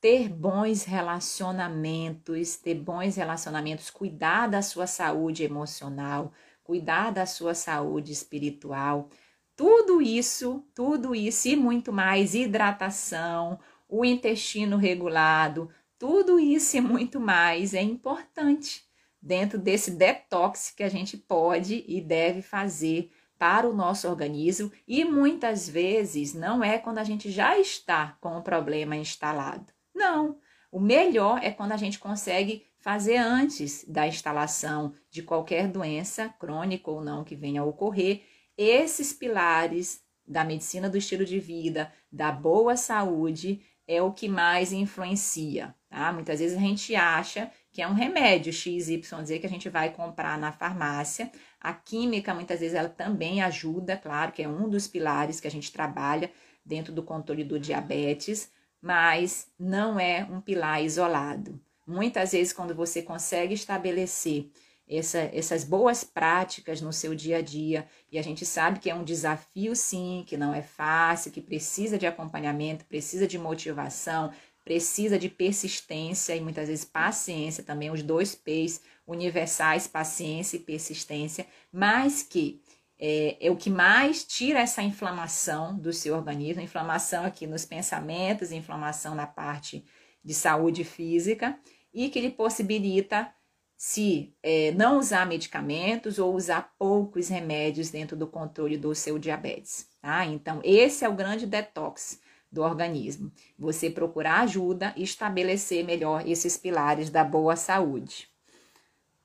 ter 0.00 0.28
bons 0.28 0.84
relacionamentos, 0.84 2.56
ter 2.56 2.74
bons 2.74 3.16
relacionamentos, 3.16 3.90
cuidar 3.90 4.46
da 4.48 4.62
sua 4.62 4.86
saúde 4.86 5.42
emocional, 5.42 6.32
cuidar 6.62 7.10
da 7.10 7.26
sua 7.26 7.54
saúde 7.54 8.12
espiritual. 8.12 9.08
Tudo 9.56 10.00
isso, 10.00 10.64
tudo 10.74 11.14
isso 11.14 11.48
e 11.48 11.56
muito 11.56 11.92
mais, 11.92 12.34
hidratação, 12.34 13.58
o 13.88 14.04
intestino 14.04 14.76
regulado, 14.76 15.68
tudo 15.98 16.38
isso 16.40 16.76
e 16.76 16.80
muito 16.80 17.20
mais 17.20 17.74
é 17.74 17.82
importante 17.82 18.89
dentro 19.20 19.58
desse 19.58 19.90
detox 19.90 20.70
que 20.70 20.82
a 20.82 20.88
gente 20.88 21.16
pode 21.16 21.84
e 21.86 22.00
deve 22.00 22.42
fazer 22.42 23.10
para 23.38 23.68
o 23.68 23.74
nosso 23.74 24.06
organismo 24.08 24.70
e 24.86 25.04
muitas 25.04 25.68
vezes 25.68 26.34
não 26.34 26.62
é 26.62 26.78
quando 26.78 26.98
a 26.98 27.04
gente 27.04 27.30
já 27.30 27.58
está 27.58 28.18
com 28.20 28.36
o 28.36 28.42
problema 28.42 28.96
instalado. 28.96 29.72
Não, 29.94 30.38
o 30.70 30.78
melhor 30.78 31.40
é 31.42 31.50
quando 31.50 31.72
a 31.72 31.76
gente 31.76 31.98
consegue 31.98 32.66
fazer 32.78 33.16
antes 33.16 33.84
da 33.88 34.06
instalação 34.06 34.94
de 35.10 35.22
qualquer 35.22 35.68
doença 35.68 36.28
crônica 36.28 36.90
ou 36.90 37.02
não 37.02 37.24
que 37.24 37.34
venha 37.34 37.60
a 37.62 37.64
ocorrer, 37.64 38.22
esses 38.56 39.12
pilares 39.12 40.02
da 40.26 40.44
medicina 40.44 40.88
do 40.88 40.96
estilo 40.96 41.24
de 41.24 41.38
vida, 41.38 41.92
da 42.12 42.30
boa 42.30 42.76
saúde, 42.76 43.62
é 43.86 44.00
o 44.00 44.12
que 44.12 44.28
mais 44.28 44.72
influencia, 44.72 45.74
tá? 45.88 46.12
Muitas 46.12 46.38
vezes 46.38 46.56
a 46.56 46.60
gente 46.60 46.94
acha 46.94 47.50
que 47.72 47.80
é 47.80 47.86
um 47.86 47.94
remédio 47.94 48.52
XYZ 48.52 49.00
que 49.40 49.46
a 49.46 49.48
gente 49.48 49.68
vai 49.68 49.90
comprar 49.90 50.38
na 50.38 50.52
farmácia. 50.52 51.30
A 51.60 51.72
química, 51.72 52.34
muitas 52.34 52.60
vezes, 52.60 52.74
ela 52.74 52.88
também 52.88 53.42
ajuda, 53.42 53.96
claro, 53.96 54.32
que 54.32 54.42
é 54.42 54.48
um 54.48 54.68
dos 54.68 54.88
pilares 54.88 55.40
que 55.40 55.46
a 55.46 55.50
gente 55.50 55.72
trabalha 55.72 56.30
dentro 56.64 56.92
do 56.92 57.02
controle 57.02 57.44
do 57.44 57.58
diabetes, 57.58 58.50
mas 58.80 59.48
não 59.58 60.00
é 60.00 60.26
um 60.30 60.40
pilar 60.40 60.82
isolado. 60.82 61.60
Muitas 61.86 62.32
vezes, 62.32 62.52
quando 62.52 62.74
você 62.74 63.02
consegue 63.02 63.54
estabelecer 63.54 64.50
essa, 64.88 65.18
essas 65.32 65.62
boas 65.62 66.02
práticas 66.02 66.80
no 66.80 66.92
seu 66.92 67.14
dia 67.14 67.38
a 67.38 67.42
dia, 67.42 67.86
e 68.10 68.18
a 68.18 68.22
gente 68.22 68.44
sabe 68.44 68.80
que 68.80 68.90
é 68.90 68.94
um 68.94 69.04
desafio, 69.04 69.76
sim, 69.76 70.24
que 70.26 70.36
não 70.36 70.52
é 70.52 70.62
fácil, 70.62 71.30
que 71.30 71.40
precisa 71.40 71.96
de 71.96 72.06
acompanhamento, 72.06 72.84
precisa 72.84 73.26
de 73.26 73.38
motivação, 73.38 74.32
precisa 74.64 75.18
de 75.18 75.28
persistência 75.28 76.34
e 76.34 76.40
muitas 76.40 76.68
vezes 76.68 76.84
paciência 76.84 77.64
também, 77.64 77.90
os 77.90 78.02
dois 78.02 78.34
P's 78.34 78.80
universais, 79.06 79.86
paciência 79.86 80.56
e 80.56 80.60
persistência, 80.60 81.46
mas 81.72 82.22
que 82.22 82.62
é, 82.98 83.38
é, 83.40 83.50
o 83.50 83.56
que 83.56 83.70
mais 83.70 84.24
tira 84.24 84.60
essa 84.60 84.82
inflamação 84.82 85.76
do 85.76 85.92
seu 85.92 86.14
organismo, 86.14 86.62
inflamação 86.62 87.24
aqui 87.24 87.46
nos 87.46 87.64
pensamentos, 87.64 88.52
inflamação 88.52 89.14
na 89.14 89.26
parte 89.26 89.84
de 90.22 90.34
saúde 90.34 90.84
física, 90.84 91.58
e 91.94 92.10
que 92.10 92.20
lhe 92.20 92.30
possibilita 92.30 93.32
se 93.74 94.36
é, 94.42 94.72
não 94.72 94.98
usar 94.98 95.26
medicamentos 95.26 96.18
ou 96.18 96.34
usar 96.34 96.74
poucos 96.78 97.28
remédios 97.28 97.88
dentro 97.88 98.14
do 98.14 98.26
controle 98.26 98.76
do 98.76 98.94
seu 98.94 99.18
diabetes. 99.18 99.88
Tá? 100.02 100.26
Então, 100.26 100.60
esse 100.62 101.02
é 101.02 101.08
o 101.08 101.14
grande 101.14 101.46
detox 101.46 102.20
do 102.50 102.62
organismo. 102.62 103.32
Você 103.58 103.90
procurar 103.90 104.40
ajuda 104.40 104.92
e 104.96 105.02
estabelecer 105.02 105.84
melhor 105.84 106.26
esses 106.26 106.56
pilares 106.56 107.10
da 107.10 107.24
boa 107.24 107.56
saúde. 107.56 108.28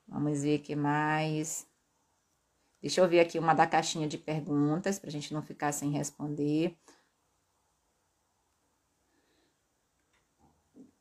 Vamos 0.06 0.42
ver 0.42 0.60
o 0.60 0.62
que 0.62 0.76
mais. 0.76 1.66
Deixa 2.80 3.00
eu 3.00 3.08
ver 3.08 3.20
aqui 3.20 3.38
uma 3.38 3.54
da 3.54 3.66
caixinha 3.66 4.06
de 4.06 4.16
perguntas, 4.16 4.98
para 4.98 5.08
a 5.08 5.12
gente 5.12 5.34
não 5.34 5.42
ficar 5.42 5.72
sem 5.72 5.90
responder. 5.90 6.76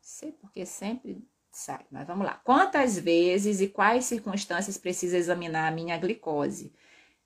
Sei 0.01 0.31
porque 0.31 0.65
sempre 0.65 1.23
sai, 1.51 1.85
mas 1.91 2.07
vamos 2.07 2.25
lá. 2.25 2.35
Quantas 2.43 2.97
vezes 2.97 3.61
e 3.61 3.67
quais 3.67 4.05
circunstâncias 4.05 4.77
precisa 4.77 5.17
examinar 5.17 5.67
a 5.67 5.75
minha 5.75 5.97
glicose? 5.97 6.73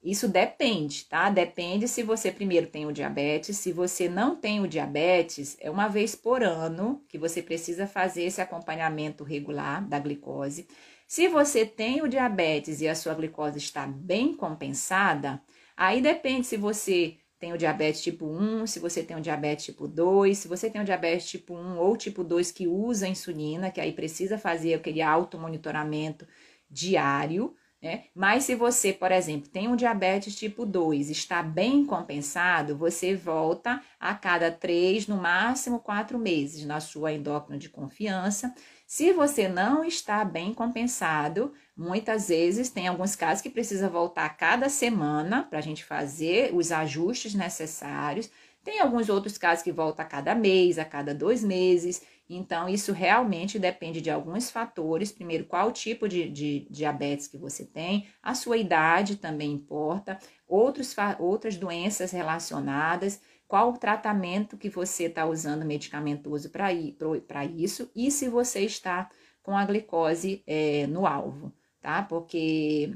Isso 0.01 0.29
depende, 0.29 1.05
tá? 1.05 1.29
Depende 1.29 1.85
se 1.87 2.03
você 2.03 2.31
primeiro 2.31 2.67
tem 2.67 2.85
o 2.85 2.91
diabetes. 2.91 3.57
Se 3.57 3.71
você 3.73 4.07
não 4.07 4.35
tem 4.35 4.61
o 4.61 4.67
diabetes, 4.67 5.57
é 5.59 5.69
uma 5.69 5.89
vez 5.89 6.15
por 6.15 6.41
ano 6.41 7.03
que 7.09 7.17
você 7.17 7.41
precisa 7.41 7.85
fazer 7.85 8.23
esse 8.23 8.39
acompanhamento 8.41 9.25
regular 9.25 9.85
da 9.85 9.99
glicose. 9.99 10.67
Se 11.05 11.27
você 11.27 11.65
tem 11.65 12.01
o 12.01 12.07
diabetes 12.07 12.79
e 12.79 12.87
a 12.87 12.95
sua 12.95 13.13
glicose 13.13 13.57
está 13.57 13.85
bem 13.85 14.33
compensada, 14.33 15.41
aí 15.75 16.01
depende 16.01 16.47
se 16.47 16.55
você 16.55 17.17
tem 17.37 17.51
o 17.51 17.57
diabetes 17.57 18.01
tipo 18.01 18.25
1, 18.25 18.67
se 18.67 18.79
você 18.79 19.03
tem 19.03 19.17
o 19.17 19.21
diabetes 19.21 19.65
tipo 19.65 19.87
2, 19.87 20.37
se 20.37 20.47
você 20.47 20.69
tem 20.69 20.81
o 20.81 20.85
diabetes 20.85 21.29
tipo 21.29 21.53
1 21.53 21.77
ou 21.77 21.97
tipo 21.97 22.23
2 22.23 22.51
que 22.51 22.67
usa 22.67 23.07
insulina, 23.07 23.71
que 23.71 23.81
aí 23.81 23.91
precisa 23.91 24.37
fazer 24.37 24.75
aquele 24.75 25.01
automonitoramento 25.01 26.27
diário 26.69 27.55
né? 27.81 28.05
Mas 28.13 28.43
se 28.43 28.55
você, 28.55 28.91
por 28.91 29.11
exemplo, 29.11 29.49
tem 29.49 29.67
um 29.67 29.75
diabetes 29.75 30.35
tipo 30.35 30.65
2, 30.65 31.09
está 31.09 31.41
bem 31.41 31.85
compensado, 31.85 32.75
você 32.75 33.15
volta 33.15 33.81
a 33.99 34.13
cada 34.13 34.51
três, 34.51 35.07
no 35.07 35.15
máximo 35.17 35.79
quatro 35.79 36.19
meses, 36.19 36.65
na 36.65 36.79
sua 36.79 37.13
endócrina 37.13 37.57
de 37.57 37.69
confiança. 37.69 38.53
Se 38.85 39.13
você 39.13 39.47
não 39.47 39.85
está 39.85 40.25
bem 40.25 40.53
compensado, 40.53 41.53
muitas 41.77 42.27
vezes 42.27 42.69
tem 42.69 42.87
alguns 42.87 43.15
casos 43.15 43.41
que 43.41 43.49
precisa 43.49 43.87
voltar 43.87 44.27
cada 44.35 44.67
semana 44.67 45.43
para 45.43 45.59
a 45.59 45.61
gente 45.61 45.85
fazer 45.85 46.53
os 46.53 46.71
ajustes 46.71 47.33
necessários. 47.33 48.29
Tem 48.63 48.81
alguns 48.81 49.07
outros 49.07 49.37
casos 49.37 49.63
que 49.63 49.71
volta 49.71 50.01
a 50.01 50.05
cada 50.05 50.35
mês, 50.35 50.77
a 50.77 50.83
cada 50.83 51.13
dois 51.13 51.43
meses. 51.43 52.01
Então, 52.29 52.69
isso 52.69 52.93
realmente 52.93 53.57
depende 53.57 54.01
de 54.01 54.11
alguns 54.11 54.51
fatores. 54.51 55.11
Primeiro, 55.11 55.45
qual 55.45 55.71
tipo 55.71 56.07
de, 56.07 56.29
de 56.29 56.67
diabetes 56.69 57.27
que 57.27 57.37
você 57.37 57.65
tem, 57.65 58.07
a 58.21 58.35
sua 58.35 58.57
idade 58.57 59.15
também 59.15 59.51
importa, 59.51 60.19
outros, 60.47 60.95
outras 61.19 61.57
doenças 61.57 62.11
relacionadas 62.11 63.19
qual 63.49 63.71
o 63.71 63.77
tratamento 63.79 64.55
que 64.55 64.69
você 64.69 65.05
está 65.05 65.25
usando 65.25 65.65
medicamentoso 65.65 66.51
para 66.51 66.71
isso 66.71 67.89
e 67.95 68.11
se 68.11 68.29
você 68.29 68.59
está 68.59 69.09
com 69.41 69.57
a 69.57 69.65
glicose 69.65 70.43
é, 70.45 70.85
no 70.85 71.07
alvo, 71.07 71.51
tá? 71.81 72.03
Porque 72.03 72.95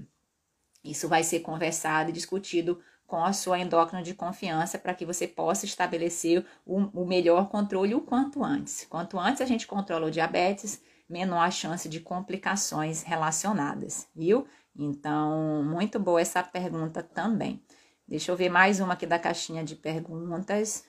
isso 0.83 1.07
vai 1.07 1.23
ser 1.23 1.39
conversado 1.39 2.11
e 2.11 2.13
discutido 2.13 2.79
com 3.13 3.23
a 3.23 3.31
sua 3.31 3.59
endócrina 3.59 4.01
de 4.01 4.15
confiança 4.15 4.79
para 4.79 4.95
que 4.95 5.05
você 5.05 5.27
possa 5.27 5.67
estabelecer 5.67 6.43
o, 6.65 6.79
o, 6.99 7.05
melhor 7.05 7.47
controle 7.47 7.93
o 7.93 8.01
quanto 8.01 8.43
antes. 8.43 8.87
Quanto 8.89 9.19
antes 9.19 9.39
a 9.39 9.45
gente 9.45 9.67
controla 9.67 10.07
o 10.07 10.09
diabetes, 10.09 10.81
menor 11.07 11.43
a 11.43 11.51
chance 11.51 11.87
de 11.87 11.99
complicações 11.99 13.03
relacionadas, 13.03 14.07
viu? 14.15 14.47
Então, 14.75 15.63
muito 15.63 15.99
boa 15.99 16.19
essa 16.19 16.41
pergunta 16.41 17.03
também. 17.03 17.61
Deixa 18.07 18.31
eu 18.31 18.35
ver 18.35 18.49
mais 18.49 18.79
uma 18.79 18.93
aqui 18.93 19.05
da 19.05 19.19
caixinha 19.19 19.63
de 19.63 19.75
perguntas. 19.75 20.83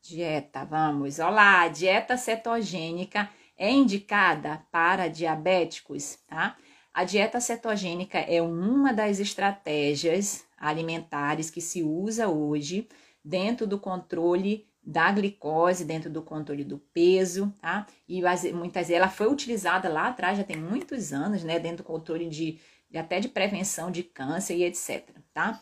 Dieta, 0.00 0.64
vamos. 0.64 1.18
Olá, 1.18 1.66
dieta 1.66 2.16
cetogênica 2.16 3.28
é 3.58 3.68
indicada 3.68 4.64
para 4.70 5.08
diabéticos, 5.08 6.20
tá? 6.28 6.56
A 6.94 7.04
dieta 7.04 7.40
cetogênica 7.40 8.18
é 8.18 8.42
uma 8.42 8.92
das 8.92 9.18
estratégias 9.18 10.44
alimentares 10.58 11.50
que 11.50 11.60
se 11.60 11.82
usa 11.82 12.28
hoje 12.28 12.86
dentro 13.24 13.66
do 13.66 13.78
controle 13.78 14.66
da 14.84 15.10
glicose, 15.10 15.84
dentro 15.84 16.10
do 16.10 16.22
controle 16.22 16.64
do 16.64 16.78
peso, 16.78 17.52
tá? 17.60 17.86
E 18.06 18.20
muitas 18.52 18.90
ela 18.90 19.08
foi 19.08 19.28
utilizada 19.28 19.88
lá 19.88 20.08
atrás, 20.08 20.36
já 20.36 20.44
tem 20.44 20.56
muitos 20.56 21.12
anos, 21.12 21.44
né, 21.44 21.58
dentro 21.58 21.78
do 21.78 21.86
controle 21.86 22.28
de 22.28 22.58
e 22.90 22.98
até 22.98 23.20
de 23.20 23.28
prevenção 23.28 23.90
de 23.90 24.02
câncer 24.02 24.56
e 24.56 24.64
etc, 24.64 25.08
tá? 25.32 25.58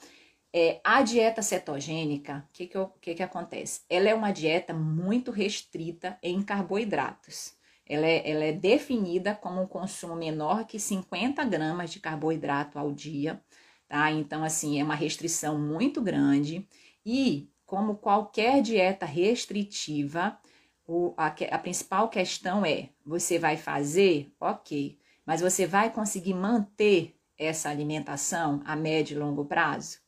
É, 0.53 0.81
a 0.83 1.01
dieta 1.03 1.43
cetogênica, 1.43 2.45
o 2.49 2.53
que 2.53 2.67
que, 2.67 2.79
que 3.01 3.15
que 3.15 3.23
acontece? 3.23 3.83
Ela 3.89 4.09
é 4.09 4.15
uma 4.15 4.33
dieta 4.33 4.75
muito 4.75 5.31
restrita 5.31 6.19
em 6.21 6.43
carboidratos. 6.43 7.55
Ela 7.91 8.07
é, 8.07 8.31
ela 8.31 8.45
é 8.45 8.53
definida 8.53 9.35
como 9.35 9.61
um 9.61 9.67
consumo 9.67 10.15
menor 10.15 10.65
que 10.65 10.79
50 10.79 11.43
gramas 11.43 11.91
de 11.91 11.99
carboidrato 11.99 12.79
ao 12.79 12.93
dia, 12.93 13.43
tá? 13.89 14.13
Então, 14.13 14.45
assim, 14.45 14.81
é 14.81 14.85
uma 14.85 14.95
restrição 14.95 15.59
muito 15.59 16.01
grande 16.01 16.69
e, 17.05 17.51
como 17.67 17.97
qualquer 17.97 18.63
dieta 18.63 19.05
restritiva, 19.05 20.39
o, 20.87 21.13
a, 21.17 21.27
a 21.27 21.59
principal 21.59 22.09
questão 22.09 22.65
é: 22.65 22.91
você 23.05 23.41
vai 23.41 23.57
fazer? 23.57 24.33
Ok, 24.39 24.97
mas 25.27 25.41
você 25.41 25.67
vai 25.67 25.93
conseguir 25.93 26.35
manter 26.35 27.17
essa 27.37 27.71
alimentação 27.71 28.63
a 28.65 28.77
médio 28.77 29.17
e 29.17 29.19
longo 29.19 29.45
prazo? 29.47 29.99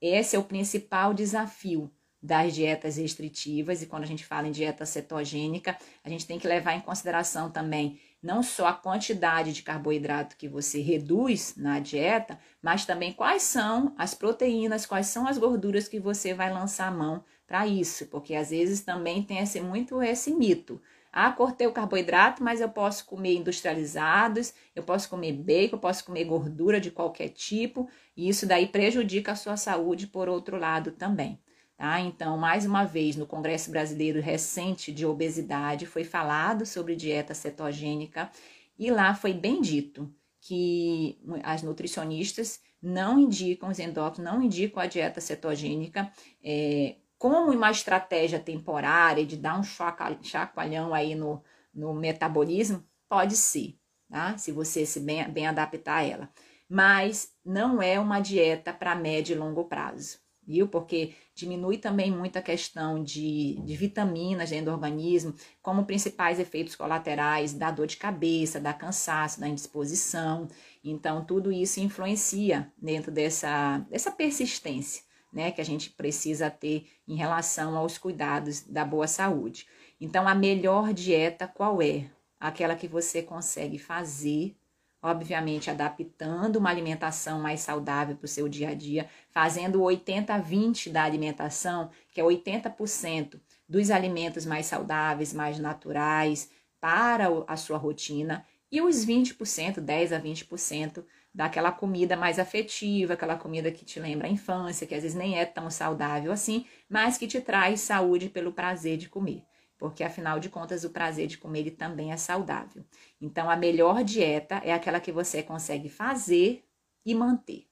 Esse 0.00 0.34
é 0.34 0.38
o 0.40 0.44
principal 0.44 1.14
desafio 1.14 1.92
das 2.22 2.54
dietas 2.54 2.96
restritivas, 2.96 3.82
e 3.82 3.86
quando 3.86 4.04
a 4.04 4.06
gente 4.06 4.24
fala 4.24 4.46
em 4.46 4.52
dieta 4.52 4.86
cetogênica, 4.86 5.76
a 6.04 6.08
gente 6.08 6.26
tem 6.26 6.38
que 6.38 6.46
levar 6.46 6.74
em 6.74 6.80
consideração 6.80 7.50
também 7.50 7.98
não 8.22 8.42
só 8.42 8.68
a 8.68 8.72
quantidade 8.72 9.52
de 9.52 9.62
carboidrato 9.62 10.36
que 10.36 10.48
você 10.48 10.80
reduz 10.80 11.54
na 11.56 11.80
dieta, 11.80 12.38
mas 12.62 12.86
também 12.86 13.12
quais 13.12 13.42
são 13.42 13.92
as 13.98 14.14
proteínas, 14.14 14.86
quais 14.86 15.08
são 15.08 15.26
as 15.26 15.36
gorduras 15.36 15.88
que 15.88 15.98
você 15.98 16.32
vai 16.32 16.52
lançar 16.52 16.86
a 16.86 16.92
mão 16.92 17.24
para 17.46 17.66
isso, 17.66 18.06
porque 18.06 18.34
às 18.34 18.50
vezes 18.50 18.80
também 18.82 19.22
tem 19.22 19.38
esse, 19.38 19.60
muito 19.60 20.00
esse 20.00 20.32
mito. 20.32 20.80
Ah, 21.12 21.30
cortei 21.30 21.66
o 21.66 21.72
carboidrato, 21.72 22.42
mas 22.42 22.60
eu 22.60 22.70
posso 22.70 23.04
comer 23.04 23.34
industrializados, 23.34 24.54
eu 24.74 24.82
posso 24.82 25.10
comer 25.10 25.32
bacon, 25.32 25.76
eu 25.76 25.80
posso 25.80 26.04
comer 26.04 26.24
gordura 26.24 26.80
de 26.80 26.90
qualquer 26.90 27.28
tipo, 27.28 27.90
e 28.16 28.28
isso 28.28 28.46
daí 28.46 28.66
prejudica 28.66 29.32
a 29.32 29.36
sua 29.36 29.56
saúde 29.58 30.06
por 30.06 30.28
outro 30.28 30.56
lado 30.56 30.92
também. 30.92 31.38
Tá? 31.82 31.98
Então, 31.98 32.38
mais 32.38 32.64
uma 32.64 32.84
vez, 32.84 33.16
no 33.16 33.26
Congresso 33.26 33.68
Brasileiro 33.68 34.20
recente 34.20 34.92
de 34.92 35.04
Obesidade, 35.04 35.84
foi 35.84 36.04
falado 36.04 36.64
sobre 36.64 36.94
dieta 36.94 37.34
cetogênica 37.34 38.30
e 38.78 38.88
lá 38.88 39.16
foi 39.16 39.32
bem 39.32 39.60
dito 39.60 40.08
que 40.40 41.20
as 41.42 41.64
nutricionistas 41.64 42.60
não 42.80 43.18
indicam, 43.18 43.68
os 43.68 43.80
endócrinos 43.80 44.32
não 44.32 44.40
indicam 44.40 44.80
a 44.80 44.86
dieta 44.86 45.20
cetogênica 45.20 46.08
é, 46.40 46.98
como 47.18 47.50
uma 47.50 47.72
estratégia 47.72 48.38
temporária 48.38 49.26
de 49.26 49.36
dar 49.36 49.58
um 49.58 49.64
chacoalhão 49.64 50.94
aí 50.94 51.16
no, 51.16 51.42
no 51.74 51.92
metabolismo, 51.92 52.86
pode 53.08 53.34
ser, 53.34 53.76
tá? 54.08 54.38
Se 54.38 54.52
você 54.52 54.86
se 54.86 55.00
bem, 55.00 55.28
bem 55.28 55.48
adaptar 55.48 55.96
a 55.96 56.04
ela. 56.04 56.30
Mas 56.68 57.34
não 57.44 57.82
é 57.82 57.98
uma 57.98 58.20
dieta 58.20 58.72
para 58.72 58.94
médio 58.94 59.34
e 59.34 59.38
longo 59.38 59.64
prazo, 59.64 60.22
viu? 60.46 60.68
Porque 60.68 61.14
diminui 61.34 61.78
também 61.78 62.10
muito 62.10 62.36
a 62.38 62.42
questão 62.42 63.02
de, 63.02 63.60
de 63.64 63.76
vitaminas 63.76 64.50
dentro 64.50 64.66
do 64.66 64.72
organismo, 64.72 65.34
como 65.62 65.84
principais 65.84 66.38
efeitos 66.38 66.76
colaterais 66.76 67.52
da 67.54 67.70
dor 67.70 67.86
de 67.86 67.96
cabeça, 67.96 68.60
da 68.60 68.72
cansaço, 68.72 69.40
da 69.40 69.48
indisposição. 69.48 70.48
Então, 70.84 71.24
tudo 71.24 71.52
isso 71.52 71.80
influencia 71.80 72.72
dentro 72.76 73.10
dessa, 73.10 73.78
dessa 73.90 74.10
persistência 74.10 75.02
né, 75.32 75.50
que 75.50 75.60
a 75.60 75.64
gente 75.64 75.90
precisa 75.90 76.50
ter 76.50 76.86
em 77.08 77.16
relação 77.16 77.76
aos 77.76 77.96
cuidados 77.96 78.60
da 78.62 78.84
boa 78.84 79.06
saúde. 79.06 79.66
Então, 80.00 80.28
a 80.28 80.34
melhor 80.34 80.92
dieta 80.92 81.48
qual 81.48 81.80
é? 81.80 82.10
Aquela 82.38 82.76
que 82.76 82.86
você 82.86 83.22
consegue 83.22 83.78
fazer, 83.78 84.54
obviamente 85.02 85.68
adaptando 85.68 86.56
uma 86.56 86.70
alimentação 86.70 87.40
mais 87.40 87.60
saudável 87.60 88.16
para 88.16 88.24
o 88.24 88.28
seu 88.28 88.48
dia 88.48 88.68
a 88.68 88.74
dia, 88.74 89.08
fazendo 89.30 89.82
o 89.82 89.84
80-20 89.84 90.90
da 90.90 91.02
alimentação, 91.02 91.90
que 92.12 92.20
é 92.20 92.24
80% 92.24 93.40
dos 93.68 93.90
alimentos 93.90 94.46
mais 94.46 94.66
saudáveis, 94.66 95.32
mais 95.32 95.58
naturais 95.58 96.50
para 96.80 97.26
a 97.46 97.56
sua 97.56 97.78
rotina, 97.78 98.46
e 98.70 98.80
os 98.80 99.04
20%, 99.04 99.80
10 99.80 100.12
a 100.12 100.20
20% 100.20 101.04
daquela 101.34 101.72
comida 101.72 102.16
mais 102.16 102.38
afetiva, 102.38 103.14
aquela 103.14 103.36
comida 103.36 103.70
que 103.70 103.84
te 103.84 104.00
lembra 104.00 104.28
a 104.28 104.30
infância, 104.30 104.86
que 104.86 104.94
às 104.94 105.02
vezes 105.02 105.16
nem 105.16 105.38
é 105.38 105.44
tão 105.44 105.70
saudável 105.70 106.32
assim, 106.32 106.66
mas 106.88 107.18
que 107.18 107.26
te 107.26 107.40
traz 107.40 107.80
saúde 107.80 108.28
pelo 108.28 108.52
prazer 108.52 108.96
de 108.96 109.08
comer. 109.08 109.44
Porque 109.82 110.04
afinal 110.04 110.38
de 110.38 110.48
contas, 110.48 110.84
o 110.84 110.90
prazer 110.90 111.26
de 111.26 111.36
comer 111.36 111.58
ele 111.58 111.72
também 111.72 112.12
é 112.12 112.16
saudável. 112.16 112.84
Então, 113.20 113.50
a 113.50 113.56
melhor 113.56 114.04
dieta 114.04 114.60
é 114.62 114.72
aquela 114.72 115.00
que 115.00 115.10
você 115.10 115.42
consegue 115.42 115.88
fazer 115.88 116.64
e 117.04 117.12
manter, 117.16 117.66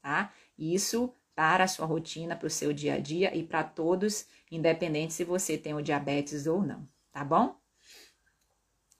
tá? 0.00 0.32
Isso 0.58 1.14
para 1.36 1.62
a 1.62 1.68
sua 1.68 1.86
rotina, 1.86 2.34
para 2.34 2.48
o 2.48 2.50
seu 2.50 2.72
dia 2.72 2.94
a 2.94 2.98
dia 2.98 3.32
e 3.32 3.44
para 3.44 3.62
todos, 3.62 4.26
independente 4.50 5.12
se 5.14 5.22
você 5.22 5.56
tem 5.56 5.72
o 5.72 5.80
diabetes 5.80 6.48
ou 6.48 6.60
não, 6.60 6.88
tá 7.12 7.24
bom? 7.24 7.56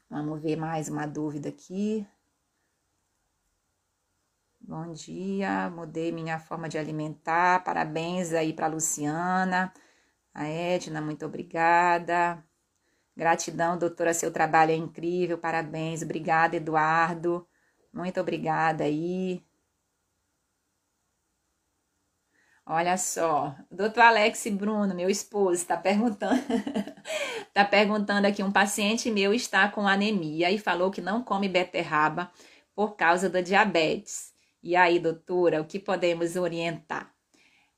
Vamos 0.08 0.40
ver 0.40 0.54
mais 0.54 0.88
uma 0.88 1.04
dúvida 1.04 1.48
aqui. 1.48 2.06
Bom 4.60 4.92
dia, 4.92 5.68
mudei 5.68 6.12
minha 6.12 6.38
forma 6.38 6.68
de 6.68 6.78
alimentar. 6.78 7.64
Parabéns 7.64 8.32
aí 8.32 8.52
para 8.52 8.68
Luciana. 8.68 9.74
A 10.32 10.44
Edna, 10.46 11.00
muito 11.00 11.26
obrigada. 11.26 12.40
Gratidão, 13.22 13.78
doutora, 13.78 14.12
seu 14.12 14.32
trabalho 14.32 14.72
é 14.72 14.74
incrível. 14.74 15.38
Parabéns. 15.38 16.02
Obrigada, 16.02 16.56
Eduardo. 16.56 17.46
Muito 17.92 18.20
obrigada 18.20 18.82
aí. 18.82 19.40
Olha 22.66 22.96
só, 22.96 23.54
doutor 23.70 24.00
Alex 24.00 24.44
Bruno, 24.52 24.92
meu 24.94 25.08
esposo, 25.08 25.54
está 25.54 25.76
perguntando, 25.76 26.42
está 27.46 27.64
perguntando 27.66 28.26
aqui, 28.26 28.42
um 28.42 28.50
paciente 28.52 29.10
meu 29.10 29.32
está 29.32 29.68
com 29.68 29.86
anemia 29.86 30.50
e 30.50 30.58
falou 30.58 30.90
que 30.90 31.00
não 31.00 31.22
come 31.22 31.48
beterraba 31.48 32.28
por 32.74 32.96
causa 32.96 33.30
da 33.30 33.40
diabetes. 33.40 34.32
E 34.62 34.74
aí, 34.74 34.98
doutora, 34.98 35.60
o 35.60 35.64
que 35.64 35.78
podemos 35.78 36.34
orientar? 36.34 37.11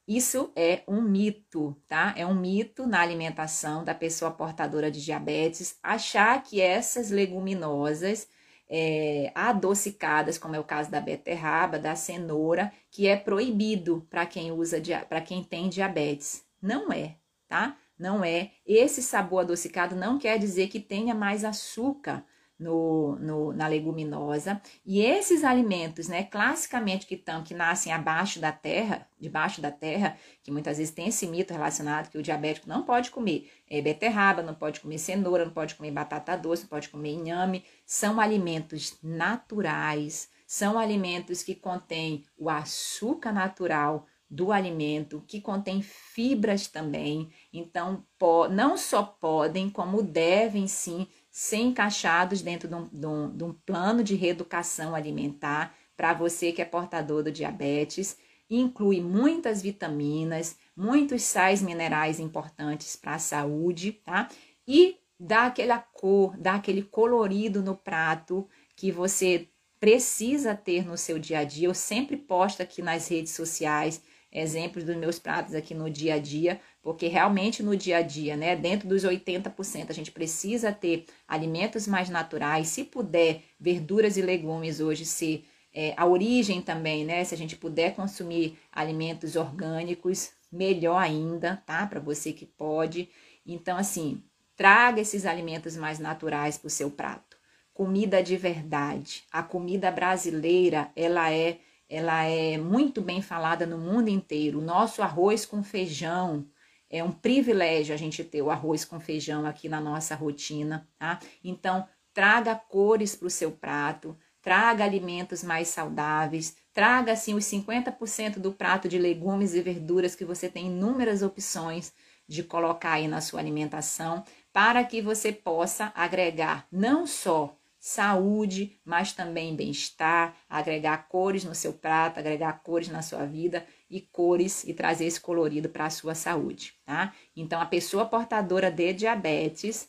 Isso 0.06 0.52
é 0.54 0.82
um 0.86 1.00
mito, 1.00 1.76
tá? 1.88 2.14
É 2.16 2.26
um 2.26 2.34
mito 2.34 2.86
na 2.86 3.00
alimentação 3.00 3.82
da 3.82 3.94
pessoa 3.94 4.30
portadora 4.30 4.90
de 4.90 5.02
diabetes 5.02 5.78
achar 5.82 6.42
que 6.42 6.60
essas 6.60 7.10
leguminosas 7.10 8.28
é, 8.68 9.32
adocicadas, 9.34 10.36
como 10.36 10.56
é 10.56 10.60
o 10.60 10.64
caso 10.64 10.90
da 10.90 11.00
beterraba, 11.00 11.78
da 11.78 11.96
cenoura, 11.96 12.72
que 12.90 13.06
é 13.06 13.16
proibido 13.16 14.06
para 14.10 14.26
quem 14.26 14.52
usa 14.52 14.80
para 15.08 15.20
quem 15.20 15.42
tem 15.42 15.68
diabetes. 15.68 16.44
Não 16.60 16.92
é, 16.92 17.16
tá? 17.48 17.76
não 17.98 18.24
é. 18.24 18.52
Esse 18.66 19.02
sabor 19.02 19.40
adocicado 19.40 19.94
não 19.94 20.18
quer 20.18 20.38
dizer 20.38 20.68
que 20.68 20.80
tenha 20.80 21.14
mais 21.14 21.44
açúcar 21.44 22.24
no, 22.58 23.16
no, 23.16 23.52
na 23.52 23.66
leguminosa. 23.66 24.60
E 24.84 25.00
esses 25.00 25.44
alimentos, 25.44 26.08
né, 26.08 26.24
classicamente 26.24 27.06
que 27.06 27.14
estão, 27.14 27.42
que 27.42 27.54
nascem 27.54 27.92
abaixo 27.92 28.40
da 28.40 28.52
terra, 28.52 29.06
debaixo 29.18 29.60
da 29.60 29.70
terra, 29.70 30.16
que 30.42 30.50
muitas 30.50 30.78
vezes 30.78 30.94
tem 30.94 31.08
esse 31.08 31.26
mito 31.26 31.52
relacionado 31.52 32.10
que 32.10 32.18
o 32.18 32.22
diabético 32.22 32.68
não 32.68 32.84
pode 32.84 33.10
comer 33.10 33.50
é, 33.68 33.80
beterraba, 33.80 34.42
não 34.42 34.54
pode 34.54 34.80
comer 34.80 34.98
cenoura, 34.98 35.44
não 35.44 35.52
pode 35.52 35.74
comer 35.74 35.90
batata 35.90 36.36
doce, 36.36 36.62
não 36.62 36.68
pode 36.68 36.88
comer 36.88 37.12
inhame, 37.12 37.64
são 37.84 38.20
alimentos 38.20 38.98
naturais, 39.02 40.28
são 40.46 40.78
alimentos 40.78 41.42
que 41.42 41.54
contêm 41.54 42.24
o 42.38 42.48
açúcar 42.48 43.32
natural 43.32 44.06
do 44.30 44.50
alimento, 44.50 45.22
que 45.26 45.40
contém 45.40 45.80
fibras 45.80 46.66
também. 46.66 47.30
Então, 47.52 48.04
não 48.50 48.76
só 48.76 49.02
podem, 49.02 49.70
como 49.70 50.02
devem 50.02 50.66
sim 50.66 51.06
ser 51.34 51.56
encaixados 51.56 52.42
dentro 52.42 52.68
de 52.68 52.76
um, 52.76 52.88
de 52.92 53.06
um, 53.06 53.36
de 53.36 53.42
um 53.42 53.52
plano 53.52 54.04
de 54.04 54.14
reeducação 54.14 54.94
alimentar 54.94 55.74
para 55.96 56.14
você 56.14 56.52
que 56.52 56.62
é 56.62 56.64
portador 56.64 57.24
do 57.24 57.32
diabetes. 57.32 58.16
Inclui 58.48 59.00
muitas 59.00 59.60
vitaminas, 59.60 60.56
muitos 60.76 61.24
sais 61.24 61.60
minerais 61.60 62.20
importantes 62.20 62.94
para 62.94 63.16
a 63.16 63.18
saúde, 63.18 63.90
tá? 63.90 64.28
E 64.64 64.96
dá 65.18 65.46
aquela 65.46 65.80
cor, 65.80 66.36
dá 66.38 66.54
aquele 66.54 66.84
colorido 66.84 67.60
no 67.62 67.74
prato 67.74 68.48
que 68.76 68.92
você 68.92 69.48
precisa 69.80 70.54
ter 70.54 70.86
no 70.86 70.96
seu 70.96 71.18
dia 71.18 71.40
a 71.40 71.44
dia. 71.44 71.66
Eu 71.66 71.74
sempre 71.74 72.16
posto 72.16 72.62
aqui 72.62 72.80
nas 72.80 73.08
redes 73.08 73.32
sociais 73.32 74.00
exemplos 74.34 74.84
dos 74.84 74.96
meus 74.96 75.18
pratos 75.18 75.54
aqui 75.54 75.74
no 75.74 75.88
dia 75.88 76.14
a 76.14 76.18
dia, 76.18 76.60
porque 76.84 77.08
realmente 77.08 77.62
no 77.62 77.74
dia 77.74 77.96
a 77.96 78.02
dia, 78.02 78.36
né, 78.36 78.54
dentro 78.54 78.86
dos 78.86 79.04
80%, 79.04 79.88
a 79.88 79.94
gente 79.94 80.12
precisa 80.12 80.70
ter 80.70 81.06
alimentos 81.26 81.88
mais 81.88 82.10
naturais, 82.10 82.68
se 82.68 82.84
puder, 82.84 83.40
verduras 83.58 84.18
e 84.18 84.22
legumes 84.22 84.80
hoje 84.80 85.06
ser 85.06 85.46
é, 85.72 85.94
a 85.96 86.04
origem 86.04 86.60
também, 86.60 87.02
né, 87.02 87.24
se 87.24 87.34
a 87.34 87.38
gente 87.38 87.56
puder 87.56 87.94
consumir 87.94 88.58
alimentos 88.70 89.34
orgânicos, 89.34 90.32
melhor 90.52 90.98
ainda, 90.98 91.56
tá, 91.64 91.86
para 91.86 91.98
você 91.98 92.34
que 92.34 92.44
pode. 92.44 93.08
Então, 93.46 93.78
assim, 93.78 94.22
traga 94.54 95.00
esses 95.00 95.24
alimentos 95.24 95.78
mais 95.78 95.98
naturais 95.98 96.58
para 96.58 96.68
o 96.68 96.70
seu 96.70 96.90
prato. 96.90 97.38
Comida 97.72 98.22
de 98.22 98.36
verdade. 98.36 99.24
A 99.32 99.42
comida 99.42 99.90
brasileira, 99.90 100.92
ela 100.94 101.32
é 101.32 101.58
ela 101.86 102.24
é 102.24 102.56
muito 102.56 103.00
bem 103.02 103.20
falada 103.20 103.66
no 103.66 103.78
mundo 103.78 104.08
inteiro. 104.08 104.58
O 104.58 104.64
nosso 104.64 105.02
arroz 105.02 105.44
com 105.44 105.62
feijão 105.62 106.46
é 106.94 107.02
um 107.02 107.10
privilégio 107.10 107.92
a 107.92 107.98
gente 107.98 108.22
ter 108.22 108.40
o 108.40 108.50
arroz 108.50 108.84
com 108.84 109.00
feijão 109.00 109.44
aqui 109.44 109.68
na 109.68 109.80
nossa 109.80 110.14
rotina, 110.14 110.88
tá? 110.96 111.18
Então, 111.42 111.86
traga 112.12 112.54
cores 112.54 113.16
para 113.16 113.26
o 113.26 113.30
seu 113.30 113.50
prato, 113.50 114.16
traga 114.40 114.84
alimentos 114.84 115.42
mais 115.42 115.66
saudáveis, 115.68 116.56
traga 116.72 117.12
assim 117.12 117.34
os 117.34 117.44
50% 117.46 118.38
do 118.38 118.52
prato 118.52 118.88
de 118.88 118.96
legumes 118.96 119.54
e 119.54 119.60
verduras 119.60 120.14
que 120.14 120.24
você 120.24 120.48
tem 120.48 120.68
inúmeras 120.68 121.20
opções 121.20 121.92
de 122.28 122.44
colocar 122.44 122.92
aí 122.92 123.08
na 123.08 123.20
sua 123.20 123.40
alimentação, 123.40 124.24
para 124.52 124.84
que 124.84 125.02
você 125.02 125.32
possa 125.32 125.92
agregar 125.96 126.64
não 126.70 127.06
só 127.08 127.56
saúde, 127.84 128.80
mas 128.82 129.12
também 129.12 129.54
bem-estar, 129.54 130.34
agregar 130.48 131.06
cores 131.06 131.44
no 131.44 131.54
seu 131.54 131.74
prato, 131.74 132.18
agregar 132.18 132.62
cores 132.62 132.88
na 132.88 133.02
sua 133.02 133.26
vida 133.26 133.66
e 133.90 134.00
cores 134.00 134.64
e 134.64 134.72
trazer 134.72 135.04
esse 135.04 135.20
colorido 135.20 135.68
para 135.68 135.84
a 135.84 135.90
sua 135.90 136.14
saúde, 136.14 136.72
tá? 136.86 137.12
Então, 137.36 137.60
a 137.60 137.66
pessoa 137.66 138.06
portadora 138.06 138.70
de 138.70 138.94
diabetes 138.94 139.86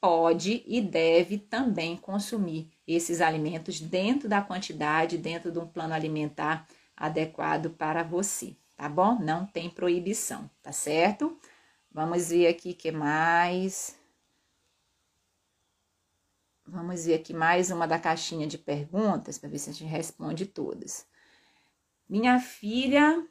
pode 0.00 0.64
e 0.66 0.80
deve 0.80 1.38
também 1.38 1.96
consumir 1.96 2.68
esses 2.84 3.20
alimentos 3.20 3.80
dentro 3.80 4.28
da 4.28 4.42
quantidade, 4.42 5.16
dentro 5.16 5.52
de 5.52 5.60
um 5.60 5.68
plano 5.68 5.94
alimentar 5.94 6.66
adequado 6.96 7.70
para 7.70 8.02
você, 8.02 8.56
tá 8.76 8.88
bom? 8.88 9.20
Não 9.20 9.46
tem 9.46 9.70
proibição, 9.70 10.50
tá 10.60 10.72
certo? 10.72 11.38
Vamos 11.92 12.30
ver 12.30 12.48
aqui 12.48 12.74
que 12.74 12.90
mais. 12.90 13.96
Vamos 16.68 17.06
ver 17.06 17.14
aqui 17.14 17.32
mais 17.32 17.70
uma 17.70 17.86
da 17.86 17.96
caixinha 17.96 18.44
de 18.44 18.58
perguntas 18.58 19.38
para 19.38 19.48
ver 19.48 19.58
se 19.58 19.70
a 19.70 19.72
gente 19.72 19.88
responde 19.88 20.46
todas. 20.46 21.06
Minha 22.08 22.40
filha, 22.40 23.24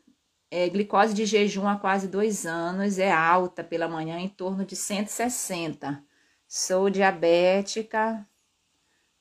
é, 0.49 0.69
glicose 0.69 1.13
de 1.13 1.25
jejum 1.25 1.67
há 1.67 1.75
quase 1.75 2.07
dois 2.07 2.45
anos, 2.45 2.97
é 2.97 3.11
alta 3.11 3.61
pela 3.61 3.89
manhã 3.89 4.19
em 4.19 4.29
torno 4.29 4.63
de 4.63 4.77
160. 4.77 6.01
Sou 6.47 6.89
diabética. 6.89 8.25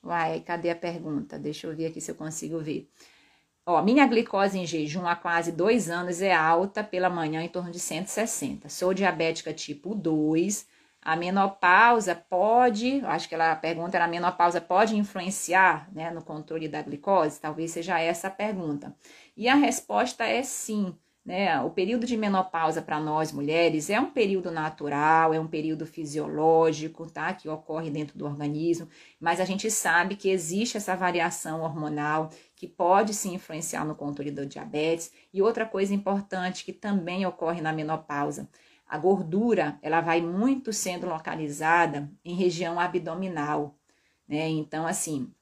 Uai, 0.01 0.39
cadê 0.47 0.71
a 0.71 0.77
pergunta? 0.77 1.37
Deixa 1.37 1.67
eu 1.67 1.75
ver 1.75 1.87
aqui 1.87 2.01
se 2.01 2.13
eu 2.13 2.15
consigo 2.15 2.61
ver. 2.61 2.89
Ó, 3.67 3.83
minha 3.83 4.07
glicose 4.07 4.57
em 4.57 4.65
jejum 4.65 5.09
há 5.09 5.17
quase 5.17 5.51
dois 5.51 5.91
anos 5.91 6.23
é 6.23 6.33
alta 6.33 6.85
pela 6.85 7.11
manhã 7.11 7.43
em 7.43 7.49
torno 7.49 7.73
de 7.73 7.81
160. 7.81 8.69
Sou 8.69 8.95
diabética 8.95 9.53
tipo 9.53 9.93
2 9.93 10.69
a 11.05 11.15
menopausa 11.17 12.15
pode, 12.15 13.05
acho 13.05 13.29
que 13.29 13.35
ela 13.35 13.53
a 13.53 13.57
pergunta 13.57 13.97
era 13.97 14.07
a 14.07 14.09
menopausa 14.09 14.59
pode 14.59 14.97
influenciar 14.97 15.87
né, 15.93 16.11
no 16.11 16.23
controle 16.23 16.67
da 16.67 16.81
glicose? 16.81 17.39
Talvez 17.39 17.73
seja 17.73 18.01
essa 18.01 18.29
a 18.29 18.31
pergunta. 18.31 18.97
E 19.37 19.47
a 19.47 19.55
resposta 19.55 20.25
é 20.25 20.43
sim. 20.43 20.97
Né? 21.23 21.59
O 21.63 21.71
período 21.71 22.07
de 22.07 22.17
menopausa 22.17 22.83
para 22.83 23.01
nós 23.01 23.33
mulheres 23.33 23.89
é 23.89 23.99
um 23.99 24.11
período 24.11 24.51
natural, 24.51 25.33
é 25.33 25.41
um 25.41 25.47
período 25.47 25.87
fisiológico, 25.87 27.11
tá? 27.11 27.33
Que 27.33 27.49
ocorre 27.49 27.91
dentro 27.91 28.19
do 28.19 28.27
organismo, 28.27 28.89
mas 29.19 29.41
a 29.41 29.45
gente 29.47 29.71
sabe 29.71 30.17
que 30.17 30.29
existe 30.29 30.77
essa 30.77 30.95
variação 30.95 31.63
hormonal 31.63 32.29
que 32.55 32.69
pode 32.69 33.15
se 33.15 33.31
influenciar 33.31 33.87
no 33.87 33.95
controle 33.95 34.31
do 34.31 34.45
diabetes. 34.45 35.13
E 35.33 35.41
outra 35.41 35.65
coisa 35.65 35.95
importante 35.95 36.63
que 36.63 36.75
também 36.75 37.25
ocorre 37.25 37.63
na 37.63 37.73
menopausa 37.73 38.47
a 38.87 38.99
gordura, 38.99 39.79
ela 39.83 40.01
vai 40.01 40.21
muito 40.21 40.73
sendo 40.73 41.07
localizada 41.07 42.11
em 42.25 42.35
região 42.35 42.79
abdominal, 42.79 43.79
né? 44.29 44.49
Então, 44.49 44.87
assim, 44.87 45.33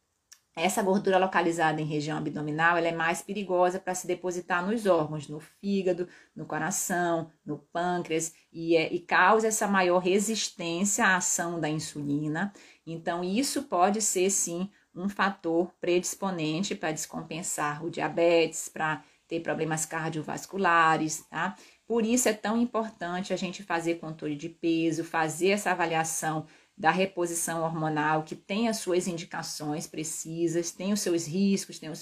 essa 0.55 0.83
gordura 0.83 1.19
localizada 1.19 1.81
em 1.81 1.87
região 1.87 2.19
abdominal, 2.19 2.77
ela 2.77 2.89
é 2.89 2.93
mais 2.93 3.23
perigosa 3.23 3.81
para 3.81 3.95
se 3.95 4.07
depositar 4.07 4.65
nos 4.67 4.85
órgãos, 4.85 5.27
no 5.27 5.41
fígado, 5.41 6.07
no 6.37 6.45
coração, 6.45 7.31
no 7.45 7.59
pâncreas, 7.59 8.35
e, 8.53 8.77
é, 8.77 8.93
e 8.93 9.01
causa 9.01 9.49
essa 9.49 9.67
maior 9.67 9.99
resistência 9.99 11.07
à 11.07 11.17
ação 11.17 11.59
da 11.59 11.71
insulina. 11.71 12.53
Então, 12.87 13.25
isso 13.25 13.63
pode 13.63 14.03
ser, 14.03 14.29
sim, 14.29 14.71
um 14.95 15.09
fator 15.09 15.73
predisponente 15.81 16.75
para 16.75 16.93
descompensar 16.93 17.83
o 17.83 17.91
diabetes, 17.91 18.69
para 18.69 19.03
ter 19.27 19.41
problemas 19.41 19.87
cardiovasculares, 19.87 21.25
tá? 21.31 21.57
Por 21.87 22.05
isso 22.05 22.29
é 22.29 22.33
tão 22.33 22.61
importante 22.61 23.33
a 23.33 23.37
gente 23.37 23.63
fazer 23.63 23.97
controle 23.97 24.37
de 24.37 24.49
peso, 24.49 25.05
fazer 25.05 25.49
essa 25.49 25.71
avaliação 25.71 26.47
da 26.77 26.91
reposição 26.91 27.63
hormonal, 27.63 28.23
que 28.23 28.35
tem 28.35 28.69
as 28.69 28.79
suas 28.79 29.07
indicações 29.07 29.87
precisas, 29.87 30.71
tem 30.71 30.93
os 30.93 31.01
seus 31.01 31.27
riscos, 31.27 31.79
tem 31.79 31.91
os 31.91 31.99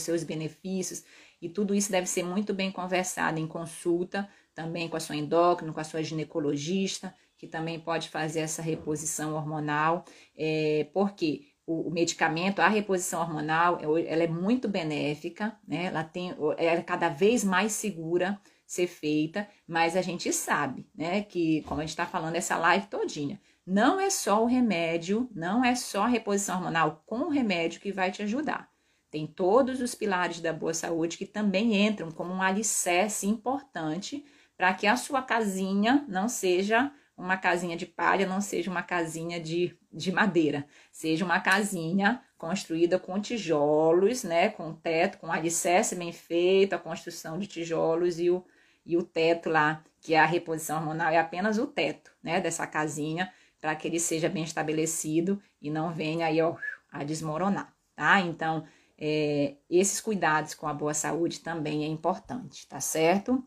seus 0.00 0.24
benefícios, 0.24 1.04
e 1.40 1.48
tudo 1.48 1.74
isso 1.74 1.90
deve 1.90 2.06
ser 2.06 2.24
muito 2.24 2.52
bem 2.52 2.72
conversado 2.72 3.38
em 3.38 3.46
consulta, 3.46 4.28
também 4.54 4.88
com 4.88 4.96
a 4.96 5.00
sua 5.00 5.16
endócrina, 5.16 5.72
com 5.72 5.80
a 5.80 5.84
sua 5.84 6.02
ginecologista, 6.02 7.14
que 7.36 7.46
também 7.46 7.78
pode 7.78 8.08
fazer 8.08 8.40
essa 8.40 8.62
reposição 8.62 9.34
hormonal, 9.34 10.04
é, 10.36 10.88
porque 10.92 11.48
o, 11.66 11.88
o, 11.88 11.90
medicamento, 11.90 12.60
a 12.60 12.68
reposição 12.68 13.20
hormonal, 13.20 13.78
ela 13.80 14.22
é 14.22 14.28
muito 14.28 14.68
benéfica, 14.68 15.56
né? 15.66 15.86
ela, 15.86 16.04
tem, 16.04 16.30
ela 16.30 16.78
é 16.78 16.82
cada 16.82 17.08
vez 17.08 17.42
mais 17.42 17.72
segura, 17.72 18.40
ser 18.74 18.86
feita, 18.86 19.48
mas 19.66 19.96
a 19.96 20.02
gente 20.02 20.32
sabe, 20.32 20.86
né, 20.94 21.22
que 21.22 21.62
como 21.62 21.80
a 21.80 21.84
gente 21.84 21.90
está 21.90 22.06
falando 22.06 22.36
essa 22.36 22.56
live 22.56 22.86
todinha, 22.86 23.40
não 23.66 23.98
é 23.98 24.10
só 24.10 24.42
o 24.42 24.46
remédio, 24.46 25.28
não 25.34 25.64
é 25.64 25.74
só 25.74 26.02
a 26.02 26.08
reposição 26.08 26.56
hormonal 26.56 27.02
com 27.06 27.20
o 27.20 27.30
remédio 27.30 27.80
que 27.80 27.92
vai 27.92 28.10
te 28.10 28.22
ajudar. 28.22 28.68
Tem 29.10 29.26
todos 29.26 29.80
os 29.80 29.94
pilares 29.94 30.40
da 30.40 30.52
boa 30.52 30.74
saúde 30.74 31.16
que 31.16 31.24
também 31.24 31.86
entram 31.86 32.10
como 32.10 32.32
um 32.34 32.42
alicerce 32.42 33.26
importante 33.26 34.24
para 34.56 34.74
que 34.74 34.86
a 34.86 34.96
sua 34.96 35.22
casinha 35.22 36.04
não 36.08 36.28
seja 36.28 36.92
uma 37.16 37.36
casinha 37.36 37.76
de 37.76 37.86
palha, 37.86 38.26
não 38.26 38.40
seja 38.40 38.70
uma 38.70 38.82
casinha 38.82 39.40
de, 39.40 39.78
de 39.92 40.10
madeira, 40.10 40.66
seja 40.90 41.24
uma 41.24 41.40
casinha 41.40 42.20
construída 42.36 42.98
com 42.98 43.20
tijolos, 43.20 44.24
né, 44.24 44.48
com 44.48 44.74
teto, 44.74 45.18
com 45.18 45.30
alicerce 45.30 45.94
bem 45.94 46.12
feito, 46.12 46.74
a 46.74 46.78
construção 46.78 47.38
de 47.38 47.46
tijolos 47.46 48.18
e 48.18 48.30
o, 48.30 48.44
e 48.84 48.96
o 48.96 49.02
teto 49.02 49.48
lá, 49.48 49.82
que 50.00 50.14
é 50.14 50.20
a 50.20 50.26
reposição 50.26 50.78
hormonal, 50.78 51.10
é 51.10 51.18
apenas 51.18 51.58
o 51.58 51.66
teto, 51.66 52.10
né, 52.22 52.40
dessa 52.40 52.66
casinha, 52.66 53.32
para 53.60 53.74
que 53.74 53.88
ele 53.88 53.98
seja 53.98 54.28
bem 54.28 54.44
estabelecido 54.44 55.40
e 55.60 55.70
não 55.70 55.92
venha 55.92 56.26
aí, 56.26 56.40
ó, 56.42 56.54
a 56.92 57.02
desmoronar, 57.02 57.74
tá? 57.96 58.20
Então, 58.20 58.64
é, 58.98 59.56
esses 59.68 60.00
cuidados 60.00 60.54
com 60.54 60.68
a 60.68 60.74
boa 60.74 60.94
saúde 60.94 61.40
também 61.40 61.84
é 61.84 61.88
importante, 61.88 62.66
tá 62.68 62.80
certo? 62.80 63.42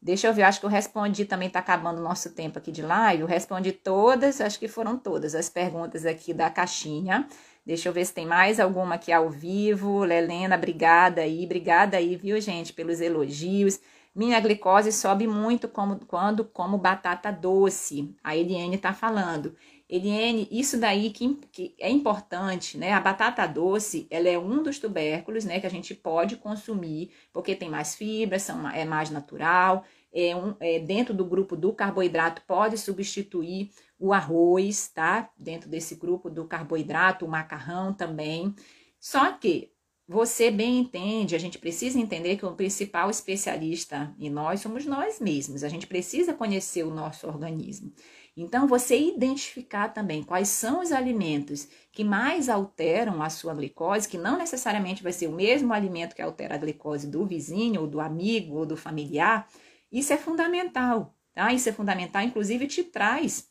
Deixa 0.00 0.26
eu 0.26 0.34
ver, 0.34 0.42
acho 0.42 0.58
que 0.58 0.66
eu 0.66 0.70
respondi 0.70 1.24
também, 1.24 1.48
tá 1.48 1.60
acabando 1.60 2.00
o 2.00 2.02
nosso 2.02 2.34
tempo 2.34 2.58
aqui 2.58 2.72
de 2.72 2.82
live. 2.82 3.22
Eu 3.22 3.26
respondi 3.28 3.70
todas, 3.70 4.40
acho 4.40 4.58
que 4.58 4.66
foram 4.66 4.98
todas 4.98 5.32
as 5.32 5.48
perguntas 5.48 6.04
aqui 6.04 6.34
da 6.34 6.50
caixinha. 6.50 7.26
Deixa 7.64 7.88
eu 7.88 7.92
ver 7.92 8.04
se 8.04 8.12
tem 8.12 8.26
mais 8.26 8.58
alguma 8.58 8.96
aqui 8.96 9.12
ao 9.12 9.30
vivo. 9.30 10.02
Lelena, 10.02 10.56
obrigada 10.56 11.20
aí, 11.20 11.44
obrigada 11.44 11.96
aí, 11.96 12.16
viu, 12.16 12.40
gente, 12.40 12.72
pelos 12.72 13.00
elogios. 13.00 13.78
Minha 14.14 14.38
glicose 14.40 14.92
sobe 14.92 15.26
muito 15.26 15.68
como, 15.68 15.98
quando 16.06 16.44
como 16.44 16.76
batata 16.76 17.32
doce. 17.32 18.14
A 18.22 18.36
Eliane 18.36 18.76
tá 18.76 18.92
falando. 18.92 19.56
Eliane, 19.88 20.46
isso 20.50 20.78
daí 20.78 21.10
que, 21.10 21.34
que, 21.50 21.74
é 21.78 21.90
importante, 21.90 22.76
né? 22.76 22.92
A 22.92 23.00
batata 23.00 23.46
doce, 23.46 24.06
ela 24.10 24.28
é 24.28 24.38
um 24.38 24.62
dos 24.62 24.78
tubérculos, 24.78 25.44
né, 25.44 25.60
que 25.60 25.66
a 25.66 25.70
gente 25.70 25.94
pode 25.94 26.36
consumir, 26.36 27.10
porque 27.32 27.54
tem 27.54 27.68
mais 27.68 27.94
fibras, 27.94 28.42
são, 28.42 28.68
é 28.70 28.84
mais 28.84 29.10
natural, 29.10 29.84
é, 30.12 30.36
um, 30.36 30.54
é 30.60 30.78
dentro 30.78 31.14
do 31.14 31.24
grupo 31.24 31.56
do 31.56 31.72
carboidrato 31.72 32.42
pode 32.46 32.76
substituir 32.78 33.70
o 33.98 34.12
arroz, 34.12 34.88
tá? 34.88 35.30
Dentro 35.38 35.70
desse 35.70 35.94
grupo 35.94 36.28
do 36.28 36.44
carboidrato, 36.46 37.24
o 37.24 37.28
macarrão 37.28 37.94
também. 37.94 38.54
Só 39.00 39.32
que 39.32 39.71
você 40.12 40.50
bem 40.50 40.78
entende, 40.78 41.34
a 41.34 41.38
gente 41.38 41.58
precisa 41.58 41.98
entender 41.98 42.36
que 42.36 42.44
o 42.44 42.54
principal 42.54 43.08
especialista 43.08 44.14
em 44.18 44.28
nós 44.28 44.60
somos 44.60 44.84
nós 44.84 45.18
mesmos. 45.18 45.64
A 45.64 45.68
gente 45.68 45.86
precisa 45.86 46.34
conhecer 46.34 46.84
o 46.84 46.94
nosso 46.94 47.26
organismo. 47.26 47.92
Então, 48.36 48.66
você 48.66 48.98
identificar 48.98 49.88
também 49.88 50.22
quais 50.22 50.48
são 50.48 50.80
os 50.80 50.92
alimentos 50.92 51.68
que 51.90 52.04
mais 52.04 52.48
alteram 52.48 53.22
a 53.22 53.28
sua 53.28 53.54
glicose, 53.54 54.08
que 54.08 54.16
não 54.16 54.38
necessariamente 54.38 55.02
vai 55.02 55.12
ser 55.12 55.26
o 55.26 55.32
mesmo 55.32 55.72
alimento 55.72 56.14
que 56.14 56.22
altera 56.22 56.54
a 56.54 56.58
glicose 56.58 57.06
do 57.06 57.26
vizinho, 57.26 57.80
ou 57.80 57.86
do 57.86 58.00
amigo, 58.00 58.56
ou 58.56 58.66
do 58.66 58.76
familiar, 58.76 59.48
isso 59.90 60.12
é 60.12 60.16
fundamental, 60.16 61.14
tá? 61.34 61.52
Isso 61.52 61.68
é 61.68 61.72
fundamental, 61.72 62.22
inclusive 62.22 62.66
te 62.66 62.82
traz 62.82 63.50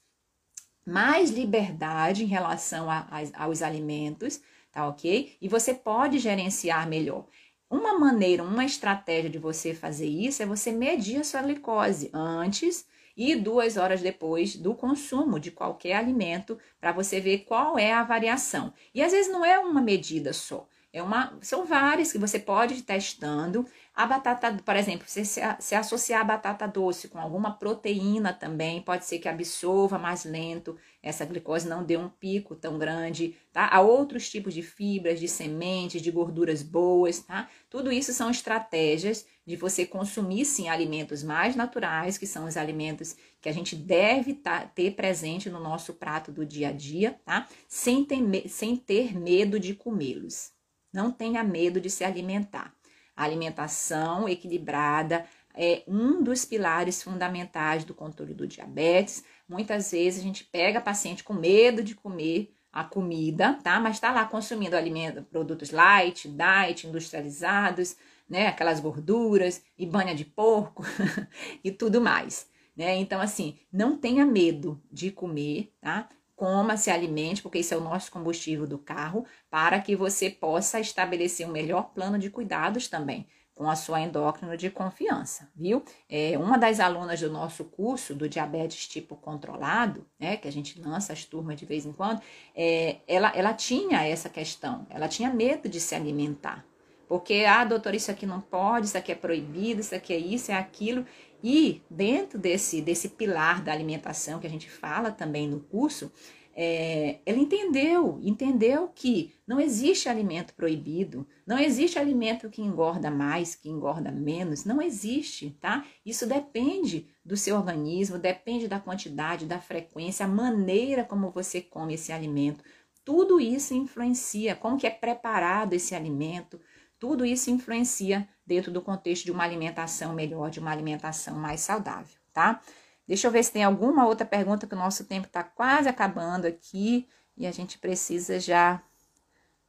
mais 0.83 1.29
liberdade 1.29 2.23
em 2.23 2.27
relação 2.27 2.89
a, 2.89 3.07
a, 3.11 3.43
aos 3.43 3.61
alimentos, 3.61 4.41
tá 4.71 4.87
ok? 4.87 5.35
E 5.41 5.47
você 5.47 5.73
pode 5.73 6.19
gerenciar 6.19 6.87
melhor. 6.87 7.25
Uma 7.69 7.97
maneira, 7.97 8.43
uma 8.43 8.65
estratégia 8.65 9.29
de 9.29 9.39
você 9.39 9.73
fazer 9.73 10.07
isso 10.07 10.43
é 10.43 10.45
você 10.45 10.71
medir 10.71 11.21
a 11.21 11.23
sua 11.23 11.41
glicose 11.41 12.09
antes 12.13 12.85
e 13.15 13.35
duas 13.35 13.77
horas 13.77 14.01
depois 14.01 14.55
do 14.55 14.73
consumo 14.73 15.39
de 15.39 15.51
qualquer 15.51 15.93
alimento 15.93 16.57
para 16.79 16.91
você 16.91 17.19
ver 17.19 17.39
qual 17.39 17.77
é 17.77 17.93
a 17.93 18.03
variação. 18.03 18.73
E 18.93 19.01
às 19.01 19.11
vezes 19.11 19.31
não 19.31 19.45
é 19.45 19.59
uma 19.59 19.81
medida 19.81 20.33
só. 20.33 20.67
É 20.93 21.01
uma, 21.01 21.37
são 21.41 21.65
várias 21.65 22.11
que 22.11 22.17
você 22.17 22.37
pode 22.37 22.73
ir 22.73 22.81
testando. 22.81 23.65
A 24.01 24.07
batata, 24.07 24.51
por 24.65 24.75
exemplo, 24.75 25.05
se, 25.07 25.23
se 25.23 25.75
associar 25.75 26.21
a 26.21 26.23
batata 26.23 26.67
doce 26.67 27.07
com 27.07 27.19
alguma 27.19 27.51
proteína 27.51 28.33
também, 28.33 28.81
pode 28.81 29.05
ser 29.05 29.19
que 29.19 29.29
absorva 29.29 29.99
mais 29.99 30.25
lento, 30.25 30.75
essa 31.03 31.23
glicose 31.23 31.69
não 31.69 31.83
dê 31.83 31.97
um 31.97 32.09
pico 32.09 32.55
tão 32.55 32.79
grande, 32.79 33.37
tá? 33.53 33.69
Há 33.71 33.79
outros 33.79 34.27
tipos 34.27 34.55
de 34.55 34.63
fibras, 34.63 35.19
de 35.19 35.27
sementes, 35.27 36.01
de 36.01 36.09
gorduras 36.09 36.63
boas, 36.63 37.19
tá? 37.19 37.47
Tudo 37.69 37.91
isso 37.91 38.11
são 38.11 38.31
estratégias 38.31 39.23
de 39.45 39.55
você 39.55 39.85
consumir, 39.85 40.45
sim, 40.45 40.67
alimentos 40.67 41.21
mais 41.21 41.55
naturais, 41.55 42.17
que 42.17 42.25
são 42.25 42.45
os 42.45 42.57
alimentos 42.57 43.15
que 43.39 43.49
a 43.49 43.53
gente 43.53 43.75
deve 43.75 44.33
tá, 44.33 44.65
ter 44.65 44.95
presente 44.95 45.47
no 45.47 45.59
nosso 45.59 45.93
prato 45.93 46.31
do 46.31 46.43
dia 46.43 46.69
a 46.69 46.71
dia, 46.71 47.19
tá? 47.23 47.47
Sem 47.67 48.03
ter, 48.03 48.49
sem 48.49 48.75
ter 48.75 49.15
medo 49.15 49.59
de 49.59 49.75
comê-los. 49.75 50.51
Não 50.91 51.11
tenha 51.11 51.43
medo 51.43 51.79
de 51.79 51.91
se 51.91 52.03
alimentar. 52.03 52.75
A 53.21 53.23
alimentação 53.23 54.27
equilibrada 54.27 55.27
é 55.53 55.83
um 55.87 56.23
dos 56.23 56.43
pilares 56.43 57.03
fundamentais 57.03 57.83
do 57.83 57.93
controle 57.93 58.33
do 58.33 58.47
diabetes. 58.47 59.23
Muitas 59.47 59.91
vezes 59.91 60.21
a 60.21 60.23
gente 60.23 60.43
pega 60.43 60.81
paciente 60.81 61.23
com 61.23 61.31
medo 61.31 61.83
de 61.83 61.93
comer 61.93 62.51
a 62.73 62.83
comida, 62.83 63.59
tá? 63.63 63.79
Mas 63.79 63.97
está 63.97 64.11
lá 64.11 64.25
consumindo 64.25 64.75
alimento, 64.75 65.21
produtos 65.21 65.69
light, 65.69 66.27
diet, 66.27 66.87
industrializados, 66.87 67.95
né? 68.27 68.47
Aquelas 68.47 68.79
gorduras 68.79 69.61
e 69.77 69.85
banha 69.85 70.15
de 70.15 70.25
porco 70.25 70.83
e 71.63 71.69
tudo 71.69 72.01
mais, 72.01 72.49
né? 72.75 72.95
Então, 72.95 73.21
assim, 73.21 73.55
não 73.71 73.95
tenha 73.95 74.25
medo 74.25 74.81
de 74.91 75.11
comer, 75.11 75.71
tá? 75.79 76.09
Coma, 76.41 76.75
se 76.75 76.89
alimente, 76.89 77.39
porque 77.39 77.59
isso 77.59 77.71
é 77.71 77.77
o 77.77 77.81
nosso 77.81 78.11
combustível 78.11 78.65
do 78.65 78.79
carro, 78.79 79.23
para 79.47 79.79
que 79.79 79.95
você 79.95 80.27
possa 80.27 80.79
estabelecer 80.79 81.47
um 81.47 81.51
melhor 81.51 81.91
plano 81.93 82.17
de 82.17 82.31
cuidados 82.31 82.87
também 82.87 83.27
com 83.53 83.69
a 83.69 83.75
sua 83.75 84.01
endócrina 84.01 84.57
de 84.57 84.71
confiança, 84.71 85.51
viu? 85.55 85.83
É, 86.09 86.35
uma 86.39 86.57
das 86.57 86.79
alunas 86.79 87.19
do 87.19 87.29
nosso 87.29 87.65
curso 87.65 88.15
do 88.15 88.27
diabetes 88.27 88.87
tipo 88.87 89.15
controlado, 89.15 90.03
né, 90.19 90.35
que 90.35 90.47
a 90.47 90.51
gente 90.51 90.81
lança 90.81 91.13
as 91.13 91.23
turmas 91.25 91.59
de 91.59 91.65
vez 91.67 91.85
em 91.85 91.93
quando, 91.93 92.19
é, 92.55 92.95
ela, 93.07 93.31
ela 93.35 93.53
tinha 93.53 94.03
essa 94.03 94.27
questão, 94.27 94.87
ela 94.89 95.07
tinha 95.07 95.29
medo 95.29 95.69
de 95.69 95.79
se 95.79 95.93
alimentar, 95.93 96.65
porque, 97.11 97.43
ah, 97.45 97.65
doutor, 97.65 97.93
isso 97.93 98.09
aqui 98.09 98.25
não 98.25 98.39
pode, 98.39 98.85
isso 98.85 98.97
aqui 98.97 99.11
é 99.11 99.15
proibido, 99.15 99.81
isso 99.81 99.93
aqui 99.93 100.13
é 100.13 100.17
isso, 100.17 100.49
é 100.49 100.55
aquilo, 100.55 101.05
e 101.43 101.81
dentro 101.89 102.37
desse, 102.37 102.81
desse 102.81 103.09
pilar 103.09 103.63
da 103.63 103.71
alimentação 103.71 104.39
que 104.39 104.47
a 104.47 104.49
gente 104.49 104.69
fala 104.69 105.11
também 105.11 105.47
no 105.47 105.59
curso, 105.59 106.11
é, 106.53 107.19
ela 107.25 107.39
entendeu, 107.39 108.19
entendeu 108.21 108.89
que 108.93 109.33
não 109.47 109.59
existe 109.59 110.09
alimento 110.09 110.53
proibido, 110.53 111.25
não 111.47 111.57
existe 111.57 111.97
alimento 111.97 112.49
que 112.49 112.61
engorda 112.61 113.09
mais, 113.09 113.55
que 113.55 113.69
engorda 113.69 114.11
menos, 114.11 114.65
não 114.65 114.81
existe, 114.81 115.57
tá? 115.61 115.85
Isso 116.05 116.27
depende 116.27 117.07
do 117.23 117.37
seu 117.37 117.55
organismo, 117.55 118.17
depende 118.17 118.67
da 118.67 118.79
quantidade, 118.79 119.45
da 119.45 119.59
frequência, 119.59 120.25
a 120.25 120.29
maneira 120.29 121.05
como 121.05 121.31
você 121.31 121.61
come 121.61 121.93
esse 121.93 122.11
alimento. 122.11 122.63
Tudo 123.03 123.39
isso 123.39 123.73
influencia, 123.73 124.55
como 124.55 124.77
que 124.77 124.85
é 124.85 124.91
preparado 124.91 125.73
esse 125.73 125.95
alimento, 125.95 126.59
tudo 127.01 127.25
isso 127.25 127.49
influencia 127.49 128.29
dentro 128.45 128.71
do 128.71 128.79
contexto 128.79 129.25
de 129.25 129.31
uma 129.31 129.43
alimentação 129.43 130.13
melhor, 130.13 130.51
de 130.51 130.59
uma 130.59 130.69
alimentação 130.69 131.33
mais 131.33 131.61
saudável, 131.61 132.15
tá? 132.31 132.61
Deixa 133.07 133.25
eu 133.25 133.31
ver 133.31 133.43
se 133.43 133.51
tem 133.51 133.63
alguma 133.63 134.05
outra 134.05 134.23
pergunta, 134.23 134.67
que 134.67 134.75
o 134.75 134.77
nosso 134.77 135.03
tempo 135.05 135.25
está 135.25 135.43
quase 135.43 135.89
acabando 135.89 136.45
aqui 136.45 137.07
e 137.35 137.47
a 137.47 137.51
gente 137.51 137.79
precisa 137.79 138.39
já 138.39 138.83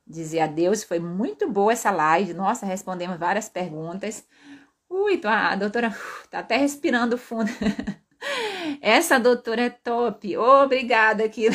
dizer 0.07 0.41
adeus. 0.41 0.85
Foi 0.85 0.99
muito 0.99 1.51
boa 1.51 1.73
essa 1.73 1.91
live. 1.91 2.35
Nossa, 2.35 2.67
respondemos 2.67 3.19
várias 3.19 3.49
perguntas. 3.49 4.27
Ui, 4.91 5.19
a 5.25 5.57
doutora 5.57 5.97
tá 6.31 6.41
até 6.41 6.59
respirando 6.59 7.17
fundo. 7.17 7.51
Essa 8.83 9.19
doutora 9.19 9.63
é 9.63 9.71
top. 9.71 10.37
Obrigada 10.37 11.25
aqui. 11.25 11.47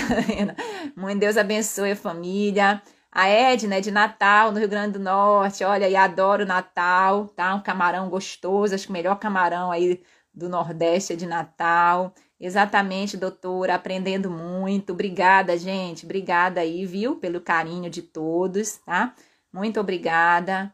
Muito 0.98 1.20
Deus 1.20 1.38
abençoe 1.38 1.92
a 1.92 1.96
família. 1.96 2.82
A 3.18 3.28
Edna 3.30 3.78
é 3.78 3.82
de 3.82 3.90
Natal, 3.90 4.52
no 4.52 4.60
Rio 4.60 4.70
Grande 4.70 4.94
do 4.94 5.00
Norte. 5.00 5.64
Olha, 5.64 5.90
e 5.90 5.96
adoro 5.96 6.46
Natal, 6.46 7.28
tá? 7.30 7.56
Um 7.56 7.62
camarão 7.64 8.12
gostoso, 8.12 8.76
acho 8.76 8.84
que 8.84 8.92
o 8.92 8.94
melhor 8.94 9.16
camarão 9.18 9.72
aí 9.72 10.04
do 10.32 10.48
Nordeste 10.48 11.14
é 11.14 11.16
de 11.16 11.26
Natal. 11.26 12.14
Exatamente, 12.40 13.18
doutora, 13.18 13.74
aprendendo 13.74 14.30
muito. 14.30 14.94
Obrigada, 14.94 15.58
gente. 15.58 16.06
Obrigada 16.06 16.62
aí, 16.62 16.86
viu, 16.86 17.16
pelo 17.16 17.42
carinho 17.42 17.90
de 17.90 18.04
todos, 18.04 18.78
tá? 18.86 19.16
Muito 19.52 19.80
obrigada. 19.80 20.72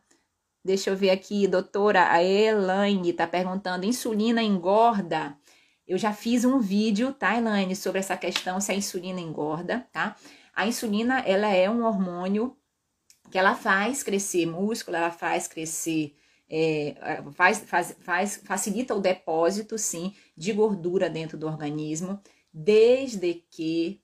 Deixa 0.65 0.89
eu 0.89 0.97
ver 0.97 1.11
aqui, 1.11 1.47
doutora, 1.47 2.11
a 2.11 2.21
Elaine 2.21 3.13
tá 3.13 3.25
perguntando: 3.25 3.85
insulina 3.85 4.43
engorda? 4.43 5.37
Eu 5.87 5.97
já 5.97 6.11
fiz 6.11 6.43
um 6.43 6.59
vídeo, 6.59 7.13
tá, 7.13 7.37
Elaine, 7.37 7.73
sobre 7.73 7.99
essa 7.99 8.17
questão 8.17 8.59
se 8.59 8.73
a 8.73 8.75
insulina 8.75 9.21
engorda, 9.21 9.87
tá? 9.93 10.17
A 10.53 10.67
insulina, 10.67 11.19
ela 11.21 11.47
é 11.47 11.69
um 11.69 11.83
hormônio 11.83 12.55
que 13.31 13.37
ela 13.37 13.55
faz 13.55 14.03
crescer 14.03 14.45
músculo, 14.45 14.95
ela 14.95 15.09
faz 15.09 15.47
crescer, 15.47 16.15
é, 16.47 16.95
faz, 17.33 17.59
faz, 17.59 17.97
faz, 18.01 18.41
facilita 18.45 18.93
o 18.93 19.01
depósito, 19.01 19.77
sim, 19.77 20.13
de 20.37 20.53
gordura 20.53 21.09
dentro 21.09 21.37
do 21.37 21.47
organismo, 21.47 22.21
desde 22.53 23.33
que 23.49 24.01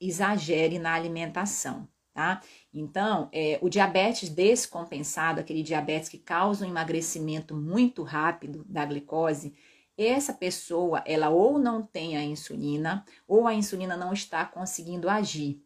exagere 0.00 0.78
na 0.78 0.94
alimentação, 0.94 1.88
tá? 2.12 2.40
Então, 2.74 3.28
é, 3.32 3.58
o 3.62 3.68
diabetes 3.68 4.28
descompensado, 4.28 5.40
aquele 5.40 5.62
diabetes 5.62 6.08
que 6.08 6.18
causa 6.18 6.64
um 6.66 6.68
emagrecimento 6.68 7.54
muito 7.54 8.02
rápido 8.02 8.64
da 8.68 8.84
glicose, 8.84 9.54
essa 9.96 10.32
pessoa, 10.32 11.02
ela 11.04 11.28
ou 11.28 11.58
não 11.58 11.82
tem 11.82 12.16
a 12.16 12.24
insulina, 12.24 13.04
ou 13.26 13.46
a 13.46 13.54
insulina 13.54 13.96
não 13.96 14.12
está 14.12 14.44
conseguindo 14.44 15.08
agir. 15.08 15.60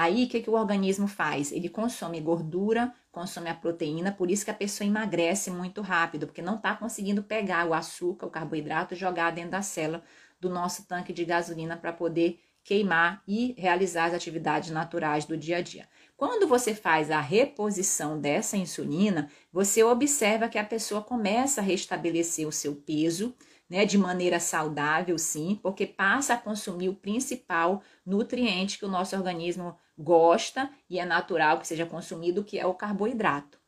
Aí, 0.00 0.26
o 0.26 0.28
que, 0.28 0.40
que 0.40 0.48
o 0.48 0.54
organismo 0.54 1.08
faz? 1.08 1.50
Ele 1.50 1.68
consome 1.68 2.20
gordura, 2.20 2.94
consome 3.10 3.50
a 3.50 3.54
proteína, 3.54 4.12
por 4.12 4.30
isso 4.30 4.44
que 4.44 4.50
a 4.52 4.54
pessoa 4.54 4.86
emagrece 4.86 5.50
muito 5.50 5.82
rápido, 5.82 6.24
porque 6.24 6.40
não 6.40 6.54
está 6.54 6.72
conseguindo 6.76 7.20
pegar 7.20 7.66
o 7.66 7.74
açúcar, 7.74 8.26
o 8.26 8.30
carboidrato, 8.30 8.94
jogar 8.94 9.32
dentro 9.32 9.50
da 9.50 9.60
célula 9.60 10.04
do 10.38 10.48
nosso 10.48 10.86
tanque 10.86 11.12
de 11.12 11.24
gasolina 11.24 11.76
para 11.76 11.92
poder 11.92 12.38
queimar 12.62 13.24
e 13.26 13.56
realizar 13.58 14.04
as 14.04 14.14
atividades 14.14 14.70
naturais 14.70 15.24
do 15.24 15.36
dia 15.36 15.56
a 15.56 15.62
dia. 15.62 15.88
Quando 16.16 16.46
você 16.46 16.76
faz 16.76 17.10
a 17.10 17.20
reposição 17.20 18.20
dessa 18.20 18.56
insulina, 18.56 19.28
você 19.52 19.82
observa 19.82 20.48
que 20.48 20.58
a 20.58 20.64
pessoa 20.64 21.02
começa 21.02 21.60
a 21.60 21.64
restabelecer 21.64 22.46
o 22.46 22.52
seu 22.52 22.76
peso, 22.76 23.34
né, 23.68 23.84
de 23.84 23.98
maneira 23.98 24.40
saudável, 24.40 25.18
sim, 25.18 25.58
porque 25.62 25.86
passa 25.86 26.34
a 26.34 26.38
consumir 26.38 26.88
o 26.88 26.94
principal 26.94 27.82
nutriente 28.04 28.78
que 28.78 28.84
o 28.84 28.88
nosso 28.88 29.14
organismo 29.14 29.76
gosta 29.96 30.70
e 30.88 30.98
é 30.98 31.04
natural 31.04 31.58
que 31.58 31.66
seja 31.66 31.84
consumido, 31.84 32.44
que 32.44 32.58
é 32.58 32.66
o 32.66 32.74
carboidrato. 32.74 33.58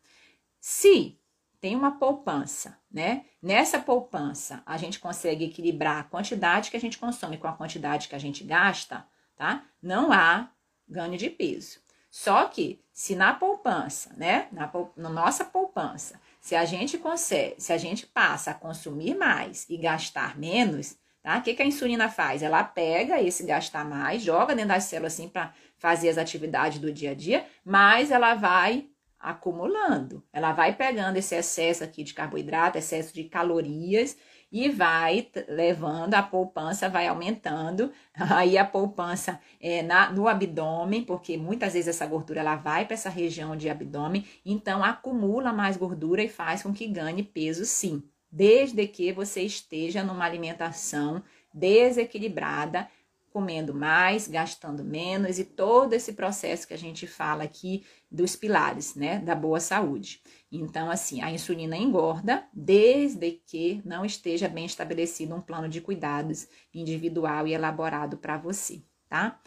Se 0.60 1.18
tem 1.60 1.76
uma 1.76 1.98
poupança, 1.98 2.78
né? 2.90 3.26
Nessa 3.42 3.78
poupança, 3.78 4.62
a 4.64 4.76
gente 4.78 4.98
consegue 4.98 5.44
equilibrar 5.44 5.98
a 5.98 6.04
quantidade 6.04 6.70
que 6.70 6.76
a 6.76 6.80
gente 6.80 6.98
consome 6.98 7.36
com 7.36 7.46
a 7.46 7.52
quantidade 7.52 8.08
que 8.08 8.14
a 8.14 8.18
gente 8.18 8.42
gasta, 8.42 9.06
tá? 9.36 9.64
Não 9.82 10.10
há 10.10 10.48
ganho 10.88 11.18
de 11.18 11.28
peso. 11.28 11.80
Só 12.10 12.46
que 12.46 12.82
se 12.92 13.14
na 13.14 13.32
poupança, 13.32 14.12
né, 14.16 14.48
na, 14.50 14.70
na 14.96 15.08
nossa 15.08 15.44
poupança, 15.44 16.20
se 16.40 16.56
a 16.56 16.64
gente 16.64 16.96
consegue, 16.96 17.60
se 17.60 17.72
a 17.72 17.76
gente 17.76 18.06
passa 18.06 18.50
a 18.50 18.54
consumir 18.54 19.14
mais 19.14 19.66
e 19.68 19.76
gastar 19.76 20.38
menos, 20.38 20.96
tá? 21.22 21.38
O 21.38 21.42
que, 21.42 21.54
que 21.54 21.62
a 21.62 21.66
insulina 21.66 22.08
faz? 22.08 22.42
Ela 22.42 22.64
pega 22.64 23.20
esse 23.20 23.44
gastar 23.44 23.84
mais, 23.84 24.22
joga 24.22 24.54
dentro 24.54 24.70
das 24.70 24.84
células 24.84 25.12
assim 25.12 25.28
para 25.28 25.52
fazer 25.76 26.08
as 26.08 26.18
atividades 26.18 26.78
do 26.78 26.90
dia 26.90 27.10
a 27.10 27.14
dia, 27.14 27.46
mas 27.64 28.10
ela 28.10 28.34
vai 28.34 28.88
acumulando. 29.18 30.24
Ela 30.32 30.52
vai 30.52 30.74
pegando 30.74 31.18
esse 31.18 31.34
excesso 31.34 31.84
aqui 31.84 32.02
de 32.02 32.14
carboidrato, 32.14 32.78
excesso 32.78 33.14
de 33.14 33.24
calorias 33.24 34.16
e 34.50 34.68
vai 34.68 35.28
levando 35.48 36.14
a 36.14 36.22
poupança, 36.22 36.88
vai 36.88 37.06
aumentando. 37.06 37.92
Aí 38.14 38.58
a 38.58 38.64
poupança 38.64 39.40
é 39.60 39.82
na, 39.82 40.10
no 40.10 40.26
abdômen, 40.28 41.04
porque 41.04 41.36
muitas 41.36 41.74
vezes 41.74 41.88
essa 41.88 42.06
gordura 42.06 42.40
ela 42.40 42.56
vai 42.56 42.84
para 42.84 42.94
essa 42.94 43.10
região 43.10 43.56
de 43.56 43.68
abdômen, 43.68 44.26
então 44.44 44.82
acumula 44.82 45.52
mais 45.52 45.76
gordura 45.76 46.22
e 46.22 46.28
faz 46.28 46.62
com 46.62 46.72
que 46.72 46.86
ganhe 46.86 47.22
peso 47.22 47.64
sim, 47.64 48.02
desde 48.30 48.86
que 48.86 49.12
você 49.12 49.42
esteja 49.42 50.02
numa 50.02 50.24
alimentação 50.24 51.22
desequilibrada 51.52 52.88
comendo 53.30 53.72
mais, 53.72 54.26
gastando 54.28 54.84
menos 54.84 55.38
e 55.38 55.44
todo 55.44 55.92
esse 55.92 56.12
processo 56.12 56.66
que 56.66 56.74
a 56.74 56.78
gente 56.78 57.06
fala 57.06 57.44
aqui 57.44 57.84
dos 58.10 58.34
pilares, 58.36 58.94
né, 58.94 59.18
da 59.18 59.34
boa 59.34 59.60
saúde. 59.60 60.20
Então, 60.50 60.90
assim, 60.90 61.22
a 61.22 61.30
insulina 61.30 61.76
engorda 61.76 62.44
desde 62.52 63.30
que 63.46 63.80
não 63.84 64.04
esteja 64.04 64.48
bem 64.48 64.66
estabelecido 64.66 65.34
um 65.34 65.40
plano 65.40 65.68
de 65.68 65.80
cuidados 65.80 66.48
individual 66.74 67.46
e 67.46 67.54
elaborado 67.54 68.16
para 68.16 68.36
você, 68.36 68.82
tá? 69.08 69.40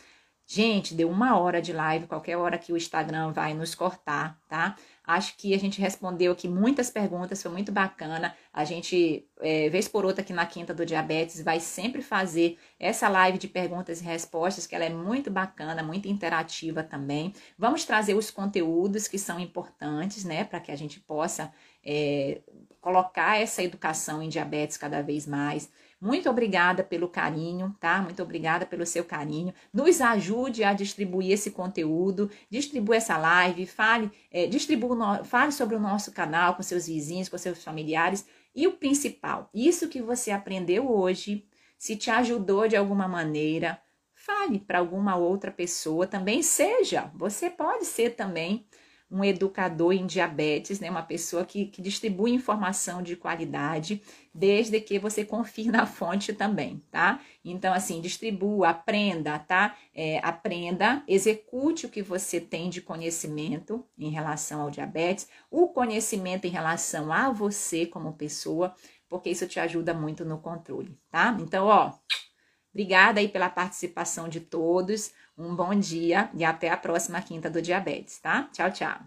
Gente, 0.46 0.94
deu 0.94 1.10
uma 1.10 1.38
hora 1.40 1.62
de 1.62 1.72
live, 1.72 2.08
qualquer 2.08 2.38
hora 2.38 2.58
que 2.58 2.74
o 2.74 2.78
Instagram 2.78 3.32
vai 3.32 3.54
nos 3.54 3.74
cortar, 3.74 4.40
tá? 4.48 4.76
Acho 5.06 5.36
que 5.36 5.54
a 5.54 5.60
gente 5.60 5.82
respondeu 5.82 6.32
aqui 6.32 6.48
muitas 6.48 6.90
perguntas, 6.90 7.42
foi 7.42 7.52
muito 7.52 7.72
bacana. 7.74 8.34
A 8.54 8.64
gente, 8.64 9.28
é, 9.42 9.70
vez 9.70 9.88
por 9.88 10.06
outra, 10.06 10.22
aqui 10.22 10.32
na 10.32 10.46
Quinta 10.46 10.74
do 10.74 10.86
Diabetes, 10.86 11.42
vai 11.42 11.60
sempre 11.60 12.02
fazer 12.02 12.58
essa 12.80 13.10
live 13.10 13.38
de 13.38 13.50
perguntas 13.50 14.00
e 14.00 14.04
respostas, 14.06 14.66
que 14.66 14.74
ela 14.74 14.86
é 14.86 14.90
muito 14.90 15.30
bacana, 15.30 15.84
muito 15.84 16.08
interativa 16.08 16.84
também. 16.84 17.34
Vamos 17.58 17.84
trazer 17.84 18.14
os 18.14 18.32
conteúdos 18.32 19.08
que 19.08 19.20
são 19.20 19.40
importantes, 19.40 20.24
né, 20.24 20.46
para 20.46 20.62
que 20.62 20.72
a 20.72 20.76
gente 20.76 21.02
possa 21.02 21.52
é, 21.84 22.42
colocar 22.80 23.42
essa 23.42 23.62
educação 23.62 24.24
em 24.24 24.30
diabetes 24.30 24.78
cada 24.78 25.02
vez 25.02 25.28
mais. 25.28 25.70
Muito 26.04 26.30
obrigada 26.30 26.84
pelo 26.84 27.08
carinho, 27.08 27.74
tá? 27.80 28.02
Muito 28.02 28.22
obrigada 28.22 28.66
pelo 28.66 28.86
seu 28.86 29.06
carinho. 29.06 29.54
Nos 29.72 30.02
ajude 30.02 30.62
a 30.62 30.74
distribuir 30.74 31.32
esse 31.32 31.52
conteúdo, 31.52 32.30
distribua 32.50 32.98
essa 32.98 33.18
live, 33.18 33.66
fale, 33.66 34.12
é, 34.30 34.46
distribua 34.46 35.24
fale 35.24 35.54
sobre 35.54 35.78
o 35.78 35.80
nosso 35.80 36.12
canal 36.12 36.56
com 36.56 36.62
seus 36.62 36.88
vizinhos, 36.88 37.30
com 37.30 37.38
seus 37.38 37.64
familiares. 37.64 38.26
E 38.54 38.68
o 38.68 38.74
principal, 38.74 39.50
isso 39.54 39.88
que 39.88 40.02
você 40.02 40.32
aprendeu 40.32 40.92
hoje, 40.92 41.48
se 41.78 41.96
te 41.96 42.12
ajudou 42.12 42.68
de 42.68 42.76
alguma 42.76 43.08
maneira, 43.08 43.82
fale 44.14 44.60
para 44.60 44.80
alguma 44.80 45.16
outra 45.16 45.52
pessoa 45.52 46.06
também. 46.06 46.44
Seja, 46.44 47.10
você 47.16 47.50
pode 47.50 47.86
ser 47.86 48.10
também 48.10 48.68
um 49.14 49.24
educador 49.24 49.94
em 49.94 50.08
diabetes, 50.08 50.80
né? 50.80 50.90
Uma 50.90 51.04
pessoa 51.04 51.46
que, 51.46 51.68
que 51.68 51.84
distribui 51.84 52.32
informação 52.32 53.00
de 53.04 53.16
qualidade, 53.16 54.02
desde 54.34 54.82
que 54.82 54.98
você 54.98 55.24
confie 55.24 55.70
na 55.70 55.86
fonte 55.86 56.34
também, 56.34 56.82
tá? 56.90 57.22
Então, 57.46 57.72
assim, 57.72 58.02
distribua, 58.02 58.70
aprenda, 58.70 59.38
tá? 59.38 59.78
É, 59.94 60.20
aprenda, 60.24 61.04
execute 61.08 61.86
o 61.86 61.90
que 61.90 62.02
você 62.02 62.42
tem 62.42 62.72
de 62.72 62.82
conhecimento 62.82 63.86
em 63.96 64.10
relação 64.10 64.62
ao 64.62 64.72
diabetes, 64.72 65.28
o 65.52 65.68
conhecimento 65.68 66.48
em 66.48 66.50
relação 66.50 67.14
a 67.14 67.30
você 67.30 67.86
como 67.86 68.14
pessoa, 68.14 68.74
porque 69.08 69.30
isso 69.30 69.46
te 69.46 69.60
ajuda 69.60 69.94
muito 69.94 70.26
no 70.26 70.40
controle, 70.40 70.98
tá? 71.12 71.38
Então, 71.40 71.68
ó, 71.68 71.94
obrigada 72.74 73.20
aí 73.20 73.28
pela 73.28 73.48
participação 73.48 74.28
de 74.28 74.40
todos. 74.40 75.12
Um 75.38 75.56
bom 75.56 75.74
dia 75.74 76.30
e 76.34 76.44
até 76.46 76.70
a 76.70 76.78
próxima 76.78 77.22
quinta 77.22 77.50
do 77.50 77.62
diabetes, 77.62 78.20
tá? 78.20 78.50
Tchau, 78.54 78.72
tchau. 78.72 78.98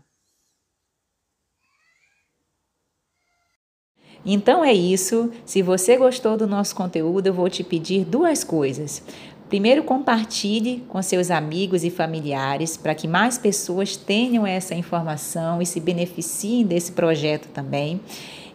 Então 4.25 4.65
é 4.65 4.73
isso. 4.73 5.33
Se 5.45 5.63
você 5.63 5.97
gostou 5.97 6.37
do 6.37 6.49
nosso 6.49 6.75
conteúdo, 6.75 7.29
eu 7.29 7.35
vou 7.35 7.49
te 7.49 7.63
pedir 7.63 8.05
duas 8.05 8.43
coisas. 8.43 9.03
Primeiro, 9.49 9.85
compartilhe 9.85 10.85
com 10.89 11.01
seus 11.01 11.31
amigos 11.31 11.85
e 11.85 11.91
familiares 11.91 12.77
para 12.77 12.97
que 12.97 13.07
mais 13.07 13.39
pessoas 13.39 13.97
tenham 13.97 14.45
essa 14.45 14.75
informação 14.75 15.63
e 15.63 15.67
se 15.67 15.79
beneficiem 15.79 16.67
desse 16.67 16.91
projeto 16.91 17.47
também. 17.51 18.01